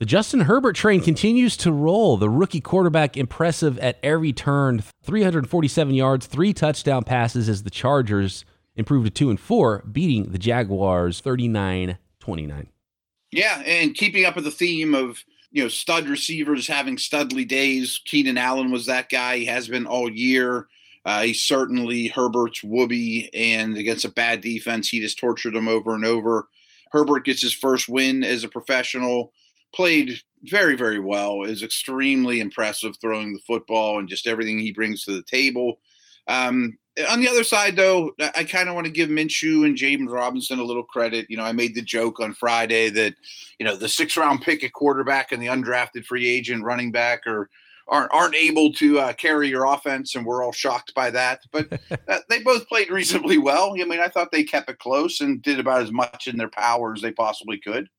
The 0.01 0.05
Justin 0.05 0.41
Herbert 0.41 0.75
train 0.75 0.99
continues 0.99 1.55
to 1.55 1.71
roll. 1.71 2.17
The 2.17 2.29
rookie 2.29 2.59
quarterback 2.59 3.15
impressive 3.15 3.79
at 3.79 3.99
every 4.03 4.33
turn, 4.33 4.83
347 5.03 5.93
yards, 5.93 6.25
three 6.25 6.53
touchdown 6.53 7.05
passes 7.05 7.47
as 7.47 7.63
the 7.63 7.69
Chargers 7.69 8.43
improved 8.75 9.05
to 9.05 9.11
2 9.11 9.29
and 9.29 9.39
4, 9.39 9.85
beating 9.89 10.33
the 10.33 10.37
Jaguars 10.37 11.21
39-29. 11.21 12.67
Yeah, 13.31 13.61
and 13.65 13.93
keeping 13.93 14.25
up 14.25 14.35
with 14.35 14.45
the 14.45 14.51
theme 14.51 14.95
of, 14.95 15.23
you 15.51 15.63
know, 15.63 15.69
stud 15.69 16.07
receivers 16.07 16.67
having 16.67 16.95
studly 16.97 17.47
days. 17.47 17.99
Keenan 18.05 18.37
Allen 18.37 18.71
was 18.71 18.85
that 18.85 19.09
guy. 19.09 19.37
He 19.37 19.45
has 19.45 19.67
been 19.67 19.85
all 19.85 20.09
year. 20.09 20.67
Uh, 21.05 21.21
he's 21.23 21.43
certainly 21.43 22.07
Herbert's 22.07 22.63
whoopee, 22.63 23.29
and 23.33 23.77
against 23.77 24.05
a 24.05 24.09
bad 24.09 24.41
defense, 24.41 24.89
he 24.89 24.99
just 24.99 25.19
tortured 25.19 25.53
them 25.53 25.67
over 25.67 25.93
and 25.93 26.05
over. 26.05 26.47
Herbert 26.91 27.25
gets 27.25 27.41
his 27.41 27.53
first 27.53 27.87
win 27.87 28.23
as 28.23 28.43
a 28.43 28.49
professional 28.49 29.31
played 29.75 30.19
very, 30.43 30.75
very 30.75 30.99
well. 30.99 31.43
Is 31.43 31.61
extremely 31.61 32.39
impressive 32.39 32.95
throwing 32.99 33.33
the 33.33 33.41
football 33.45 33.99
and 33.99 34.09
just 34.09 34.27
everything 34.27 34.57
he 34.57 34.71
brings 34.71 35.03
to 35.03 35.11
the 35.11 35.23
table. 35.23 35.79
Um, 36.27 36.77
on 37.09 37.19
the 37.19 37.27
other 37.27 37.43
side, 37.43 37.75
though, 37.75 38.11
I 38.35 38.43
kind 38.43 38.69
of 38.69 38.75
want 38.75 38.85
to 38.85 38.91
give 38.91 39.09
Minshew 39.09 39.65
and 39.65 39.75
James 39.75 40.09
Robinson 40.09 40.59
a 40.59 40.63
little 40.63 40.83
credit. 40.83 41.25
You 41.29 41.37
know, 41.37 41.43
I 41.43 41.51
made 41.51 41.75
the 41.75 41.81
joke 41.81 42.19
on 42.19 42.33
Friday 42.33 42.89
that, 42.89 43.15
you 43.59 43.65
know, 43.65 43.75
the 43.75 43.89
six 43.89 44.15
round 44.15 44.41
pick 44.41 44.63
at 44.63 44.73
quarterback 44.73 45.31
and 45.31 45.41
the 45.41 45.47
undrafted 45.47 46.05
free 46.05 46.27
agent 46.27 46.63
running 46.63 46.91
back 46.91 47.27
are 47.27 47.49
aren't 47.87 48.11
aren't 48.13 48.35
able 48.35 48.71
to 48.73 48.99
uh, 48.99 49.13
carry 49.13 49.49
your 49.49 49.65
offense, 49.65 50.15
and 50.15 50.25
we're 50.25 50.43
all 50.43 50.51
shocked 50.51 50.93
by 50.95 51.11
that. 51.11 51.41
But 51.51 51.71
uh, 52.07 52.19
they 52.29 52.41
both 52.41 52.67
played 52.67 52.89
reasonably 52.89 53.37
well. 53.37 53.73
I 53.73 53.85
mean, 53.85 53.99
I 53.99 54.07
thought 54.07 54.31
they 54.31 54.43
kept 54.43 54.69
it 54.69 54.79
close 54.79 55.21
and 55.21 55.41
did 55.41 55.59
about 55.59 55.81
as 55.81 55.91
much 55.91 56.27
in 56.27 56.37
their 56.37 56.49
power 56.49 56.93
as 56.93 57.01
they 57.01 57.11
possibly 57.11 57.57
could. 57.59 57.89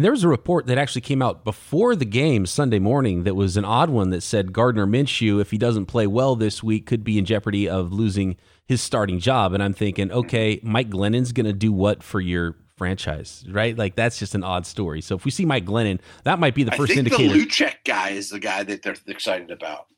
And 0.00 0.04
there 0.06 0.12
was 0.12 0.24
a 0.24 0.28
report 0.28 0.66
that 0.68 0.78
actually 0.78 1.02
came 1.02 1.20
out 1.20 1.44
before 1.44 1.94
the 1.94 2.06
game 2.06 2.46
Sunday 2.46 2.78
morning 2.78 3.24
that 3.24 3.34
was 3.34 3.58
an 3.58 3.66
odd 3.66 3.90
one 3.90 4.08
that 4.08 4.22
said 4.22 4.50
Gardner 4.50 4.86
Minshew, 4.86 5.42
if 5.42 5.50
he 5.50 5.58
doesn't 5.58 5.84
play 5.84 6.06
well 6.06 6.36
this 6.36 6.62
week, 6.62 6.86
could 6.86 7.04
be 7.04 7.18
in 7.18 7.26
jeopardy 7.26 7.68
of 7.68 7.92
losing 7.92 8.38
his 8.64 8.80
starting 8.80 9.20
job. 9.20 9.52
And 9.52 9.62
I'm 9.62 9.74
thinking, 9.74 10.10
okay, 10.10 10.58
Mike 10.62 10.88
Glennon's 10.88 11.32
going 11.32 11.44
to 11.44 11.52
do 11.52 11.70
what 11.70 12.02
for 12.02 12.18
your 12.18 12.56
franchise, 12.78 13.44
right? 13.50 13.76
Like 13.76 13.94
that's 13.94 14.18
just 14.18 14.34
an 14.34 14.42
odd 14.42 14.64
story. 14.64 15.02
So 15.02 15.16
if 15.16 15.26
we 15.26 15.30
see 15.30 15.44
Mike 15.44 15.66
Glennon, 15.66 16.00
that 16.24 16.38
might 16.38 16.54
be 16.54 16.62
the 16.62 16.70
first 16.70 16.92
I 16.92 16.94
think 16.94 17.08
indicator. 17.08 17.34
The 17.34 17.44
Luchek 17.44 17.74
guy 17.84 18.08
is 18.08 18.30
the 18.30 18.40
guy 18.40 18.62
that 18.62 18.80
they're 18.80 18.96
excited 19.06 19.50
about. 19.50 19.88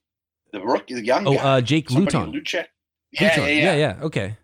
The 0.50 0.62
rookie, 0.62 0.94
the 0.94 1.04
young 1.04 1.28
oh, 1.28 1.34
guy. 1.34 1.58
uh, 1.58 1.60
Jake 1.60 1.88
Somebody 1.88 2.18
Luton. 2.18 2.32
Luchek. 2.32 2.66
Yeah, 3.12 3.38
yeah, 3.38 3.46
yeah, 3.46 3.74
yeah, 3.76 3.98
Okay. 4.02 4.36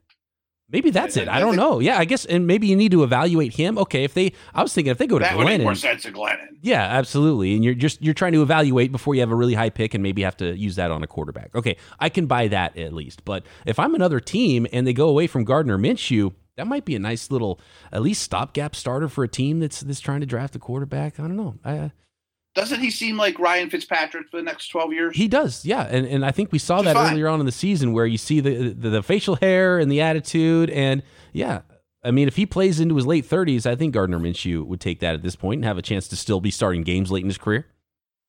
Maybe 0.71 0.91
that's 0.91 1.17
it. 1.17 1.29
I 1.29 1.41
don't 1.41 1.57
know. 1.57 1.79
Yeah, 1.79 1.99
I 1.99 2.05
guess, 2.05 2.27
and 2.27 2.47
maybe 2.47 2.67
you 2.67 2.77
need 2.77 2.93
to 2.93 3.03
evaluate 3.03 3.55
him. 3.55 3.79
Okay, 3.79 4.05
if 4.05 4.13
they, 4.13 4.33
I 4.55 4.63
was 4.63 4.75
thinking 4.75 4.91
if 4.91 4.99
they 4.99 5.07
go 5.07 5.19
to 5.19 5.23
that 5.23 5.33
Glennon, 5.33 5.39
would 5.39 5.47
make 5.47 5.61
more 5.63 5.75
sense 5.75 6.03
to 6.03 6.13
Glennon. 6.13 6.59
Yeah, 6.61 6.83
absolutely. 6.83 7.55
And 7.55 7.65
you're 7.65 7.75
just 7.75 8.03
you're 8.03 8.13
trying 8.13 8.33
to 8.33 8.43
evaluate 8.43 8.93
before 8.93 9.15
you 9.15 9.21
have 9.21 9.31
a 9.31 9.35
really 9.35 9.55
high 9.55 9.71
pick, 9.71 9.95
and 9.95 10.03
maybe 10.03 10.23
have 10.23 10.37
to 10.39 10.55
use 10.55 10.77
that 10.77 10.91
on 10.91 11.03
a 11.03 11.07
quarterback. 11.07 11.55
Okay, 11.55 11.79
I 11.99 12.11
can 12.11 12.27
buy 12.27 12.49
that 12.49 12.77
at 12.77 12.93
least. 12.93 13.25
But 13.25 13.47
if 13.65 13.79
I'm 13.79 13.95
another 13.95 14.21
team 14.21 14.67
and 14.71 14.87
they 14.87 14.93
go 14.93 15.09
away 15.09 15.27
from 15.27 15.45
Gardner 15.45 15.79
Minshew, 15.79 16.35
that 16.57 16.67
might 16.67 16.85
be 16.85 16.95
a 16.95 16.99
nice 16.99 17.31
little, 17.31 17.61
at 17.91 18.03
least 18.03 18.21
stopgap 18.23 18.77
starter 18.77 19.09
for 19.09 19.25
a 19.25 19.29
team 19.29 19.61
that's 19.61 19.81
that's 19.81 20.01
trying 20.01 20.21
to 20.21 20.27
draft 20.27 20.55
a 20.55 20.59
quarterback. 20.59 21.19
I 21.19 21.23
don't 21.23 21.37
know. 21.37 21.55
I, 21.65 21.93
doesn't 22.59 22.81
he 22.81 22.91
seem 22.91 23.17
like 23.17 23.39
Ryan 23.39 23.71
Fitzpatrick 23.71 24.29
for 24.31 24.37
the 24.37 24.43
next 24.43 24.69
12 24.69 24.93
years? 24.93 25.17
He 25.17 25.29
does, 25.29 25.65
yeah. 25.65 25.83
And 25.83 26.05
and 26.07 26.25
I 26.25 26.33
think 26.33 26.51
we 26.51 26.59
saw 26.59 26.83
that 26.83 26.97
earlier 26.97 27.29
on 27.29 27.39
in 27.39 27.47
the 27.47 27.53
season 27.53 27.93
where 27.93 28.05
you 28.05 28.19
see 28.19 28.41
the, 28.41 28.73
the, 28.73 28.91
the 28.91 29.03
facial 29.03 29.37
hair 29.37 29.79
and 29.79 29.91
the 29.91 30.01
attitude 30.01 30.69
and 30.71 31.03
yeah. 31.33 31.61
I 32.03 32.11
mean, 32.11 32.29
if 32.29 32.37
he 32.37 32.47
plays 32.47 32.81
into 32.81 32.95
his 32.97 33.07
late 33.07 33.29
30s, 33.29 33.67
I 33.67 33.75
think 33.75 33.93
Gardner 33.93 34.19
Minshew 34.19 34.65
would 34.67 34.81
take 34.81 35.01
that 35.01 35.15
at 35.15 35.23
this 35.23 35.37
point 35.37 35.59
and 35.59 35.65
have 35.65 35.79
a 35.79 35.83
chance 35.83 36.07
to 36.09 36.17
still 36.17 36.41
be 36.41 36.51
starting 36.51 36.83
games 36.83 37.11
late 37.11 37.23
in 37.23 37.29
his 37.29 37.39
career. 37.39 37.67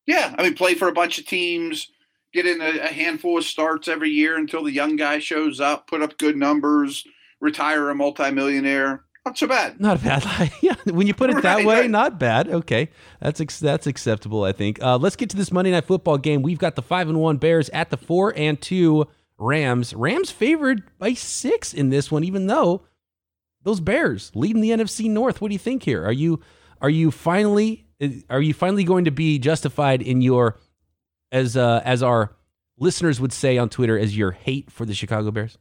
Yeah, 0.06 0.34
I 0.36 0.42
mean, 0.42 0.54
play 0.54 0.74
for 0.74 0.88
a 0.88 0.92
bunch 0.92 1.18
of 1.18 1.26
teams, 1.26 1.88
get 2.32 2.46
in 2.46 2.60
a, 2.60 2.80
a 2.80 2.88
handful 2.88 3.38
of 3.38 3.44
starts 3.44 3.86
every 3.86 4.10
year 4.10 4.36
until 4.36 4.64
the 4.64 4.72
young 4.72 4.96
guy 4.96 5.20
shows 5.20 5.60
up, 5.60 5.86
put 5.86 6.02
up 6.02 6.18
good 6.18 6.36
numbers, 6.36 7.04
retire 7.40 7.90
a 7.90 7.94
multimillionaire 7.94 9.04
not 9.30 9.38
so 9.38 9.46
bad. 9.46 9.80
Not 9.80 10.02
bad. 10.02 10.52
yeah, 10.60 10.74
when 10.86 11.06
you 11.06 11.14
put 11.14 11.30
it 11.30 11.42
that 11.42 11.64
way, 11.64 11.82
right. 11.82 11.90
not 11.90 12.18
bad. 12.18 12.48
Okay, 12.48 12.90
that's 13.20 13.60
that's 13.60 13.86
acceptable. 13.86 14.42
I 14.42 14.50
think. 14.50 14.82
Uh, 14.82 14.96
let's 14.96 15.14
get 15.14 15.30
to 15.30 15.36
this 15.36 15.52
Monday 15.52 15.70
Night 15.70 15.84
Football 15.84 16.18
game. 16.18 16.42
We've 16.42 16.58
got 16.58 16.74
the 16.74 16.82
five 16.82 17.08
and 17.08 17.20
one 17.20 17.36
Bears 17.36 17.68
at 17.70 17.90
the 17.90 17.96
four 17.96 18.34
and 18.36 18.60
two 18.60 19.06
Rams. 19.38 19.94
Rams 19.94 20.32
favored 20.32 20.82
by 20.98 21.14
six 21.14 21.72
in 21.72 21.90
this 21.90 22.10
one, 22.10 22.24
even 22.24 22.48
though 22.48 22.82
those 23.62 23.78
Bears 23.78 24.32
leading 24.34 24.62
the 24.62 24.70
NFC 24.70 25.08
North. 25.08 25.40
What 25.40 25.48
do 25.48 25.54
you 25.54 25.60
think 25.60 25.84
here? 25.84 26.04
Are 26.04 26.12
you 26.12 26.40
are 26.80 26.90
you 26.90 27.12
finally 27.12 27.86
are 28.28 28.42
you 28.42 28.52
finally 28.52 28.82
going 28.82 29.04
to 29.04 29.12
be 29.12 29.38
justified 29.38 30.02
in 30.02 30.22
your 30.22 30.58
as 31.30 31.56
uh, 31.56 31.82
as 31.84 32.02
our 32.02 32.34
listeners 32.78 33.20
would 33.20 33.32
say 33.32 33.58
on 33.58 33.68
Twitter 33.68 33.96
as 33.96 34.16
your 34.16 34.32
hate 34.32 34.72
for 34.72 34.84
the 34.84 34.94
Chicago 34.94 35.30
Bears? 35.30 35.56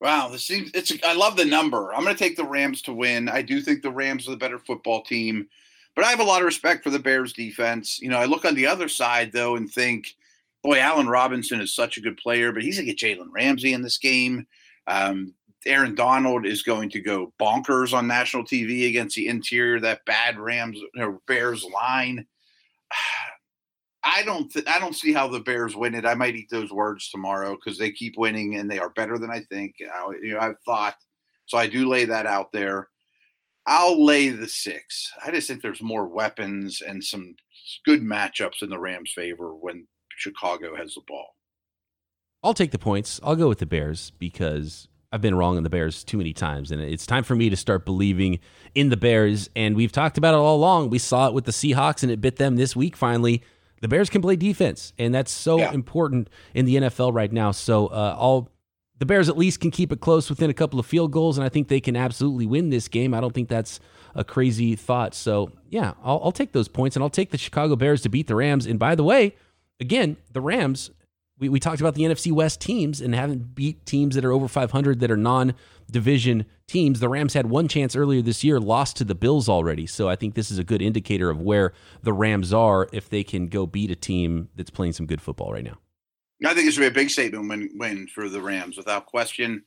Wow, 0.00 0.28
this 0.28 0.44
seems 0.46 0.70
it's. 0.72 0.92
I 1.04 1.14
love 1.14 1.36
the 1.36 1.44
number. 1.44 1.92
I'm 1.94 2.04
going 2.04 2.16
to 2.16 2.18
take 2.18 2.36
the 2.36 2.44
Rams 2.44 2.80
to 2.82 2.92
win. 2.92 3.28
I 3.28 3.42
do 3.42 3.60
think 3.60 3.82
the 3.82 3.90
Rams 3.90 4.26
are 4.26 4.30
the 4.30 4.36
better 4.36 4.58
football 4.58 5.02
team, 5.02 5.46
but 5.94 6.04
I 6.04 6.10
have 6.10 6.20
a 6.20 6.24
lot 6.24 6.40
of 6.40 6.46
respect 6.46 6.82
for 6.82 6.90
the 6.90 6.98
Bears 6.98 7.34
defense. 7.34 8.00
You 8.00 8.08
know, 8.08 8.18
I 8.18 8.24
look 8.24 8.46
on 8.46 8.54
the 8.54 8.66
other 8.66 8.88
side 8.88 9.30
though 9.32 9.56
and 9.56 9.70
think, 9.70 10.16
boy, 10.62 10.78
Allen 10.78 11.08
Robinson 11.08 11.60
is 11.60 11.74
such 11.74 11.98
a 11.98 12.00
good 12.00 12.16
player, 12.16 12.50
but 12.50 12.62
he's 12.62 12.76
going 12.76 12.86
to 12.86 12.94
get 12.94 13.18
Jalen 13.18 13.28
Ramsey 13.30 13.74
in 13.74 13.82
this 13.82 13.98
game. 13.98 14.46
Um, 14.86 15.34
Aaron 15.66 15.94
Donald 15.94 16.46
is 16.46 16.62
going 16.62 16.88
to 16.90 17.00
go 17.00 17.34
bonkers 17.38 17.92
on 17.92 18.06
national 18.06 18.44
TV 18.44 18.88
against 18.88 19.16
the 19.16 19.28
interior 19.28 19.78
that 19.80 20.06
bad 20.06 20.38
Rams 20.38 20.80
or 20.98 21.20
Bears 21.26 21.64
line. 21.64 22.26
I 24.02 24.22
don't 24.22 24.50
th- 24.50 24.66
I 24.66 24.78
don't 24.78 24.94
see 24.94 25.12
how 25.12 25.28
the 25.28 25.40
Bears 25.40 25.76
win 25.76 25.94
it. 25.94 26.06
I 26.06 26.14
might 26.14 26.36
eat 26.36 26.48
those 26.50 26.72
words 26.72 27.10
tomorrow 27.10 27.56
because 27.56 27.78
they 27.78 27.90
keep 27.90 28.16
winning 28.16 28.56
and 28.56 28.70
they 28.70 28.78
are 28.78 28.90
better 28.90 29.18
than 29.18 29.30
I 29.30 29.40
think. 29.40 29.74
I, 29.80 30.10
you 30.22 30.34
know, 30.34 30.40
I've 30.40 30.60
thought 30.64 30.96
so. 31.46 31.58
I 31.58 31.66
do 31.66 31.88
lay 31.88 32.06
that 32.06 32.26
out 32.26 32.52
there. 32.52 32.88
I'll 33.66 34.02
lay 34.02 34.30
the 34.30 34.48
six. 34.48 35.12
I 35.24 35.30
just 35.30 35.48
think 35.48 35.62
there's 35.62 35.82
more 35.82 36.06
weapons 36.06 36.80
and 36.80 37.04
some 37.04 37.34
good 37.84 38.00
matchups 38.00 38.62
in 38.62 38.70
the 38.70 38.78
Rams' 38.78 39.12
favor 39.14 39.54
when 39.54 39.86
Chicago 40.16 40.74
has 40.76 40.94
the 40.94 41.02
ball. 41.06 41.36
I'll 42.42 42.54
take 42.54 42.70
the 42.70 42.78
points. 42.78 43.20
I'll 43.22 43.36
go 43.36 43.48
with 43.48 43.58
the 43.58 43.66
Bears 43.66 44.12
because 44.18 44.88
I've 45.12 45.20
been 45.20 45.34
wrong 45.34 45.58
on 45.58 45.62
the 45.62 45.70
Bears 45.70 46.04
too 46.04 46.16
many 46.16 46.32
times, 46.32 46.70
and 46.70 46.80
it's 46.80 47.06
time 47.06 47.22
for 47.22 47.36
me 47.36 47.50
to 47.50 47.56
start 47.56 47.84
believing 47.84 48.40
in 48.74 48.88
the 48.88 48.96
Bears. 48.96 49.50
And 49.54 49.76
we've 49.76 49.92
talked 49.92 50.16
about 50.16 50.32
it 50.32 50.38
all 50.38 50.56
along. 50.56 50.88
We 50.88 50.98
saw 50.98 51.28
it 51.28 51.34
with 51.34 51.44
the 51.44 51.52
Seahawks, 51.52 52.02
and 52.02 52.10
it 52.10 52.22
bit 52.22 52.36
them 52.36 52.56
this 52.56 52.74
week 52.74 52.96
finally 52.96 53.42
the 53.80 53.88
Bears 53.88 54.10
can 54.10 54.22
play 54.22 54.36
defense, 54.36 54.92
and 54.98 55.14
that's 55.14 55.30
so 55.30 55.58
yeah. 55.58 55.72
important 55.72 56.28
in 56.54 56.66
the 56.66 56.76
NFL 56.76 57.14
right 57.14 57.32
now. 57.32 57.50
So 57.50 57.86
uh, 57.86 58.14
all 58.18 58.50
the 58.98 59.06
Bears 59.06 59.28
at 59.28 59.38
least 59.38 59.60
can 59.60 59.70
keep 59.70 59.90
it 59.90 60.00
close 60.00 60.28
within 60.28 60.50
a 60.50 60.54
couple 60.54 60.78
of 60.78 60.86
field 60.86 61.12
goals, 61.12 61.38
and 61.38 61.44
I 61.44 61.48
think 61.48 61.68
they 61.68 61.80
can 61.80 61.96
absolutely 61.96 62.46
win 62.46 62.70
this 62.70 62.88
game. 62.88 63.14
I 63.14 63.20
don't 63.20 63.34
think 63.34 63.48
that's 63.48 63.80
a 64.14 64.24
crazy 64.24 64.76
thought. 64.76 65.14
So 65.14 65.52
yeah, 65.70 65.94
I'll, 66.04 66.20
I'll 66.24 66.32
take 66.32 66.52
those 66.52 66.68
points, 66.68 66.96
and 66.96 67.02
I'll 67.02 67.10
take 67.10 67.30
the 67.30 67.38
Chicago 67.38 67.76
Bears 67.76 68.02
to 68.02 68.08
beat 68.10 68.26
the 68.26 68.34
Rams. 68.34 68.66
And 68.66 68.78
by 68.78 68.94
the 68.94 69.04
way, 69.04 69.34
again, 69.80 70.18
the 70.32 70.42
Rams 70.42 70.90
we, 71.40 71.48
we 71.48 71.58
talked 71.58 71.80
about 71.80 71.94
the 71.94 72.02
NFC 72.02 72.30
West 72.30 72.60
teams 72.60 73.00
and 73.00 73.14
haven't 73.14 73.54
beat 73.54 73.84
teams 73.86 74.14
that 74.14 74.24
are 74.24 74.30
over 74.30 74.46
500 74.46 75.00
that 75.00 75.10
are 75.10 75.16
non 75.16 75.54
division 75.90 76.44
teams. 76.68 77.00
The 77.00 77.08
Rams 77.08 77.34
had 77.34 77.46
one 77.46 77.66
chance 77.66 77.96
earlier 77.96 78.22
this 78.22 78.44
year, 78.44 78.60
lost 78.60 78.96
to 78.98 79.04
the 79.04 79.14
Bills 79.14 79.48
already. 79.48 79.86
So 79.86 80.08
I 80.08 80.14
think 80.14 80.34
this 80.34 80.50
is 80.50 80.58
a 80.58 80.64
good 80.64 80.82
indicator 80.82 81.30
of 81.30 81.40
where 81.40 81.72
the 82.02 82.12
Rams 82.12 82.52
are 82.52 82.88
if 82.92 83.08
they 83.08 83.24
can 83.24 83.48
go 83.48 83.66
beat 83.66 83.90
a 83.90 83.96
team 83.96 84.50
that's 84.54 84.70
playing 84.70 84.92
some 84.92 85.06
good 85.06 85.20
football 85.20 85.52
right 85.52 85.64
now. 85.64 85.78
I 86.44 86.54
think 86.54 86.66
this 86.66 86.78
would 86.78 86.84
be 86.84 86.88
a 86.88 87.02
big 87.02 87.10
statement 87.10 87.48
win, 87.48 87.70
win 87.74 88.06
for 88.06 88.28
the 88.28 88.40
Rams 88.40 88.76
without 88.76 89.06
question. 89.06 89.64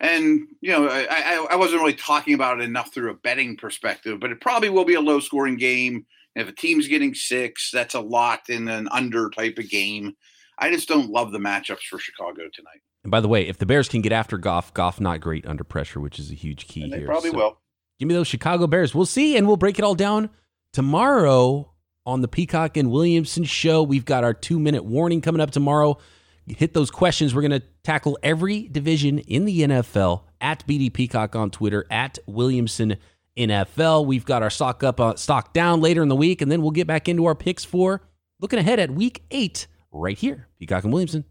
And, 0.00 0.48
you 0.60 0.72
know, 0.72 0.88
I, 0.88 1.06
I, 1.08 1.46
I 1.52 1.56
wasn't 1.56 1.80
really 1.80 1.94
talking 1.94 2.34
about 2.34 2.60
it 2.60 2.64
enough 2.64 2.92
through 2.92 3.10
a 3.10 3.14
betting 3.14 3.56
perspective, 3.56 4.18
but 4.18 4.32
it 4.32 4.40
probably 4.40 4.68
will 4.68 4.84
be 4.84 4.94
a 4.94 5.00
low 5.00 5.20
scoring 5.20 5.56
game. 5.56 6.06
If 6.34 6.48
a 6.48 6.52
team's 6.52 6.88
getting 6.88 7.14
six, 7.14 7.70
that's 7.70 7.94
a 7.94 8.00
lot 8.00 8.48
in 8.48 8.66
an 8.68 8.88
under 8.90 9.30
type 9.30 9.58
of 9.58 9.70
game. 9.70 10.16
I 10.58 10.70
just 10.70 10.88
don't 10.88 11.10
love 11.10 11.32
the 11.32 11.38
matchups 11.38 11.84
for 11.88 11.98
Chicago 11.98 12.42
tonight. 12.52 12.80
And 13.04 13.10
by 13.10 13.20
the 13.20 13.28
way, 13.28 13.48
if 13.48 13.58
the 13.58 13.66
Bears 13.66 13.88
can 13.88 14.00
get 14.00 14.12
after 14.12 14.38
Goff, 14.38 14.72
Goff 14.74 15.00
not 15.00 15.20
great 15.20 15.46
under 15.46 15.64
pressure, 15.64 16.00
which 16.00 16.18
is 16.18 16.30
a 16.30 16.34
huge 16.34 16.68
key 16.68 16.82
and 16.82 16.92
they 16.92 16.98
here. 16.98 17.06
Probably 17.06 17.30
so 17.30 17.36
will. 17.36 17.58
Give 17.98 18.08
me 18.08 18.14
those 18.14 18.28
Chicago 18.28 18.66
Bears. 18.66 18.94
We'll 18.94 19.06
see, 19.06 19.36
and 19.36 19.46
we'll 19.46 19.56
break 19.56 19.78
it 19.78 19.84
all 19.84 19.94
down 19.94 20.30
tomorrow 20.72 21.72
on 22.04 22.20
the 22.20 22.28
Peacock 22.28 22.76
and 22.76 22.90
Williamson 22.90 23.44
show. 23.44 23.82
We've 23.82 24.04
got 24.04 24.24
our 24.24 24.34
two 24.34 24.58
minute 24.58 24.84
warning 24.84 25.20
coming 25.20 25.40
up 25.40 25.50
tomorrow. 25.50 25.98
Hit 26.46 26.74
those 26.74 26.90
questions. 26.90 27.34
We're 27.34 27.42
going 27.42 27.60
to 27.60 27.62
tackle 27.84 28.18
every 28.22 28.66
division 28.68 29.20
in 29.20 29.44
the 29.44 29.60
NFL 29.60 30.24
at 30.40 30.66
BD 30.66 30.92
Peacock 30.92 31.36
on 31.36 31.50
Twitter, 31.50 31.86
at 31.90 32.18
Williamson 32.26 32.96
NFL. 33.36 34.06
We've 34.06 34.24
got 34.24 34.42
our 34.42 34.50
stock 34.50 34.82
up, 34.82 35.00
uh, 35.00 35.14
stock 35.14 35.52
down 35.52 35.80
later 35.80 36.02
in 36.02 36.08
the 36.08 36.16
week, 36.16 36.42
and 36.42 36.50
then 36.50 36.60
we'll 36.60 36.72
get 36.72 36.86
back 36.86 37.08
into 37.08 37.26
our 37.26 37.34
picks 37.36 37.64
for 37.64 38.02
looking 38.40 38.58
ahead 38.58 38.80
at 38.80 38.90
week 38.90 39.22
eight 39.30 39.68
right 39.92 40.18
here. 40.18 40.48
Peacock 40.58 40.84
and 40.84 40.92
Williamson. 40.92 41.24